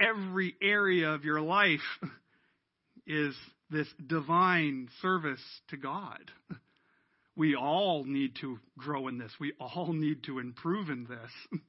Every 0.00 0.54
area 0.60 1.10
of 1.10 1.24
your 1.24 1.40
life 1.40 1.80
is 3.06 3.34
this 3.70 3.88
divine 4.06 4.88
service 5.00 5.42
to 5.68 5.76
God. 5.76 6.30
We 7.36 7.56
all 7.56 8.04
need 8.04 8.36
to 8.42 8.60
grow 8.78 9.08
in 9.08 9.18
this. 9.18 9.32
We 9.40 9.54
all 9.58 9.92
need 9.92 10.22
to 10.24 10.38
improve 10.38 10.88
in 10.88 11.04
this. 11.04 11.60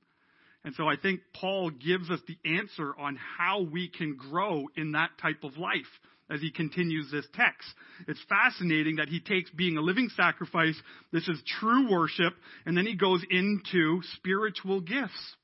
And 0.64 0.74
so 0.76 0.88
I 0.88 0.96
think 0.96 1.22
Paul 1.34 1.70
gives 1.70 2.10
us 2.10 2.20
the 2.28 2.38
answer 2.58 2.94
on 3.00 3.18
how 3.38 3.62
we 3.62 3.88
can 3.88 4.16
grow 4.16 4.68
in 4.76 4.94
that 4.94 5.12
type 5.22 5.44
of 5.44 5.58
life 5.58 5.86
as 6.30 6.42
he 6.42 6.50
continues 6.50 7.12
this 7.12 7.28
text. 7.36 7.68
It's 8.08 8.20
fascinating 8.28 8.96
that 8.96 9.10
he 9.10 9.20
takes 9.20 9.52
being 9.52 9.78
a 9.78 9.82
living 9.82 10.10
sacrifice, 10.16 10.76
this 11.12 11.28
is 11.28 11.40
true 11.60 11.92
worship, 11.92 12.34
and 12.66 12.76
then 12.76 12.88
he 12.88 12.96
goes 12.96 13.24
into 13.30 14.02
spiritual 14.16 14.82
gifts. 14.82 15.36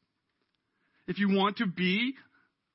If 1.08 1.20
you 1.20 1.30
want 1.30 1.58
to 1.58 1.68
be 1.68 2.16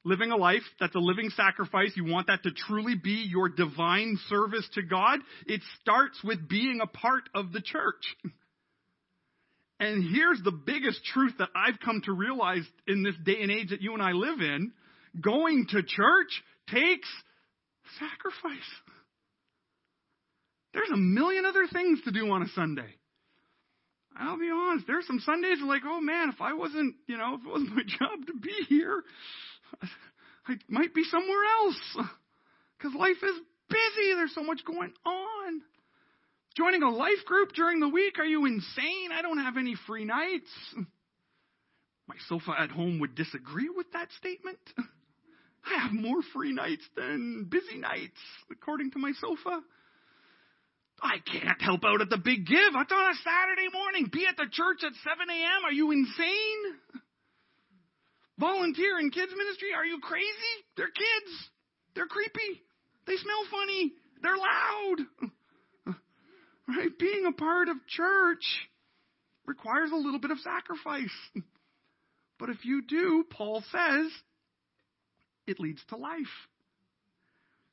living 0.06 0.30
a 0.30 0.36
life 0.36 0.62
that's 0.78 0.94
a 0.94 1.00
living 1.00 1.30
sacrifice, 1.30 1.90
you 1.96 2.04
want 2.04 2.28
that 2.28 2.44
to 2.44 2.52
truly 2.52 2.94
be 2.94 3.26
your 3.28 3.48
divine 3.48 4.16
service 4.28 4.66
to 4.74 4.82
God, 4.82 5.18
it 5.46 5.60
starts 5.80 6.22
with 6.22 6.48
being 6.48 6.78
a 6.80 6.86
part 6.86 7.24
of 7.34 7.52
the 7.52 7.60
church. 7.60 8.04
And 9.80 10.08
here's 10.14 10.40
the 10.42 10.52
biggest 10.52 11.04
truth 11.12 11.32
that 11.38 11.48
I've 11.56 11.80
come 11.84 12.02
to 12.04 12.12
realize 12.12 12.62
in 12.86 13.02
this 13.02 13.16
day 13.24 13.42
and 13.42 13.50
age 13.50 13.70
that 13.70 13.82
you 13.82 13.94
and 13.94 14.02
I 14.02 14.12
live 14.12 14.40
in 14.40 14.72
going 15.20 15.66
to 15.70 15.82
church 15.82 16.42
takes 16.68 17.08
sacrifice. 17.98 18.70
There's 20.72 20.90
a 20.92 20.96
million 20.96 21.44
other 21.44 21.66
things 21.70 22.00
to 22.04 22.12
do 22.12 22.30
on 22.30 22.42
a 22.42 22.48
Sunday. 22.54 22.94
I'll 24.18 24.38
be 24.38 24.50
honest, 24.50 24.86
there's 24.86 25.06
some 25.06 25.20
Sundays 25.20 25.58
like, 25.62 25.82
oh 25.84 26.00
man, 26.00 26.30
if 26.30 26.40
I 26.40 26.54
wasn't, 26.54 26.94
you 27.06 27.18
know, 27.18 27.34
if 27.34 27.44
it 27.44 27.50
wasn't 27.50 27.74
my 27.74 27.82
job 27.98 28.26
to 28.26 28.34
be 28.40 28.54
here, 28.68 29.02
I 30.48 30.54
might 30.68 30.94
be 30.94 31.04
somewhere 31.04 31.44
else. 31.60 32.08
Because 32.78 32.94
life 32.98 33.22
is 33.22 33.36
busy. 33.68 34.14
There's 34.14 34.34
so 34.34 34.42
much 34.42 34.60
going 34.64 34.92
on. 35.04 35.62
Joining 36.56 36.82
a 36.82 36.90
life 36.90 37.24
group 37.26 37.52
during 37.52 37.80
the 37.80 37.88
week? 37.88 38.18
Are 38.18 38.24
you 38.24 38.46
insane? 38.46 39.10
I 39.12 39.22
don't 39.22 39.38
have 39.38 39.56
any 39.56 39.76
free 39.86 40.04
nights. 40.04 40.50
My 42.08 42.16
sofa 42.28 42.54
at 42.58 42.70
home 42.70 43.00
would 43.00 43.14
disagree 43.14 43.68
with 43.68 43.86
that 43.92 44.08
statement. 44.18 44.58
I 45.66 45.82
have 45.82 45.92
more 45.92 46.22
free 46.32 46.52
nights 46.52 46.84
than 46.96 47.48
busy 47.50 47.78
nights, 47.78 48.20
according 48.50 48.92
to 48.92 48.98
my 48.98 49.12
sofa. 49.20 49.60
I 51.02 51.16
can't 51.30 51.60
help 51.60 51.84
out 51.84 52.00
at 52.00 52.08
the 52.08 52.16
big 52.16 52.46
give. 52.46 52.56
It's 52.58 52.92
on 52.92 53.10
a 53.10 53.14
Saturday 53.22 53.68
morning. 53.72 54.08
Be 54.10 54.26
at 54.26 54.36
the 54.36 54.46
church 54.50 54.82
at 54.84 54.92
7 55.04 55.28
a.m. 55.28 55.64
Are 55.64 55.72
you 55.72 55.90
insane? 55.90 56.75
Volunteer 58.38 58.98
in 58.98 59.10
kids 59.10 59.32
ministry? 59.36 59.68
Are 59.74 59.84
you 59.84 59.98
crazy? 60.00 60.54
They're 60.76 60.86
kids. 60.88 61.50
They're 61.94 62.06
creepy. 62.06 62.62
They 63.06 63.16
smell 63.16 63.44
funny. 63.50 63.92
They're 64.22 64.36
loud. 64.36 65.26
Right? 66.68 66.98
Being 66.98 67.26
a 67.26 67.32
part 67.32 67.68
of 67.68 67.76
church 67.86 68.44
requires 69.46 69.92
a 69.92 69.96
little 69.96 70.18
bit 70.18 70.32
of 70.32 70.38
sacrifice. 70.40 71.14
But 72.38 72.50
if 72.50 72.66
you 72.66 72.82
do, 72.82 73.24
Paul 73.30 73.62
says, 73.72 74.12
it 75.46 75.58
leads 75.58 75.80
to 75.88 75.96
life. 75.96 76.20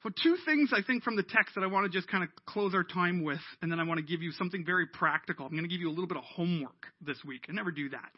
So, 0.04 0.10
two 0.22 0.38
things 0.46 0.72
I 0.74 0.82
think 0.82 1.04
from 1.04 1.18
the 1.18 1.24
text 1.24 1.56
that 1.56 1.66
I 1.66 1.68
want 1.68 1.90
to 1.90 1.98
just 1.98 2.10
kind 2.10 2.24
of 2.24 2.30
close 2.46 2.74
our 2.74 2.84
time 2.84 3.24
with, 3.24 3.42
and 3.62 3.72
then 3.72 3.80
I 3.80 3.84
want 3.84 3.98
to 4.00 4.06
give 4.06 4.22
you 4.22 4.32
something 4.32 4.64
very 4.66 4.86
practical. 4.86 5.46
I'm 5.46 5.52
going 5.52 5.64
to 5.64 5.70
give 5.70 5.82
you 5.82 5.90
a 5.90 5.92
little 5.92 6.08
bit 6.08 6.16
of 6.16 6.24
homework 6.24 6.88
this 7.02 7.18
week. 7.26 7.46
I 7.50 7.52
never 7.52 7.72
do 7.72 7.90
that. 7.90 8.12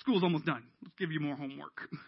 School's 0.00 0.22
almost 0.22 0.46
done. 0.46 0.64
Let's 0.82 0.94
give 0.98 1.10
you 1.10 1.20
more 1.20 1.36
homework. 1.36 1.88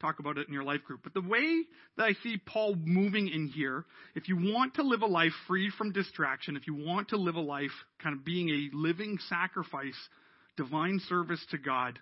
talk 0.00 0.18
about 0.18 0.38
it 0.38 0.48
in 0.48 0.54
your 0.54 0.64
life 0.64 0.82
group. 0.84 1.00
But 1.02 1.14
the 1.14 1.20
way 1.20 1.62
that 1.96 2.04
I 2.04 2.12
see 2.22 2.40
Paul 2.44 2.74
moving 2.74 3.28
in 3.28 3.48
here, 3.48 3.84
if 4.14 4.28
you 4.28 4.36
want 4.36 4.74
to 4.74 4.82
live 4.82 5.02
a 5.02 5.06
life 5.06 5.32
free 5.46 5.70
from 5.76 5.92
distraction, 5.92 6.56
if 6.56 6.66
you 6.66 6.74
want 6.74 7.10
to 7.10 7.16
live 7.16 7.36
a 7.36 7.40
life 7.40 7.70
kind 8.02 8.16
of 8.16 8.24
being 8.24 8.48
a 8.48 8.76
living 8.76 9.18
sacrifice, 9.28 9.96
divine 10.56 11.00
service 11.08 11.44
to 11.50 11.58
God, 11.58 11.98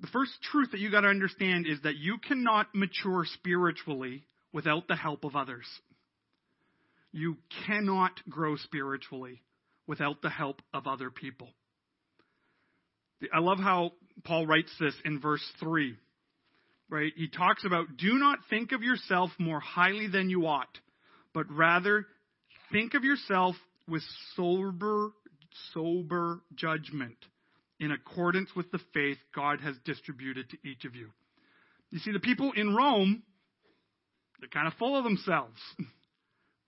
the 0.00 0.08
first 0.08 0.32
truth 0.50 0.70
that 0.72 0.80
you 0.80 0.90
got 0.90 1.02
to 1.02 1.08
understand 1.08 1.66
is 1.66 1.80
that 1.82 1.96
you 1.96 2.18
cannot 2.18 2.68
mature 2.74 3.24
spiritually 3.34 4.24
without 4.52 4.88
the 4.88 4.96
help 4.96 5.24
of 5.24 5.36
others. 5.36 5.66
You 7.12 7.36
cannot 7.66 8.12
grow 8.28 8.56
spiritually 8.56 9.42
without 9.86 10.22
the 10.22 10.30
help 10.30 10.62
of 10.72 10.86
other 10.86 11.10
people. 11.10 11.48
I 13.32 13.40
love 13.40 13.58
how 13.58 13.92
Paul 14.24 14.46
writes 14.46 14.70
this 14.78 14.94
in 15.04 15.20
verse 15.20 15.44
3 15.60 15.96
right? 16.88 17.12
He 17.16 17.28
talks 17.28 17.64
about 17.64 17.96
do 17.96 18.14
not 18.14 18.38
think 18.50 18.72
of 18.72 18.82
yourself 18.82 19.30
more 19.38 19.60
highly 19.60 20.08
than 20.08 20.30
you 20.30 20.46
ought, 20.46 20.78
but 21.34 21.50
rather 21.50 22.06
think 22.72 22.94
of 22.94 23.04
yourself 23.04 23.56
with 23.88 24.02
sober, 24.36 25.10
sober 25.72 26.40
judgment 26.54 27.16
in 27.80 27.92
accordance 27.92 28.50
with 28.56 28.70
the 28.70 28.80
faith 28.92 29.18
God 29.34 29.60
has 29.60 29.76
distributed 29.84 30.50
to 30.50 30.56
each 30.68 30.84
of 30.84 30.94
you. 30.94 31.10
You 31.90 32.00
see, 32.00 32.12
the 32.12 32.20
people 32.20 32.52
in 32.54 32.74
Rome, 32.74 33.22
they're 34.40 34.48
kind 34.48 34.66
of 34.66 34.74
full 34.74 34.96
of 34.96 35.04
themselves. 35.04 35.58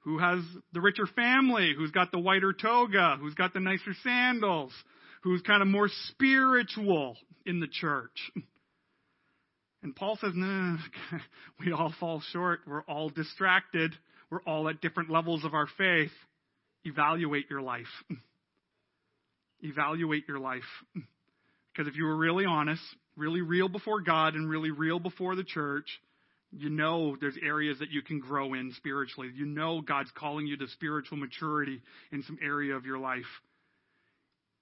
Who 0.05 0.18
has 0.18 0.38
the 0.72 0.80
richer 0.80 1.07
family? 1.07 1.74
Who's 1.76 1.90
got 1.90 2.11
the 2.11 2.18
whiter 2.18 2.55
toga? 2.55 3.18
Who's 3.20 3.34
got 3.34 3.53
the 3.53 3.61
nicer 3.61 3.92
sandals? 4.03 4.72
Who's 5.21 5.43
kind 5.43 5.62
of 5.62 5.68
more 5.68 5.89
spiritual 6.09 7.16
in 7.45 7.61
the 7.61 7.68
church? 7.68 8.33
And 9.83 9.97
Paul 9.97 10.18
says, 10.21 10.33
no, 10.35 10.77
we 11.64 11.73
all 11.73 11.93
fall 11.99 12.23
short. 12.33 12.61
We're 12.66 12.83
all 12.83 13.09
distracted. 13.09 13.93
We're 14.31 14.43
all 14.43 14.68
at 14.68 14.81
different 14.81 15.11
levels 15.11 15.45
of 15.45 15.55
our 15.55 15.66
faith. 15.79 16.12
Evaluate 16.85 17.47
your 17.49 17.62
life. 17.62 17.87
Evaluate 19.61 20.25
your 20.29 20.39
life. 20.39 20.62
Because 20.95 21.89
if 21.89 21.97
you 21.97 22.05
were 22.05 22.16
really 22.16 22.45
honest, 22.45 22.83
really 23.16 23.41
real 23.41 23.68
before 23.68 24.01
God, 24.01 24.35
and 24.35 24.49
really 24.49 24.71
real 24.71 24.99
before 24.99 25.35
the 25.35 25.45
church, 25.45 25.87
you 26.53 26.68
know 26.68 27.16
there's 27.21 27.37
areas 27.43 27.79
that 27.79 27.91
you 27.91 28.03
can 28.03 28.18
grow 28.18 28.55
in 28.55 28.73
spiritually. 28.77 29.31
You 29.35 29.47
know 29.47 29.81
God's 29.81 30.11
calling 30.14 30.47
you 30.47 30.57
to 30.57 30.68
spiritual 30.68 31.18
maturity 31.18 31.81
in 32.12 32.23
some 32.25 32.39
area 32.43 32.75
of 32.75 32.85
your 32.85 32.99
life. 32.99 33.25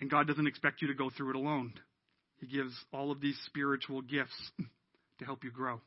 And 0.00 0.10
God 0.10 0.26
doesn't 0.26 0.46
expect 0.46 0.80
you 0.82 0.88
to 0.88 0.94
go 0.94 1.10
through 1.10 1.30
it 1.30 1.36
alone. 1.36 1.72
He 2.40 2.46
gives 2.46 2.72
all 2.92 3.10
of 3.10 3.20
these 3.20 3.38
spiritual 3.46 4.00
gifts 4.00 4.52
to 5.18 5.24
help 5.24 5.44
you 5.44 5.50
grow. 5.50 5.80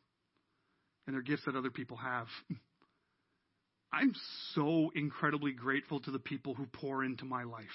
And 1.07 1.15
they're 1.15 1.21
gifts 1.21 1.43
that 1.45 1.55
other 1.55 1.69
people 1.69 1.97
have. 1.97 2.27
I'm 3.93 4.13
so 4.53 4.91
incredibly 4.95 5.51
grateful 5.51 5.99
to 6.01 6.11
the 6.11 6.19
people 6.19 6.53
who 6.53 6.65
pour 6.65 7.03
into 7.03 7.25
my 7.25 7.43
life, 7.43 7.65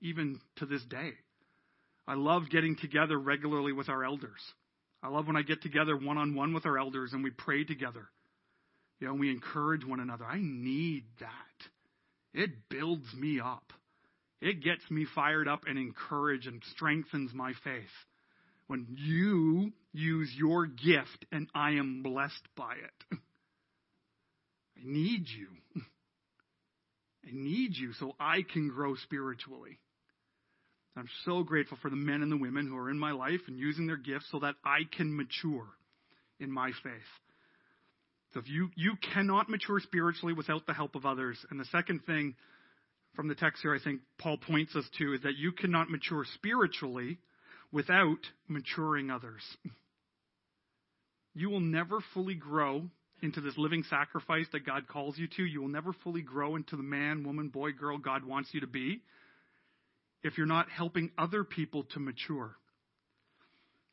even 0.00 0.40
to 0.56 0.66
this 0.66 0.82
day. 0.84 1.12
I 2.06 2.14
love 2.14 2.50
getting 2.50 2.76
together 2.76 3.18
regularly 3.18 3.72
with 3.72 3.88
our 3.88 4.04
elders. 4.04 4.40
I 5.02 5.08
love 5.08 5.26
when 5.26 5.36
I 5.36 5.42
get 5.42 5.62
together 5.62 5.96
one 5.96 6.18
on 6.18 6.34
one 6.34 6.54
with 6.54 6.66
our 6.66 6.78
elders 6.78 7.12
and 7.12 7.24
we 7.24 7.30
pray 7.30 7.64
together. 7.64 8.08
You 9.00 9.08
know, 9.08 9.14
we 9.14 9.30
encourage 9.30 9.84
one 9.84 9.98
another. 9.98 10.24
I 10.24 10.38
need 10.40 11.04
that. 11.18 12.40
It 12.40 12.50
builds 12.68 13.12
me 13.14 13.40
up. 13.40 13.72
It 14.42 14.60
gets 14.60 14.82
me 14.90 15.06
fired 15.14 15.46
up 15.46 15.62
and 15.68 15.78
encouraged 15.78 16.48
and 16.48 16.60
strengthens 16.72 17.32
my 17.32 17.52
faith. 17.62 17.84
When 18.66 18.88
you 18.90 19.70
use 19.92 20.34
your 20.36 20.66
gift 20.66 21.26
and 21.30 21.48
I 21.54 21.72
am 21.72 22.02
blessed 22.02 22.48
by 22.56 22.72
it. 22.72 23.18
I 24.76 24.80
need 24.82 25.26
you. 25.28 25.46
I 27.24 27.30
need 27.30 27.76
you 27.76 27.92
so 27.92 28.16
I 28.18 28.42
can 28.52 28.68
grow 28.68 28.96
spiritually. 28.96 29.78
I'm 30.96 31.08
so 31.24 31.44
grateful 31.44 31.78
for 31.80 31.88
the 31.88 31.94
men 31.94 32.22
and 32.22 32.32
the 32.32 32.36
women 32.36 32.66
who 32.66 32.76
are 32.76 32.90
in 32.90 32.98
my 32.98 33.12
life 33.12 33.42
and 33.46 33.56
using 33.56 33.86
their 33.86 33.96
gifts 33.96 34.26
so 34.32 34.40
that 34.40 34.56
I 34.64 34.80
can 34.96 35.16
mature 35.16 35.68
in 36.40 36.50
my 36.50 36.72
faith. 36.82 36.92
So 38.34 38.40
if 38.40 38.48
you, 38.48 38.70
you 38.74 38.94
cannot 39.14 39.48
mature 39.48 39.78
spiritually 39.78 40.34
without 40.34 40.66
the 40.66 40.74
help 40.74 40.96
of 40.96 41.06
others. 41.06 41.38
And 41.50 41.60
the 41.60 41.64
second 41.66 42.00
thing 42.06 42.34
from 43.14 43.28
the 43.28 43.34
text 43.34 43.62
here 43.62 43.74
I 43.74 43.82
think 43.82 44.00
Paul 44.18 44.38
points 44.38 44.74
us 44.76 44.84
to 44.98 45.14
is 45.14 45.22
that 45.22 45.36
you 45.36 45.52
cannot 45.52 45.90
mature 45.90 46.24
spiritually 46.34 47.18
without 47.70 48.20
maturing 48.48 49.10
others. 49.10 49.42
You 51.34 51.48
will 51.48 51.60
never 51.60 52.00
fully 52.12 52.34
grow 52.34 52.90
into 53.22 53.40
this 53.40 53.56
living 53.56 53.84
sacrifice 53.88 54.44
that 54.52 54.66
God 54.66 54.86
calls 54.86 55.16
you 55.16 55.26
to. 55.36 55.42
You 55.42 55.62
will 55.62 55.68
never 55.68 55.94
fully 56.04 56.20
grow 56.20 56.56
into 56.56 56.76
the 56.76 56.82
man, 56.82 57.24
woman, 57.24 57.48
boy, 57.48 57.72
girl 57.72 57.96
God 57.96 58.24
wants 58.24 58.50
you 58.52 58.60
to 58.60 58.66
be 58.66 59.00
if 60.22 60.36
you're 60.36 60.46
not 60.46 60.68
helping 60.68 61.10
other 61.16 61.44
people 61.44 61.84
to 61.94 62.00
mature. 62.00 62.54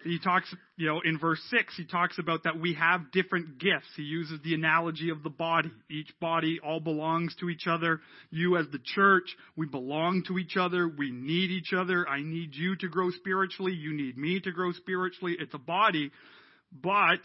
He 0.04 0.18
talks, 0.18 0.54
you 0.78 0.88
know, 0.88 1.02
in 1.04 1.20
verse 1.20 1.42
6, 1.50 1.76
he 1.76 1.86
talks 1.86 2.18
about 2.20 2.44
that 2.44 2.58
we 2.58 2.74
have 2.76 3.12
different 3.12 3.60
gifts. 3.60 3.88
He 3.98 4.04
uses 4.04 4.40
the 4.42 4.54
analogy 4.54 5.10
of 5.10 5.24
the 5.24 5.30
body. 5.30 5.72
Each 5.90 6.10
body 6.22 6.62
all 6.66 6.80
belongs 6.80 7.36
to 7.42 7.50
each 7.50 7.68
other. 7.68 8.00
You, 8.30 8.56
as 8.56 8.66
the 8.72 8.80
church, 8.80 9.36
we 9.58 9.66
belong 9.66 10.24
to 10.28 10.38
each 10.38 10.56
other. 10.56 10.88
We 10.88 11.12
need 11.12 11.52
each 11.52 11.74
other. 11.74 12.08
I 12.08 12.22
need 12.22 12.56
you 12.56 12.78
to 12.78 12.88
grow 12.88 13.12
spiritually. 13.12 13.74
You 13.74 13.94
need 13.94 14.18
me 14.18 14.40
to 14.40 14.52
grow 14.52 14.72
spiritually. 14.72 15.36
It's 15.38 15.54
a 15.54 15.60
body, 15.60 16.12
but 16.72 17.20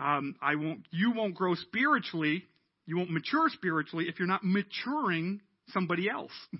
um, 0.00 0.34
I 0.42 0.56
won't. 0.56 0.86
You 0.90 1.12
won't 1.12 1.36
grow 1.36 1.54
spiritually. 1.54 2.44
You 2.86 2.96
won't 2.96 3.10
mature 3.10 3.48
spiritually 3.50 4.06
if 4.08 4.18
you're 4.18 4.26
not 4.26 4.42
maturing 4.42 5.42
somebody 5.68 6.10
else. 6.10 6.32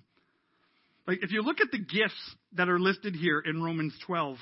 Like, 1.07 1.25
if 1.25 1.33
you 1.33 1.43
look 1.43 1.61
at 1.61 1.73
the 1.73 1.79
gifts 1.79 2.37
that 2.53 2.69
are 2.69 2.79
listed 2.79 3.17
here 3.17 3.41
in 3.41 3.61
Romans 3.61 3.95
12, 4.07 4.37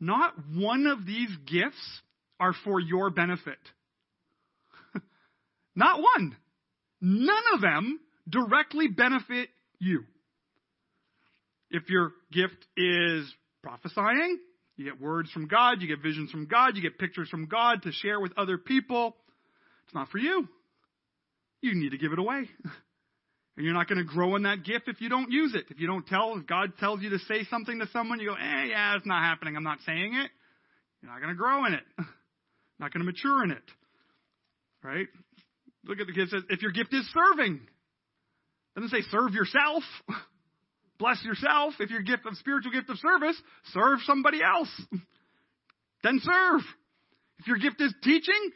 not 0.00 0.34
one 0.54 0.86
of 0.86 1.06
these 1.06 1.30
gifts 1.46 2.00
are 2.38 2.54
for 2.64 2.80
your 2.80 3.10
benefit. 3.10 3.58
not 5.74 6.00
one. 6.00 6.36
None 7.00 7.44
of 7.54 7.60
them 7.60 8.00
directly 8.28 8.88
benefit 8.88 9.48
you. 9.78 10.04
If 11.70 11.88
your 11.90 12.12
gift 12.32 12.64
is 12.76 13.32
prophesying, 13.62 14.38
you 14.76 14.84
get 14.84 15.00
words 15.00 15.30
from 15.32 15.48
God, 15.48 15.82
you 15.82 15.88
get 15.88 16.02
visions 16.02 16.30
from 16.30 16.46
God, 16.46 16.76
you 16.76 16.82
get 16.82 16.98
pictures 16.98 17.28
from 17.28 17.46
God 17.46 17.82
to 17.82 17.92
share 17.92 18.20
with 18.20 18.32
other 18.38 18.56
people. 18.56 19.16
It's 19.84 19.94
not 19.94 20.08
for 20.08 20.18
you. 20.18 20.48
You 21.60 21.74
need 21.74 21.90
to 21.90 21.98
give 21.98 22.12
it 22.12 22.18
away. 22.18 22.48
And 23.58 23.64
you're 23.64 23.74
not 23.74 23.88
going 23.88 23.98
to 23.98 24.04
grow 24.04 24.36
in 24.36 24.44
that 24.44 24.62
gift 24.62 24.86
if 24.86 25.00
you 25.00 25.08
don't 25.08 25.32
use 25.32 25.52
it. 25.52 25.64
If 25.68 25.80
you 25.80 25.88
don't 25.88 26.06
tell, 26.06 26.38
if 26.38 26.46
God 26.46 26.74
tells 26.78 27.02
you 27.02 27.10
to 27.10 27.18
say 27.18 27.42
something 27.50 27.80
to 27.80 27.88
someone, 27.92 28.20
you 28.20 28.28
go, 28.28 28.34
eh, 28.34 28.66
yeah, 28.66 28.94
it's 28.94 29.04
not 29.04 29.24
happening. 29.24 29.56
I'm 29.56 29.64
not 29.64 29.78
saying 29.84 30.14
it. 30.14 30.30
You're 31.02 31.10
not 31.10 31.20
going 31.20 31.34
to 31.34 31.36
grow 31.36 31.64
in 31.64 31.74
it. 31.74 31.82
not 32.78 32.92
going 32.92 33.04
to 33.04 33.12
mature 33.12 33.42
in 33.42 33.50
it. 33.50 33.64
Right? 34.80 35.08
Look 35.86 35.98
at 35.98 36.06
the 36.06 36.12
gift. 36.12 36.30
Says, 36.30 36.42
if 36.50 36.62
your 36.62 36.70
gift 36.70 36.94
is 36.94 37.04
serving, 37.12 37.58
doesn't 38.76 38.90
say 38.90 39.02
serve 39.10 39.34
yourself. 39.34 39.82
Bless 41.00 41.20
yourself. 41.24 41.74
If 41.80 41.90
your 41.90 42.02
gift 42.02 42.26
of 42.26 42.36
spiritual 42.36 42.70
gift 42.70 42.88
of 42.90 42.98
service, 42.98 43.42
serve 43.72 43.98
somebody 44.06 44.40
else. 44.40 44.70
then 46.04 46.20
serve. 46.22 46.60
If 47.40 47.48
your 47.48 47.58
gift 47.58 47.80
is 47.80 47.92
teaching, 48.04 48.50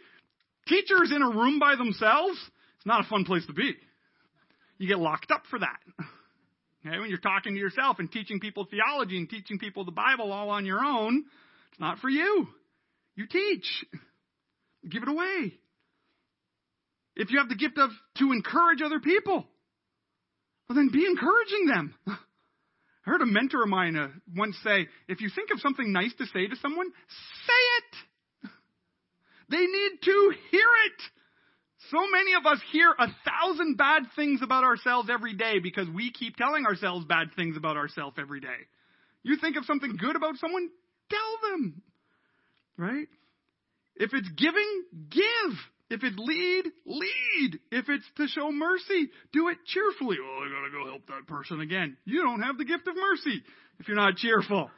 teachers 0.69 1.11
in 1.13 1.23
a 1.23 1.29
room 1.29 1.59
by 1.59 1.75
themselves, 1.75 2.39
it's 2.77 2.87
not 2.87 3.05
a 3.05 3.09
fun 3.09 3.25
place 3.25 3.45
to 3.47 3.53
be 3.53 3.75
you 4.83 4.89
get 4.89 4.99
locked 4.99 5.31
up 5.31 5.43
for 5.49 5.59
that. 5.59 5.79
Okay, 6.85 6.99
when 6.99 7.11
you're 7.11 7.19
talking 7.21 7.55
to 7.55 7.61
yourself 7.61 8.01
and 8.01 8.11
teaching 8.11 8.41
people 8.41 8.67
theology 8.69 9.17
and 9.17 9.31
teaching 9.31 9.61
people 9.61 9.85
the 9.85 9.93
Bible 9.93 10.33
all 10.33 10.51
on 10.51 10.67
your 10.67 10.81
own, 10.85 11.25
it's 11.71 11.79
not 11.79 12.01
for 12.01 12.09
you. 12.09 12.49
You 13.15 13.29
teach. 13.29 13.85
Give 14.91 15.05
it 15.05 15.09
away. 15.09 15.53
If 17.15 17.31
you 17.31 17.39
have 17.39 17.49
the 17.49 17.55
gift 17.55 17.79
of 17.79 17.91
to 18.19 18.33
encourage 18.33 18.83
other 18.83 18.99
people, 18.99 19.47
well 20.69 20.75
then 20.75 20.91
be 20.93 21.07
encouraging 21.07 21.67
them. 21.67 21.95
I 22.09 22.17
heard 23.03 23.23
a 23.23 23.27
mentor 23.27 23.63
of 23.63 23.69
mine 23.69 23.97
uh, 23.97 24.09
once 24.37 24.57
say, 24.65 24.89
if 25.07 25.21
you 25.21 25.31
think 25.33 25.53
of 25.53 25.61
something 25.61 25.93
nice 25.93 26.13
to 26.19 26.27
say 26.27 26.49
to 26.49 26.57
someone, 26.57 26.91
say 27.47 27.63
it. 27.79 28.51
They 29.51 29.59
need 29.59 30.03
to 30.03 30.35
hear 30.51 30.69
it. 30.87 31.03
So 31.91 31.99
many 32.11 32.35
of 32.35 32.47
us 32.47 32.61
hear 32.71 32.95
a 32.97 33.09
thousand 33.25 33.77
bad 33.77 34.03
things 34.15 34.41
about 34.43 34.65
ourselves 34.65 35.09
every 35.13 35.35
day 35.35 35.59
because 35.59 35.89
we 35.89 36.13
keep 36.13 36.37
telling 36.37 36.65
ourselves 36.65 37.05
bad 37.07 37.29
things 37.35 37.57
about 37.57 37.77
ourselves 37.77 38.17
every 38.19 38.41
day. 38.41 38.69
You 39.23 39.37
think 39.37 39.57
of 39.57 39.65
something 39.65 39.97
good 39.97 40.17
about 40.17 40.37
someone, 40.37 40.69
tell 41.11 41.51
them. 41.51 41.83
Right? 42.77 43.09
If 43.97 44.15
it's 44.15 44.29
giving, 44.37 44.85
give. 45.11 45.59
If 45.91 46.03
it's 46.03 46.17
lead, 46.17 46.65
lead. 46.87 47.61
If 47.71 47.89
it's 47.89 48.05
to 48.17 48.27
show 48.29 48.51
mercy, 48.51 49.11
do 49.33 49.49
it 49.49 49.59
cheerfully. 49.67 50.17
Oh, 50.23 50.45
I 50.45 50.49
gotta 50.49 50.71
go 50.71 50.91
help 50.91 51.07
that 51.09 51.27
person 51.27 51.61
again. 51.61 51.97
You 52.05 52.23
don't 52.23 52.41
have 52.41 52.57
the 52.57 52.65
gift 52.65 52.87
of 52.89 52.97
mercy 52.97 53.43
if 53.79 53.89
you're 53.89 53.97
not 53.97 54.17
cheerful. 54.17 54.71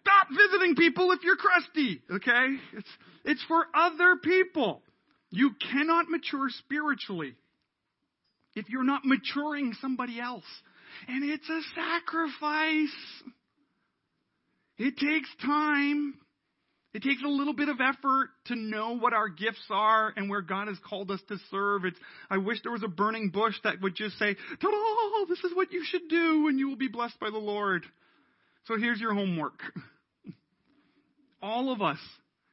Stop 0.00 0.28
visiting 0.30 0.74
people 0.74 1.12
if 1.12 1.22
you're 1.22 1.36
crusty, 1.36 2.02
okay? 2.10 2.56
It's, 2.72 2.88
it's 3.24 3.44
for 3.46 3.66
other 3.74 4.16
people. 4.16 4.82
You 5.30 5.52
cannot 5.72 6.08
mature 6.08 6.48
spiritually 6.50 7.34
if 8.54 8.68
you're 8.68 8.84
not 8.84 9.04
maturing 9.04 9.74
somebody 9.80 10.20
else. 10.20 10.44
And 11.08 11.28
it's 11.30 11.48
a 11.48 11.60
sacrifice. 11.74 12.96
It 14.76 14.96
takes 14.96 15.28
time. 15.42 16.14
It 16.92 17.04
takes 17.04 17.22
a 17.22 17.28
little 17.28 17.52
bit 17.54 17.68
of 17.68 17.76
effort 17.80 18.30
to 18.46 18.56
know 18.56 18.96
what 18.96 19.12
our 19.12 19.28
gifts 19.28 19.64
are 19.70 20.12
and 20.16 20.28
where 20.28 20.42
God 20.42 20.66
has 20.66 20.78
called 20.88 21.12
us 21.12 21.20
to 21.28 21.36
serve. 21.50 21.84
It's, 21.84 21.98
I 22.28 22.38
wish 22.38 22.58
there 22.62 22.72
was 22.72 22.82
a 22.82 22.88
burning 22.88 23.30
bush 23.30 23.54
that 23.62 23.80
would 23.80 23.94
just 23.94 24.18
say, 24.18 24.34
Ta-da! 24.60 25.26
This 25.28 25.38
is 25.44 25.54
what 25.54 25.72
you 25.72 25.84
should 25.84 26.08
do 26.08 26.48
and 26.48 26.58
you 26.58 26.68
will 26.68 26.76
be 26.76 26.88
blessed 26.88 27.20
by 27.20 27.30
the 27.30 27.38
Lord. 27.38 27.86
So 28.64 28.76
here's 28.76 29.00
your 29.00 29.14
homework. 29.14 29.60
All 31.42 31.72
of 31.72 31.80
us 31.80 31.98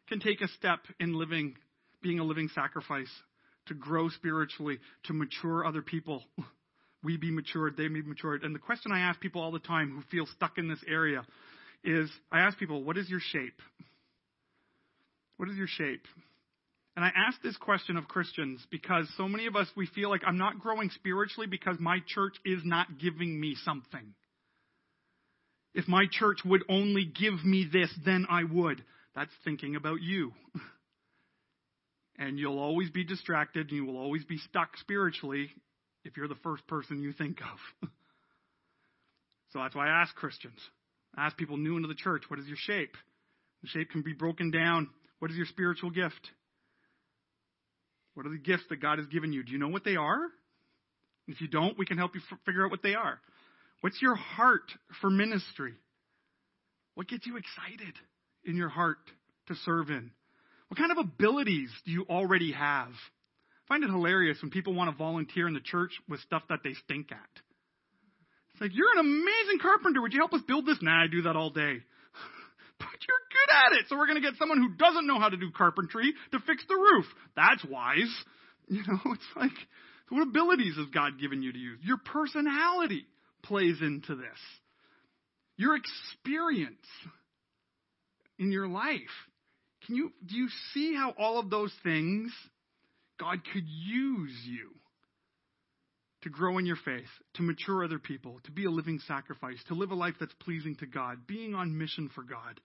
can 0.08 0.20
take 0.20 0.42
a 0.42 0.48
step 0.50 0.80
in 1.00 1.18
living 1.18 1.56
being 2.02 2.20
a 2.20 2.24
living 2.24 2.50
sacrifice, 2.54 3.10
to 3.68 3.74
grow 3.74 4.10
spiritually, 4.10 4.80
to 5.06 5.14
mature 5.14 5.66
other 5.66 5.82
people. 5.82 6.24
We 7.04 7.16
be 7.16 7.30
matured, 7.30 7.78
they 7.78 7.88
be 7.88 8.02
matured. 8.02 8.44
And 8.44 8.56
the 8.56 8.60
question 8.60 8.92
I 8.92 9.02
ask 9.02 9.20
people 9.20 9.42
all 9.42 9.52
the 9.52 9.60
time 9.60 9.92
who 9.92 10.02
feel 10.10 10.26
stuck 10.36 10.58
in 10.58 10.68
this 10.68 10.84
area 10.88 11.24
is 11.84 12.10
I 12.32 12.40
ask 12.40 12.58
people, 12.58 12.84
what 12.84 12.98
is 12.98 13.08
your 13.08 13.20
shape? 13.20 13.62
What 15.38 15.48
is 15.48 15.56
your 15.56 15.68
shape? 15.68 16.06
And 16.96 17.06
I 17.06 17.12
ask 17.16 17.40
this 17.44 17.56
question 17.58 17.96
of 17.96 18.08
Christians 18.08 18.66
because 18.72 19.08
so 19.16 19.28
many 19.28 19.46
of 19.46 19.56
us, 19.56 19.68
we 19.78 19.86
feel 19.86 20.10
like 20.10 20.22
I'm 20.26 20.40
not 20.40 20.60
growing 20.60 20.90
spiritually 20.90 21.48
because 21.48 21.78
my 21.80 22.00
church 22.08 22.34
is 22.44 22.62
not 22.66 22.98
giving 23.00 23.40
me 23.40 23.56
something. 23.64 24.16
If 25.76 25.88
my 25.88 26.06
church 26.12 26.40
would 26.44 26.64
only 26.68 27.06
give 27.06 27.46
me 27.46 27.70
this, 27.72 27.94
then 28.04 28.26
I 28.30 28.44
would. 28.44 28.84
That's 29.16 29.32
thinking 29.46 29.76
about 29.76 30.02
you. 30.02 30.34
and 32.18 32.40
you'll 32.40 32.60
always 32.60 32.90
be 32.90 33.04
distracted 33.04 33.70
and 33.70 33.78
you 33.78 33.86
will 33.86 33.98
always 33.98 34.24
be 34.26 34.38
stuck 34.38 34.78
spiritually 34.78 35.50
if 36.04 36.18
you're 36.18 36.28
the 36.28 36.36
first 36.36 36.66
person 36.68 37.02
you 37.02 37.14
think 37.14 37.40
of. 37.42 37.90
so 39.52 39.60
that's 39.60 39.76
why 39.76 39.88
I 39.88 40.02
ask 40.02 40.16
Christians. 40.16 40.60
I 41.16 41.26
ask 41.26 41.38
people 41.38 41.58
new 41.58 41.76
into 41.76 41.88
the 41.88 41.96
church, 41.96 42.24
what 42.28 42.40
is 42.40 42.48
your 42.48 42.58
shape? 42.58 42.96
The 43.62 43.70
shape 43.70 43.90
can 43.92 44.02
be 44.02 44.14
broken 44.14 44.52
down. 44.52 44.90
What 45.20 45.32
is 45.32 45.38
your 45.38 45.46
spiritual 45.48 45.90
gift? 45.90 46.32
What 48.14 48.26
are 48.26 48.30
the 48.30 48.38
gifts 48.38 48.64
that 48.70 48.82
God 48.82 48.98
has 49.00 49.08
given 49.08 49.34
you? 49.34 49.44
Do 49.44 49.52
you 49.52 49.60
know 49.60 49.68
what 49.68 49.84
they 49.84 49.96
are? 49.96 50.20
If 51.28 51.42
you 51.42 51.48
don't, 51.48 51.78
we 51.78 51.86
can 51.86 51.98
help 51.98 52.16
you 52.16 52.22
f- 52.32 52.40
figure 52.46 52.66
out 52.66 52.72
what 52.72 52.82
they 52.82 52.96
are. 52.96 53.20
What's 53.82 54.02
your 54.02 54.16
heart 54.16 54.72
for 55.02 55.10
ministry? 55.10 55.74
What 56.96 57.08
gets 57.08 57.28
you 57.28 57.38
excited 57.38 57.94
in 58.44 58.56
your 58.56 58.70
heart 58.70 58.98
to 59.48 59.56
serve 59.66 59.90
in? 59.90 60.12
What 60.68 60.78
kind 60.78 60.92
of 60.92 60.98
abilities 60.98 61.70
do 61.86 61.92
you 61.92 62.06
already 62.10 62.52
have? 62.52 62.90
I 62.90 63.68
find 63.68 63.84
it 63.84 63.90
hilarious 63.90 64.38
when 64.42 64.52
people 64.52 64.74
want 64.74 64.90
to 64.92 64.98
volunteer 64.98 65.48
in 65.48 65.54
the 65.54 65.60
church 65.60 65.92
with 66.10 66.20
stuff 66.22 66.44
that 66.50 66.60
they 66.64 66.74
stink 66.86 67.12
at. 67.12 67.42
It's 68.54 68.62
like, 68.62 68.72
you're 68.74 68.92
an 68.92 69.00
amazing 69.00 69.60
carpenter. 69.62 70.02
Would 70.02 70.14
you 70.14 70.20
help 70.20 70.34
us 70.34 70.42
build 70.48 70.66
this? 70.66 70.78
Nah, 70.82 71.04
I 71.04 71.08
do 71.08 71.22
that 71.24 71.36
all 71.36 71.52
day. 71.52 71.78
but 72.80 72.98
you're 73.08 73.24
good 73.30 73.54
at 73.54 73.80
it. 73.80 73.86
So 73.88 73.98
we're 73.98 74.08
going 74.08 74.22
to 74.22 74.28
get 74.28 74.38
someone 74.40 74.58
who 74.58 74.76
doesn't 74.76 75.06
know 75.06 75.20
how 75.20 75.30
to 75.30 75.38
do 75.38 75.52
carpentry 75.56 76.14
to 76.32 76.40
fix 76.40 76.64
the 76.68 76.76
roof. 76.76 77.06
That's 77.36 77.64
wise. 77.66 78.14
You 78.70 78.84
know, 78.86 79.00
it's 79.14 79.24
like, 79.34 79.58
what 80.10 80.24
abilities 80.24 80.76
has 80.76 80.88
God 80.94 81.22
given 81.22 81.42
you 81.42 81.54
to 81.54 81.58
use? 81.58 81.80
Your 81.84 81.96
personality 81.96 83.06
plays 83.44 83.78
into 83.82 84.14
this. 84.16 84.40
Your 85.56 85.78
experience 85.78 86.86
in 88.38 88.52
your 88.52 88.68
life. 88.68 89.00
Can 89.88 89.96
you 89.96 90.12
do 90.26 90.36
you 90.36 90.50
see 90.74 90.94
how 90.94 91.16
all 91.18 91.40
of 91.40 91.50
those 91.50 91.74
things 91.82 92.32
God 93.20 93.40
could 93.54 93.64
use 93.66 94.38
you 94.46 94.72
to 96.24 96.30
grow 96.30 96.58
in 96.58 96.66
your 96.66 96.78
faith, 96.84 97.08
to 97.36 97.42
mature 97.42 97.86
other 97.86 97.98
people, 97.98 98.40
to 98.44 98.52
be 98.52 98.66
a 98.66 98.70
living 98.70 99.00
sacrifice, 99.08 99.58
to 99.70 99.76
live 99.76 99.92
a 99.92 99.96
life 99.96 100.16
that's 100.20 100.34
pleasing 100.42 100.76
to 100.76 100.86
God, 100.86 101.26
being 101.26 101.56
on 101.56 101.78
mission 101.78 102.10
for 102.14 102.24
God? 102.24 102.60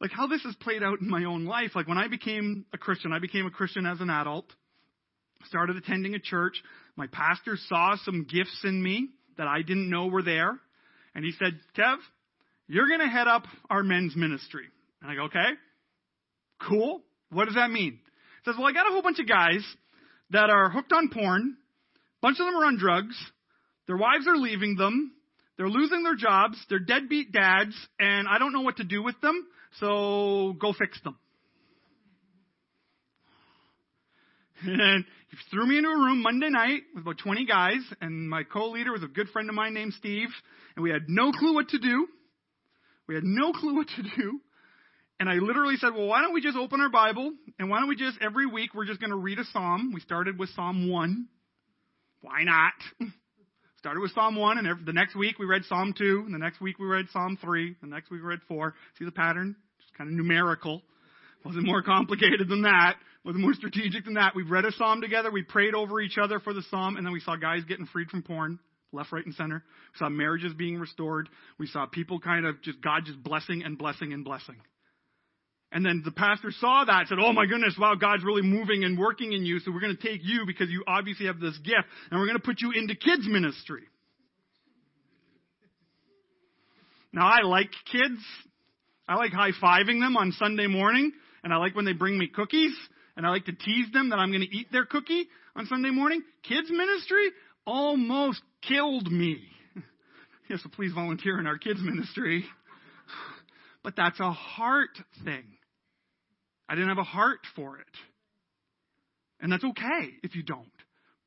Like 0.00 0.10
how 0.12 0.26
this 0.28 0.42
has 0.44 0.54
played 0.56 0.82
out 0.82 1.00
in 1.00 1.10
my 1.10 1.24
own 1.24 1.44
life. 1.44 1.72
Like 1.74 1.88
when 1.88 1.98
I 1.98 2.08
became 2.08 2.64
a 2.72 2.78
Christian, 2.78 3.12
I 3.12 3.18
became 3.18 3.44
a 3.46 3.50
Christian 3.50 3.84
as 3.84 4.00
an 4.00 4.08
adult, 4.08 4.46
started 5.44 5.76
attending 5.76 6.14
a 6.14 6.20
church. 6.20 6.62
My 6.96 7.06
pastor 7.08 7.58
saw 7.68 7.96
some 8.04 8.24
gifts 8.24 8.60
in 8.64 8.82
me 8.82 9.08
that 9.36 9.46
I 9.46 9.60
didn't 9.60 9.90
know 9.90 10.06
were 10.06 10.22
there. 10.22 10.58
And 11.14 11.24
he 11.24 11.32
said, 11.32 11.58
Kev, 11.76 11.96
you're 12.66 12.88
going 12.88 13.00
to 13.00 13.08
head 13.08 13.28
up 13.28 13.44
our 13.68 13.82
men's 13.82 14.16
ministry. 14.16 14.66
And 15.02 15.10
I 15.10 15.14
go, 15.16 15.22
okay, 15.24 15.50
cool. 16.66 17.02
What 17.30 17.46
does 17.46 17.54
that 17.54 17.70
mean? 17.70 17.92
He 17.92 18.50
says, 18.50 18.54
well, 18.58 18.66
I 18.66 18.72
got 18.72 18.88
a 18.88 18.92
whole 18.92 19.02
bunch 19.02 19.18
of 19.18 19.28
guys 19.28 19.64
that 20.30 20.50
are 20.50 20.70
hooked 20.70 20.92
on 20.92 21.08
porn. 21.08 21.56
A 21.96 22.20
bunch 22.22 22.38
of 22.40 22.46
them 22.46 22.54
are 22.56 22.66
on 22.66 22.78
drugs. 22.78 23.16
Their 23.86 23.96
wives 23.96 24.26
are 24.26 24.36
leaving 24.36 24.76
them. 24.76 25.12
They're 25.56 25.68
losing 25.68 26.02
their 26.02 26.14
jobs. 26.14 26.58
They're 26.68 26.78
deadbeat 26.78 27.32
dads. 27.32 27.74
And 27.98 28.28
I 28.28 28.38
don't 28.38 28.52
know 28.52 28.62
what 28.62 28.76
to 28.76 28.84
do 28.84 29.02
with 29.02 29.20
them. 29.20 29.46
So 29.80 30.54
go 30.60 30.72
fix 30.72 31.00
them. 31.02 31.16
And 34.64 35.04
he 35.30 35.36
threw 35.50 35.66
me 35.66 35.78
into 35.78 35.90
a 35.90 35.96
room 35.96 36.22
Monday 36.22 36.48
night 36.48 36.82
with 36.94 37.02
about 37.02 37.18
20 37.18 37.46
guys, 37.46 37.80
and 38.00 38.28
my 38.28 38.42
co-leader 38.42 38.92
was 38.92 39.02
a 39.02 39.08
good 39.08 39.28
friend 39.28 39.48
of 39.48 39.54
mine 39.54 39.74
named 39.74 39.92
Steve, 39.94 40.28
and 40.74 40.82
we 40.82 40.90
had 40.90 41.02
no 41.06 41.30
clue 41.32 41.54
what 41.54 41.68
to 41.68 41.78
do. 41.78 42.08
We 43.06 43.14
had 43.14 43.24
no 43.24 43.52
clue 43.58 43.76
what 43.76 43.88
to 43.88 44.02
do. 44.02 44.40
And 45.20 45.28
I 45.28 45.34
literally 45.34 45.76
said, 45.76 45.94
well, 45.94 46.06
why 46.06 46.22
don't 46.22 46.32
we 46.32 46.40
just 46.40 46.56
open 46.56 46.80
our 46.80 46.90
Bible, 46.90 47.32
and 47.58 47.68
why 47.68 47.80
don't 47.80 47.88
we 47.88 47.96
just, 47.96 48.18
every 48.20 48.46
week, 48.46 48.74
we're 48.74 48.86
just 48.86 49.00
going 49.00 49.10
to 49.10 49.16
read 49.16 49.38
a 49.38 49.44
psalm. 49.52 49.92
We 49.92 50.00
started 50.00 50.38
with 50.38 50.48
Psalm 50.50 50.88
1. 50.88 51.26
Why 52.20 52.44
not? 52.44 52.72
started 53.78 54.00
with 54.00 54.12
Psalm 54.12 54.36
1, 54.36 54.58
and 54.58 54.66
every, 54.66 54.84
the 54.84 54.92
next 54.92 55.16
week 55.16 55.38
we 55.38 55.46
read 55.46 55.64
Psalm 55.64 55.92
2, 55.96 56.22
and 56.26 56.34
the 56.34 56.38
next 56.38 56.60
week 56.60 56.78
we 56.78 56.86
read 56.86 57.06
Psalm 57.12 57.36
3, 57.40 57.76
the 57.80 57.86
next 57.88 58.10
week 58.10 58.22
we 58.22 58.28
read 58.28 58.40
4. 58.46 58.74
See 58.98 59.04
the 59.04 59.12
pattern? 59.12 59.56
Just 59.80 59.94
kind 59.94 60.08
of 60.08 60.14
numerical. 60.14 60.82
Wasn't 61.44 61.66
more 61.66 61.82
complicated 61.84 62.48
than 62.48 62.62
that 62.62 62.96
Wasn't 63.24 63.42
more 63.42 63.54
strategic 63.54 64.04
than 64.04 64.14
that. 64.14 64.34
We 64.34 64.42
read 64.42 64.64
a 64.64 64.72
psalm 64.72 65.00
together. 65.00 65.30
We 65.30 65.42
prayed 65.42 65.74
over 65.74 66.00
each 66.00 66.18
other 66.18 66.40
for 66.40 66.52
the 66.52 66.62
psalm, 66.70 66.96
and 66.96 67.04
then 67.04 67.12
we 67.12 67.20
saw 67.20 67.36
guys 67.36 67.64
getting 67.64 67.86
freed 67.86 68.08
from 68.08 68.22
porn, 68.22 68.58
left, 68.92 69.12
right, 69.12 69.24
and 69.24 69.34
center. 69.34 69.62
We 69.94 69.98
saw 69.98 70.08
marriages 70.08 70.54
being 70.54 70.78
restored. 70.78 71.28
We 71.58 71.66
saw 71.66 71.86
people 71.86 72.20
kind 72.20 72.46
of 72.46 72.62
just 72.62 72.80
God 72.80 73.02
just 73.04 73.22
blessing 73.22 73.62
and 73.64 73.76
blessing 73.76 74.12
and 74.12 74.24
blessing. 74.24 74.56
And 75.70 75.84
then 75.84 76.02
the 76.02 76.10
pastor 76.10 76.50
saw 76.50 76.84
that 76.86 77.00
and 77.00 77.08
said, 77.08 77.18
Oh 77.20 77.32
my 77.32 77.44
goodness, 77.44 77.76
wow, 77.78 77.94
God's 77.94 78.24
really 78.24 78.42
moving 78.42 78.84
and 78.84 78.98
working 78.98 79.32
in 79.32 79.44
you. 79.44 79.58
So 79.60 79.70
we're 79.70 79.80
going 79.80 79.96
to 79.96 80.02
take 80.02 80.20
you 80.22 80.44
because 80.46 80.70
you 80.70 80.82
obviously 80.86 81.26
have 81.26 81.40
this 81.40 81.56
gift 81.58 81.84
and 82.10 82.18
we're 82.18 82.26
going 82.26 82.38
to 82.38 82.42
put 82.42 82.60
you 82.60 82.72
into 82.72 82.94
kids 82.94 83.26
ministry. 83.26 83.82
Now 87.12 87.26
I 87.26 87.42
like 87.42 87.70
kids. 87.92 88.20
I 89.06 89.16
like 89.16 89.32
high 89.32 89.52
fiving 89.62 90.00
them 90.00 90.16
on 90.16 90.32
Sunday 90.32 90.66
morning 90.66 91.12
and 91.44 91.52
I 91.52 91.56
like 91.56 91.74
when 91.74 91.84
they 91.84 91.92
bring 91.92 92.18
me 92.18 92.28
cookies 92.28 92.74
and 93.16 93.26
I 93.26 93.30
like 93.30 93.44
to 93.46 93.52
tease 93.52 93.92
them 93.92 94.10
that 94.10 94.16
I'm 94.16 94.30
going 94.30 94.46
to 94.48 94.56
eat 94.56 94.72
their 94.72 94.86
cookie 94.86 95.28
on 95.54 95.66
Sunday 95.66 95.90
morning. 95.90 96.22
Kids 96.48 96.70
ministry 96.70 97.30
almost 97.66 98.40
killed 98.66 99.10
me. 99.10 99.42
yes, 100.48 100.60
so 100.62 100.70
please 100.70 100.92
volunteer 100.94 101.38
in 101.38 101.46
our 101.46 101.58
kids 101.58 101.80
ministry. 101.82 102.44
But 103.84 103.94
that's 103.96 104.18
a 104.18 104.32
heart 104.32 104.90
thing. 105.24 105.44
I 106.68 106.74
didn't 106.74 106.88
have 106.88 106.98
a 106.98 107.04
heart 107.04 107.40
for 107.56 107.78
it. 107.78 107.86
And 109.40 109.52
that's 109.52 109.64
okay 109.64 110.10
if 110.22 110.34
you 110.34 110.42
don't. 110.42 110.66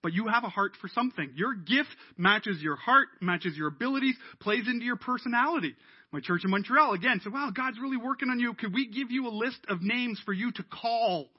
But 0.04 0.14
you 0.14 0.28
have 0.28 0.44
a 0.44 0.50
heart 0.50 0.74
for 0.82 0.88
something. 0.90 1.32
Your 1.36 1.54
gift 1.54 1.90
matches 2.18 2.62
your 2.62 2.76
heart, 2.76 3.08
matches 3.22 3.56
your 3.56 3.68
abilities, 3.68 4.16
plays 4.40 4.68
into 4.68 4.84
your 4.84 4.96
personality. 4.96 5.76
My 6.12 6.20
church 6.20 6.44
in 6.44 6.50
Montreal, 6.52 6.94
again, 6.94 7.22
said, 7.24 7.32
wow, 7.32 7.52
God's 7.56 7.80
really 7.80 7.98
working 7.98 8.30
on 8.30 8.40
you. 8.40 8.54
Could 8.54 8.74
we 8.74 8.88
give 8.88 9.12
you 9.12 9.28
a 9.28 9.30
list 9.30 9.60
of 9.70 9.82
names 9.82 10.20
for 10.26 10.34
you 10.34 10.52
to 10.52 10.64
call? 10.64 11.30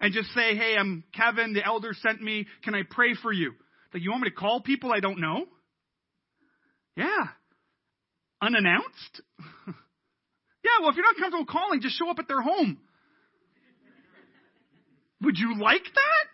and 0.00 0.14
just 0.14 0.32
say, 0.32 0.56
hey, 0.56 0.76
I'm 0.78 1.04
Kevin, 1.14 1.52
the 1.52 1.64
elder 1.64 1.92
sent 1.92 2.20
me, 2.20 2.46
can 2.64 2.74
I 2.74 2.82
pray 2.88 3.14
for 3.22 3.32
you? 3.32 3.52
Like, 3.92 4.02
you 4.02 4.10
want 4.10 4.22
me 4.22 4.30
to 4.30 4.34
call 4.34 4.60
people 4.60 4.92
I 4.92 5.00
don't 5.00 5.20
know? 5.20 5.44
Yeah. 6.96 7.26
Unannounced? 8.40 9.20
yeah, 9.66 10.80
well, 10.80 10.90
if 10.90 10.96
you're 10.96 11.04
not 11.04 11.16
comfortable 11.16 11.46
calling, 11.46 11.82
just 11.82 11.98
show 11.98 12.10
up 12.10 12.18
at 12.18 12.28
their 12.28 12.40
home. 12.40 12.78
Would 15.22 15.38
you 15.38 15.58
like 15.60 15.84
that? 15.84 16.24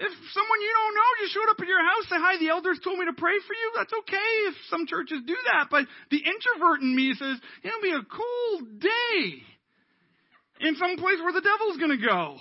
If 0.00 0.12
someone 0.32 0.60
you 0.64 0.72
don't 0.72 0.94
know 0.96 1.10
just 1.20 1.34
showed 1.34 1.50
up 1.52 1.60
at 1.60 1.68
your 1.68 1.84
house, 1.84 2.08
say, 2.08 2.16
hi, 2.16 2.40
the 2.40 2.48
elders 2.48 2.80
told 2.82 2.98
me 2.98 3.04
to 3.04 3.12
pray 3.12 3.36
for 3.44 3.52
you, 3.52 3.68
that's 3.76 3.92
okay 3.92 4.30
if 4.48 4.54
some 4.72 4.86
churches 4.86 5.20
do 5.26 5.36
that. 5.52 5.68
But 5.70 5.84
the 6.10 6.24
introvert 6.24 6.80
in 6.80 6.96
me 6.96 7.12
says, 7.12 7.36
it'll 7.62 7.84
be 7.84 7.92
a 7.92 8.00
cool 8.00 8.54
day 8.80 9.44
in 10.64 10.76
some 10.76 10.96
place 10.96 11.20
where 11.20 11.36
the 11.36 11.44
devil's 11.44 11.76
gonna 11.76 12.00
go 12.00 12.40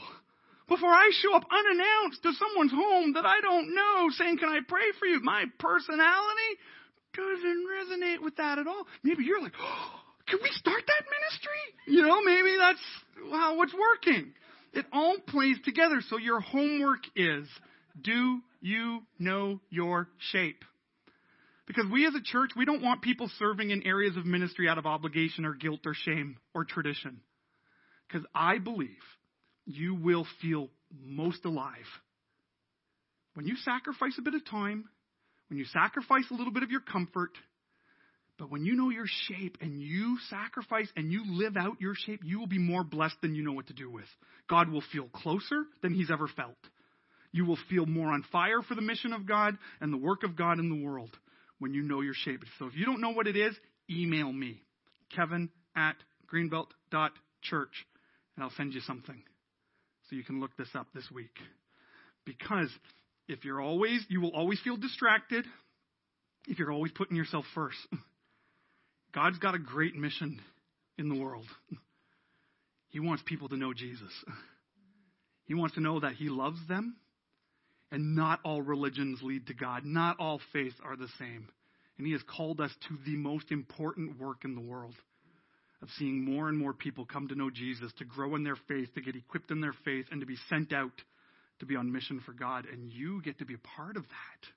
before 0.70 0.94
I 0.94 1.10
show 1.20 1.36
up 1.36 1.44
unannounced 1.52 2.24
to 2.24 2.32
someone's 2.38 2.72
home 2.72 3.14
that 3.14 3.26
I 3.26 3.42
don't 3.42 3.74
know 3.74 4.08
saying, 4.16 4.38
Can 4.38 4.50
I 4.50 4.60
pray 4.66 4.94
for 5.00 5.08
you? 5.08 5.20
My 5.20 5.46
personality 5.58 6.52
doesn't 7.12 7.64
resonate 7.68 8.22
with 8.24 8.38
that 8.38 8.60
at 8.60 8.68
all. 8.68 8.86
Maybe 9.04 9.24
you're 9.26 9.42
like, 9.42 9.58
oh, 9.60 10.00
Can 10.30 10.40
we 10.44 10.50
start 10.54 10.84
that 10.86 11.04
ministry? 11.10 11.62
You 11.88 12.06
know, 12.06 12.22
maybe 12.22 12.56
that's 12.60 12.86
how 13.34 13.60
it's 13.64 13.74
working. 13.74 14.32
It 14.74 14.86
all 14.94 15.18
plays 15.28 15.58
together. 15.64 16.02
So 16.10 16.18
your 16.18 16.40
homework 16.40 17.02
is 17.16 17.48
do 18.00 18.40
you 18.62 19.02
know 19.18 19.60
your 19.70 20.08
shape? 20.32 20.64
Because 21.66 21.86
we 21.92 22.08
as 22.08 22.16
a 22.16 22.22
church, 22.22 22.52
we 22.58 22.66
don't 22.66 22.82
want 22.82 23.04
people 23.04 23.30
serving 23.38 23.70
in 23.70 23.86
areas 23.86 24.18
of 24.18 24.26
ministry 24.26 24.68
out 24.68 24.80
of 24.80 24.86
obligation 24.86 25.46
or 25.46 25.54
guilt 25.54 25.82
or 25.86 25.94
shame 25.94 26.38
or 26.54 26.66
tradition. 26.66 27.22
Because 28.08 28.26
I 28.34 28.58
believe 28.58 28.90
you 29.66 29.94
will 29.94 30.26
feel 30.42 30.70
most 31.06 31.46
alive. 31.46 31.76
When 33.36 33.46
you 33.46 33.56
sacrifice 33.58 34.16
a 34.18 34.24
bit 34.24 34.34
of 34.34 34.44
time, 34.46 34.86
when 35.50 35.60
you 35.60 35.66
sacrifice 35.66 36.26
a 36.32 36.34
little 36.34 36.52
bit 36.52 36.64
of 36.64 36.72
your 36.72 36.82
comfort, 36.82 37.32
but 38.40 38.50
when 38.50 38.64
you 38.66 38.76
know 38.76 38.90
your 38.90 39.06
shape 39.06 39.58
and 39.60 39.82
you 39.82 40.18
sacrifice 40.30 40.88
and 40.96 41.12
you 41.12 41.24
live 41.28 41.58
out 41.58 41.82
your 41.82 41.94
shape, 41.94 42.22
you 42.24 42.40
will 42.40 42.48
be 42.48 42.58
more 42.58 42.86
blessed 42.86 43.18
than 43.22 43.36
you 43.36 43.44
know 43.44 43.52
what 43.52 43.68
to 43.68 43.74
do 43.74 43.92
with. 43.92 44.06
God 44.50 44.70
will 44.70 44.84
feel 44.94 45.08
closer 45.10 45.66
than 45.84 45.94
he's 45.94 46.10
ever 46.10 46.30
felt. 46.30 46.56
You 47.34 47.46
will 47.46 47.60
feel 47.70 47.86
more 47.86 48.08
on 48.08 48.24
fire 48.32 48.62
for 48.62 48.76
the 48.76 48.82
mission 48.82 49.12
of 49.12 49.28
God 49.28 49.58
and 49.82 49.92
the 49.92 49.98
work 49.98 50.24
of 50.24 50.38
God 50.38 50.58
in 50.58 50.70
the 50.70 50.84
world 50.84 51.12
when 51.60 51.74
you 51.74 51.82
know 51.84 52.00
your 52.00 52.14
shape. 52.14 52.40
So 52.58 52.66
if 52.66 52.78
you 52.78 52.86
don't 52.86 53.02
know 53.02 53.12
what 53.12 53.28
it 53.28 53.36
is, 53.36 53.54
email 53.92 54.32
me, 54.32 54.62
kevin 55.14 55.50
at 55.76 55.98
greenbelt.church, 56.34 57.86
and 58.36 58.44
I'll 58.44 58.54
send 58.56 58.74
you 58.74 58.80
something 58.82 59.22
So 60.10 60.16
you 60.16 60.24
can 60.24 60.40
look 60.40 60.56
this 60.58 60.70
up 60.76 60.88
this 60.96 61.12
week. 61.14 61.38
Because 62.26 62.70
if 63.28 63.44
you're 63.44 63.62
always, 63.62 64.06
you 64.08 64.22
will 64.22 64.34
always 64.34 64.62
feel 64.62 64.78
distracted 64.78 65.46
if 66.48 66.58
you're 66.58 66.72
always 66.72 66.94
putting 66.94 67.18
yourself 67.18 67.44
first. 67.54 67.78
God's 69.14 69.40
got 69.40 69.56
a 69.56 69.60
great 69.60 69.96
mission 69.96 70.40
in 70.98 71.10
the 71.10 71.20
world. 71.20 71.48
He 72.90 73.00
wants 73.00 73.24
people 73.26 73.50
to 73.50 73.58
know 73.58 73.74
Jesus. 73.74 74.12
He 75.46 75.56
wants 75.56 75.76
to 75.76 75.82
know 75.82 76.00
that 76.00 76.14
He 76.14 76.30
loves 76.30 76.60
them, 76.68 76.96
and 77.92 78.16
not 78.16 78.40
all 78.44 78.62
religions 78.62 79.20
lead 79.24 79.48
to 79.48 79.54
God. 79.54 79.84
Not 79.84 80.20
all 80.20 80.40
faiths 80.54 80.76
are 80.84 80.96
the 80.96 81.08
same. 81.18 81.48
And 81.98 82.06
He 82.06 82.14
has 82.14 82.22
called 82.24 82.62
us 82.62 82.72
to 82.88 82.98
the 83.06 83.18
most 83.18 83.52
important 83.52 84.20
work 84.20 84.46
in 84.46 84.56
the 84.56 84.62
world 84.62 84.94
of 85.82 85.90
seeing 85.98 86.24
more 86.24 86.50
and 86.50 86.58
more 86.58 86.74
people 86.74 87.06
come 87.06 87.28
to 87.30 87.36
know 87.36 87.50
Jesus, 87.50 87.92
to 87.98 88.06
grow 88.06 88.36
in 88.36 88.44
their 88.44 88.58
faith, 88.68 88.94
to 88.96 89.02
get 89.02 89.16
equipped 89.16 89.50
in 89.50 89.62
their 89.62 89.76
faith, 89.86 90.06
and 90.12 90.20
to 90.20 90.28
be 90.28 90.38
sent 90.50 90.74
out 90.74 90.92
to 91.60 91.66
be 91.66 91.76
on 91.76 91.92
mission 91.92 92.22
for 92.26 92.34
God. 92.34 92.66
And 92.72 92.92
you 92.92 93.22
get 93.22 93.40
to 93.40 93.46
be 93.46 93.54
a 93.54 93.78
part 93.78 93.98
of 93.98 94.04
that. 94.04 94.50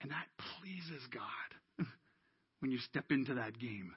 And 0.00 0.10
that 0.10 0.26
pleases 0.60 1.06
God 1.12 1.22
when 2.62 2.70
you 2.70 2.78
step 2.78 3.06
into 3.10 3.34
that 3.34 3.58
game. 3.58 3.92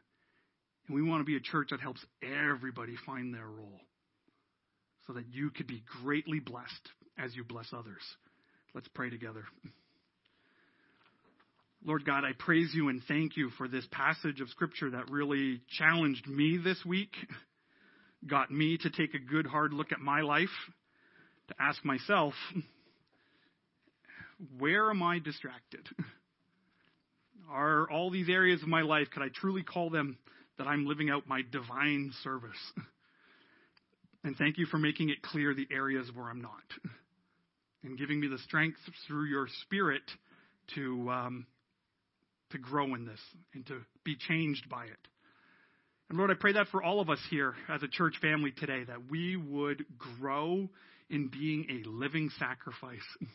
And 0.88 0.95
we 0.95 1.03
want 1.03 1.22
to 1.22 1.26
be 1.26 1.38
a 1.38 1.39
church 1.39 1.70
that 1.70 1.80
helps 1.80 2.03
everybody 2.24 2.95
find 3.05 3.34
their 3.34 3.47
role 3.47 3.80
so 5.05 5.13
that 5.13 5.26
you 5.32 5.51
could 5.51 5.68
be 5.68 5.84
greatly 6.03 6.39
blessed 6.39 6.89
as 7.18 7.36
you 7.36 7.43
bless 7.43 7.68
others. 7.72 8.01
Let's 8.74 8.88
pray 8.89 9.11
together. 9.11 9.45
Lord 11.86 12.03
God, 12.03 12.24
I 12.24 12.32
praise 12.38 12.72
you 12.74 12.89
and 12.89 13.01
thank 13.07 13.38
you 13.38 13.51
for 13.59 13.68
this 13.68 13.86
passage 13.91 14.41
of 14.41 14.49
Scripture 14.49 14.89
that 14.89 15.11
really 15.11 15.61
challenged 15.78 16.28
me 16.28 16.57
this 16.57 16.84
week, 16.84 17.13
got 18.26 18.49
me 18.49 18.80
to 18.80 18.89
take 18.89 19.13
a 19.13 19.20
good 19.20 19.45
hard 19.45 19.74
look 19.74 19.91
at 19.91 19.99
my 19.99 20.22
life, 20.22 20.49
to 21.49 21.53
ask 21.59 21.86
myself, 21.86 22.34
where 24.57 24.89
am 24.89 25.03
I 25.03 25.20
distracted? 25.20 25.88
Are 27.49 27.89
all 27.89 28.09
these 28.09 28.29
areas 28.29 28.61
of 28.61 28.67
my 28.67 28.81
life, 28.81 29.07
could 29.13 29.23
I 29.23 29.29
truly 29.33 29.63
call 29.63 29.89
them 29.89 30.17
that 30.57 30.67
I'm 30.67 30.85
living 30.85 31.09
out 31.09 31.27
my 31.27 31.41
divine 31.51 32.11
service? 32.23 32.51
And 34.23 34.35
thank 34.35 34.57
you 34.57 34.65
for 34.65 34.79
making 34.79 35.11
it 35.11 35.21
clear 35.21 35.53
the 35.53 35.67
areas 35.71 36.09
where 36.15 36.25
I'm 36.25 36.41
not. 36.41 36.63
And 37.83 37.95
giving 37.95 38.19
me 38.19 38.27
the 38.27 38.39
strength 38.39 38.79
through 39.07 39.25
your 39.25 39.47
spirit 39.61 40.01
to 40.73 41.07
um, 41.11 41.45
to 42.49 42.57
grow 42.57 42.95
in 42.95 43.05
this 43.05 43.19
and 43.53 43.63
to 43.67 43.81
be 44.03 44.15
changed 44.15 44.67
by 44.69 44.85
it. 44.85 45.07
And 46.09 46.17
Lord, 46.17 46.31
I 46.31 46.33
pray 46.33 46.53
that 46.53 46.69
for 46.69 46.81
all 46.81 46.99
of 46.99 47.11
us 47.11 47.19
here 47.29 47.53
as 47.69 47.83
a 47.83 47.87
church 47.87 48.15
family 48.21 48.51
today, 48.51 48.83
that 48.85 49.09
we 49.11 49.35
would 49.35 49.85
grow 50.19 50.67
in 51.09 51.27
being 51.27 51.67
a 51.69 51.87
living 51.87 52.31
sacrifice. 52.39 53.05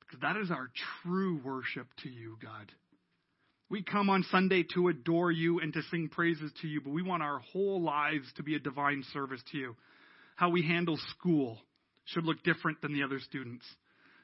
because 0.00 0.20
that 0.20 0.36
is 0.40 0.50
our 0.50 0.70
true 1.02 1.40
worship 1.44 1.86
to 2.02 2.08
you, 2.08 2.36
God. 2.42 2.72
We 3.70 3.82
come 3.82 4.10
on 4.10 4.24
Sunday 4.30 4.64
to 4.74 4.88
adore 4.88 5.32
you 5.32 5.60
and 5.60 5.72
to 5.72 5.82
sing 5.90 6.08
praises 6.08 6.52
to 6.60 6.68
you, 6.68 6.80
but 6.80 6.90
we 6.92 7.02
want 7.02 7.22
our 7.22 7.38
whole 7.38 7.82
lives 7.82 8.26
to 8.36 8.42
be 8.42 8.54
a 8.54 8.60
divine 8.60 9.04
service 9.12 9.40
to 9.52 9.58
you. 9.58 9.76
How 10.36 10.50
we 10.50 10.62
handle 10.62 10.98
school 11.18 11.58
should 12.04 12.24
look 12.24 12.42
different 12.42 12.82
than 12.82 12.92
the 12.92 13.02
other 13.02 13.20
students. 13.20 13.64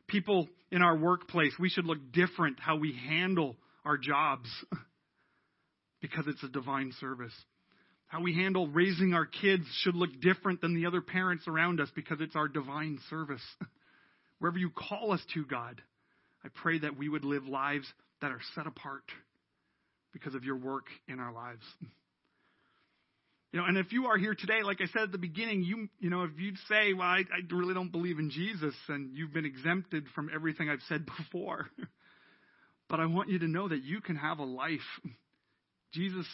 People 0.07 0.49
in 0.71 0.83
our 0.83 0.97
workplace, 0.97 1.53
we 1.59 1.71
should 1.71 1.87
look 1.87 2.13
different 2.13 2.61
how 2.61 2.77
we 2.77 2.93
handle 3.09 3.57
our 3.85 3.97
jobs 3.97 4.49
because 6.03 6.27
it's 6.27 6.43
a 6.43 6.49
divine 6.49 6.93
service. 7.01 7.33
How 8.09 8.21
we 8.21 8.35
handle 8.35 8.69
raising 8.69 9.15
our 9.15 9.25
kids 9.25 9.65
should 9.83 9.95
look 9.95 10.21
different 10.21 10.61
than 10.61 10.75
the 10.75 10.87
other 10.87 11.01
parents 11.01 11.45
around 11.47 11.81
us 11.81 11.89
because 11.95 12.19
it's 12.21 12.37
our 12.37 12.49
divine 12.49 12.99
service. 13.09 13.43
Wherever 14.39 14.59
you 14.59 14.71
call 14.71 15.13
us 15.13 15.23
to, 15.35 15.47
God, 15.47 15.81
I 16.45 16.49
pray 16.63 16.81
that 16.81 16.99
we 16.99 17.09
would 17.09 17.25
live 17.25 17.47
lives 17.47 17.87
that 18.21 18.33
are 18.33 18.41
set 18.55 18.67
apart 18.67 19.05
because 20.13 20.35
of 20.35 20.45
your 20.45 20.57
work 20.57 20.87
in 21.09 21.21
our 21.21 21.33
lives. 21.33 21.65
You 23.53 23.59
know, 23.59 23.67
and 23.67 23.77
if 23.79 23.93
you 23.93 24.07
are 24.07 24.17
here 24.17 24.35
today, 24.35 24.63
like 24.63 24.81
I 24.81 24.87
said 24.87 25.03
at 25.03 25.13
the 25.13 25.19
beginning, 25.19 25.63
you 25.63 25.89
you 25.99 26.09
know, 26.09 26.23
if 26.23 26.31
you'd 26.39 26.59
say, 26.69 26.93
"Well, 26.93 27.07
I, 27.07 27.25
I 27.33 27.53
really 27.53 27.75
don't 27.75 27.91
believe 27.91 28.21
in 28.21 28.31
Jesus," 28.31 28.75
and 28.89 29.11
you've 29.13 29.33
been 29.33 29.45
exempted 29.45 30.05
from 30.15 30.31
everything 30.33 30.71
I've 30.71 30.83
said 30.89 31.05
before, 31.19 31.67
but 32.89 33.01
I 33.01 33.07
want 33.07 33.29
you 33.29 33.41
to 33.41 33.49
know 33.49 33.69
that 33.69 33.83
you 33.83 34.01
can 34.01 34.17
have 34.17 34.39
a 34.39 34.45
life. 34.45 34.79
Jesus 35.93 36.27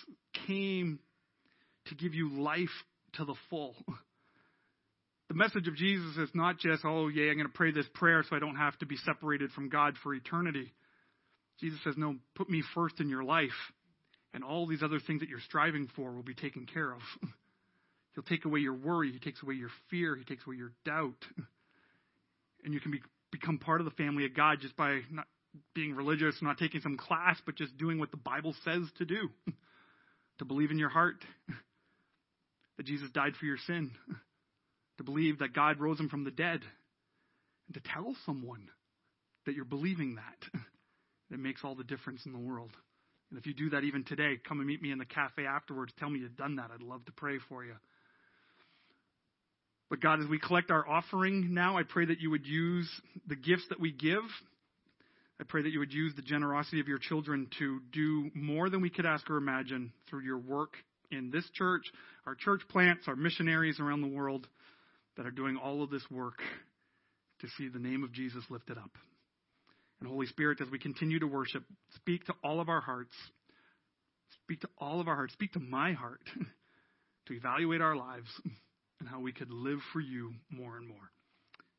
came 0.47 0.99
to 1.87 1.95
give 1.95 2.15
you 2.15 2.39
life 2.41 2.69
to 3.15 3.25
the 3.25 3.35
full. 3.49 3.75
The 5.29 5.35
message 5.35 5.67
of 5.67 5.75
Jesus 5.75 6.17
is 6.19 6.29
not 6.35 6.59
just, 6.59 6.85
oh, 6.85 7.09
yeah, 7.09 7.31
I'm 7.31 7.37
going 7.37 7.49
to 7.49 7.53
pray 7.53 7.73
this 7.73 7.87
prayer 7.95 8.23
so 8.29 8.37
I 8.37 8.39
don't 8.39 8.57
have 8.57 8.79
to 8.79 8.87
be 8.87 8.97
separated 8.97 9.51
from 9.53 9.69
God 9.69 9.95
for 10.03 10.15
eternity. 10.15 10.73
Jesus 11.61 11.79
says, 11.85 11.95
no, 11.97 12.17
put 12.35 12.51
me 12.51 12.63
first 12.75 13.01
in 13.01 13.09
your 13.09 13.25
life, 13.25 13.51
and 14.35 14.45
all 14.45 14.67
these 14.67 14.83
other 14.83 15.01
things 15.01 15.21
that 15.21 15.29
you're 15.29 15.41
striving 15.41 15.89
for 15.97 16.13
will 16.13 16.23
be 16.23 16.35
taken 16.35 16.67
care 16.67 16.93
of. 16.93 17.01
He'll 18.15 18.25
take 18.25 18.45
away 18.45 18.61
your 18.61 18.75
worry. 18.75 19.13
He 19.13 19.19
takes 19.19 19.43
away 19.43 19.55
your 19.55 19.71
fear. 19.91 20.17
He 20.17 20.25
takes 20.25 20.47
away 20.47 20.57
your 20.57 20.73
doubt. 20.85 21.25
And 22.65 22.75
you 22.75 22.81
can 22.81 22.91
be, 22.91 23.01
become 23.31 23.59
part 23.59 23.81
of 23.81 23.85
the 23.85 23.93
family 23.93 24.25
of 24.25 24.35
God 24.35 24.59
just 24.61 24.77
by 24.77 24.99
not 25.09 25.29
being 25.73 25.95
religious, 25.95 26.35
not 26.43 26.59
taking 26.59 26.81
some 26.81 26.97
class, 26.97 27.41
but 27.47 27.55
just 27.55 27.77
doing 27.79 28.01
what 28.01 28.11
the 28.11 28.17
Bible 28.17 28.57
says 28.65 28.83
to 28.99 29.05
do. 29.05 29.29
to 30.39 30.45
believe 30.45 30.73
in 30.73 30.79
your 30.79 30.89
heart 30.89 31.25
that 32.77 32.87
Jesus 32.87 33.09
died 33.11 33.35
for 33.39 33.47
your 33.47 33.59
sin. 33.69 33.93
To 34.99 35.05
believe 35.05 35.39
that 35.39 35.53
God 35.53 35.79
rose 35.79 36.01
him 36.01 36.09
from 36.09 36.25
the 36.25 36.33
dead. 36.33 36.61
And 37.69 37.75
to 37.75 37.81
tell 37.93 38.17
someone 38.25 38.69
that 39.45 39.55
you're 39.55 39.65
believing 39.65 40.17
that. 40.17 40.61
It 41.31 41.39
makes 41.39 41.63
all 41.65 41.75
the 41.75 41.85
difference 41.85 42.25
in 42.27 42.33
the 42.33 42.39
world. 42.39 42.71
And 43.31 43.39
if 43.39 43.47
you 43.47 43.55
do 43.55 43.71
that 43.71 43.83
even 43.83 44.05
today, 44.05 44.39
come 44.47 44.59
and 44.59 44.69
meet 44.69 44.81
me 44.81 44.93
in 44.93 44.99
the 44.99 45.05
cafe 45.05 45.47
afterwards. 45.47 45.93
Tell 45.99 46.09
me 46.09 46.21
you've 46.21 46.37
done 46.37 46.57
that. 46.57 46.71
I'd 46.73 46.83
love 46.83 47.05
to 47.07 47.13
pray 47.13 47.39
for 47.49 47.65
you. 47.65 47.75
But 49.91 50.01
God, 50.01 50.21
as 50.21 50.29
we 50.29 50.39
collect 50.39 50.71
our 50.71 50.89
offering 50.89 51.55
now, 51.55 51.77
I 51.77 51.83
pray 51.83 52.07
that 52.07 52.21
you 52.21 52.31
would 52.31 52.47
use 52.47 52.89
the 53.27 53.37
gifts 53.37 53.67
that 53.71 53.81
we 53.81 53.93
give 53.93 54.23
I 55.39 55.45
pray 55.45 55.63
that 55.63 55.71
you 55.71 55.81
would 55.81 55.93
use 55.93 56.15
the 56.15 56.23
generosity 56.23 56.81
of 56.81 56.89
your 56.89 56.99
children 56.99 57.49
to 57.59 57.81
do 57.93 58.31
more 58.35 58.71
than 58.71 58.81
we 58.81 58.89
could 58.89 59.05
ask 59.05 59.29
or 59.29 59.37
imagine 59.37 59.93
through 60.09 60.23
your 60.23 60.39
work 60.39 60.75
in 61.11 61.31
this 61.31 61.49
church, 61.51 61.85
our 62.27 62.35
church 62.35 62.63
plants, 62.71 63.07
our 63.07 63.17
missionaries 63.17 63.79
around 63.79 64.01
the 64.01 64.09
world 64.09 64.49
that 65.17 65.27
are 65.27 65.31
doing 65.31 65.57
all 65.57 65.83
of 65.83 65.91
this 65.91 66.05
work 66.11 66.41
to 67.41 67.49
see 67.59 67.69
the 67.69 67.79
name 67.79 68.03
of 68.03 68.13
Jesus 68.13 68.43
lifted 68.49 68.79
up. 68.79 68.91
And 70.01 70.09
Holy 70.09 70.27
Spirit, 70.27 70.61
as 70.61 70.71
we 70.71 70.79
continue 70.79 71.19
to 71.21 71.27
worship, 71.27 71.65
speak 71.95 72.25
to 72.27 72.35
all 72.45 72.61
of 72.61 72.69
our 72.69 72.81
hearts. 72.81 73.15
Speak 74.45 74.61
to 74.61 74.69
all 74.79 75.01
of 75.01 75.09
our 75.09 75.15
hearts. 75.15 75.33
Speak 75.33 75.53
to 75.53 75.61
my 75.61 75.93
heart 75.93 76.21
to 77.27 77.33
evaluate 77.33 77.81
our 77.81 77.97
lives 77.97 78.29
and 79.01 79.09
how 79.09 79.21
we 79.21 79.33
could 79.33 79.51
live 79.51 79.79
for 79.93 80.01
you 80.01 80.33
more 80.51 80.77
and 80.77 80.87
more. 80.87 81.11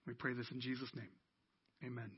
We 0.06 0.14
pray 0.14 0.34
this 0.34 0.50
in 0.52 0.62
Jesus' 0.62 0.90
name. 0.96 1.10
Amen. 1.86 2.12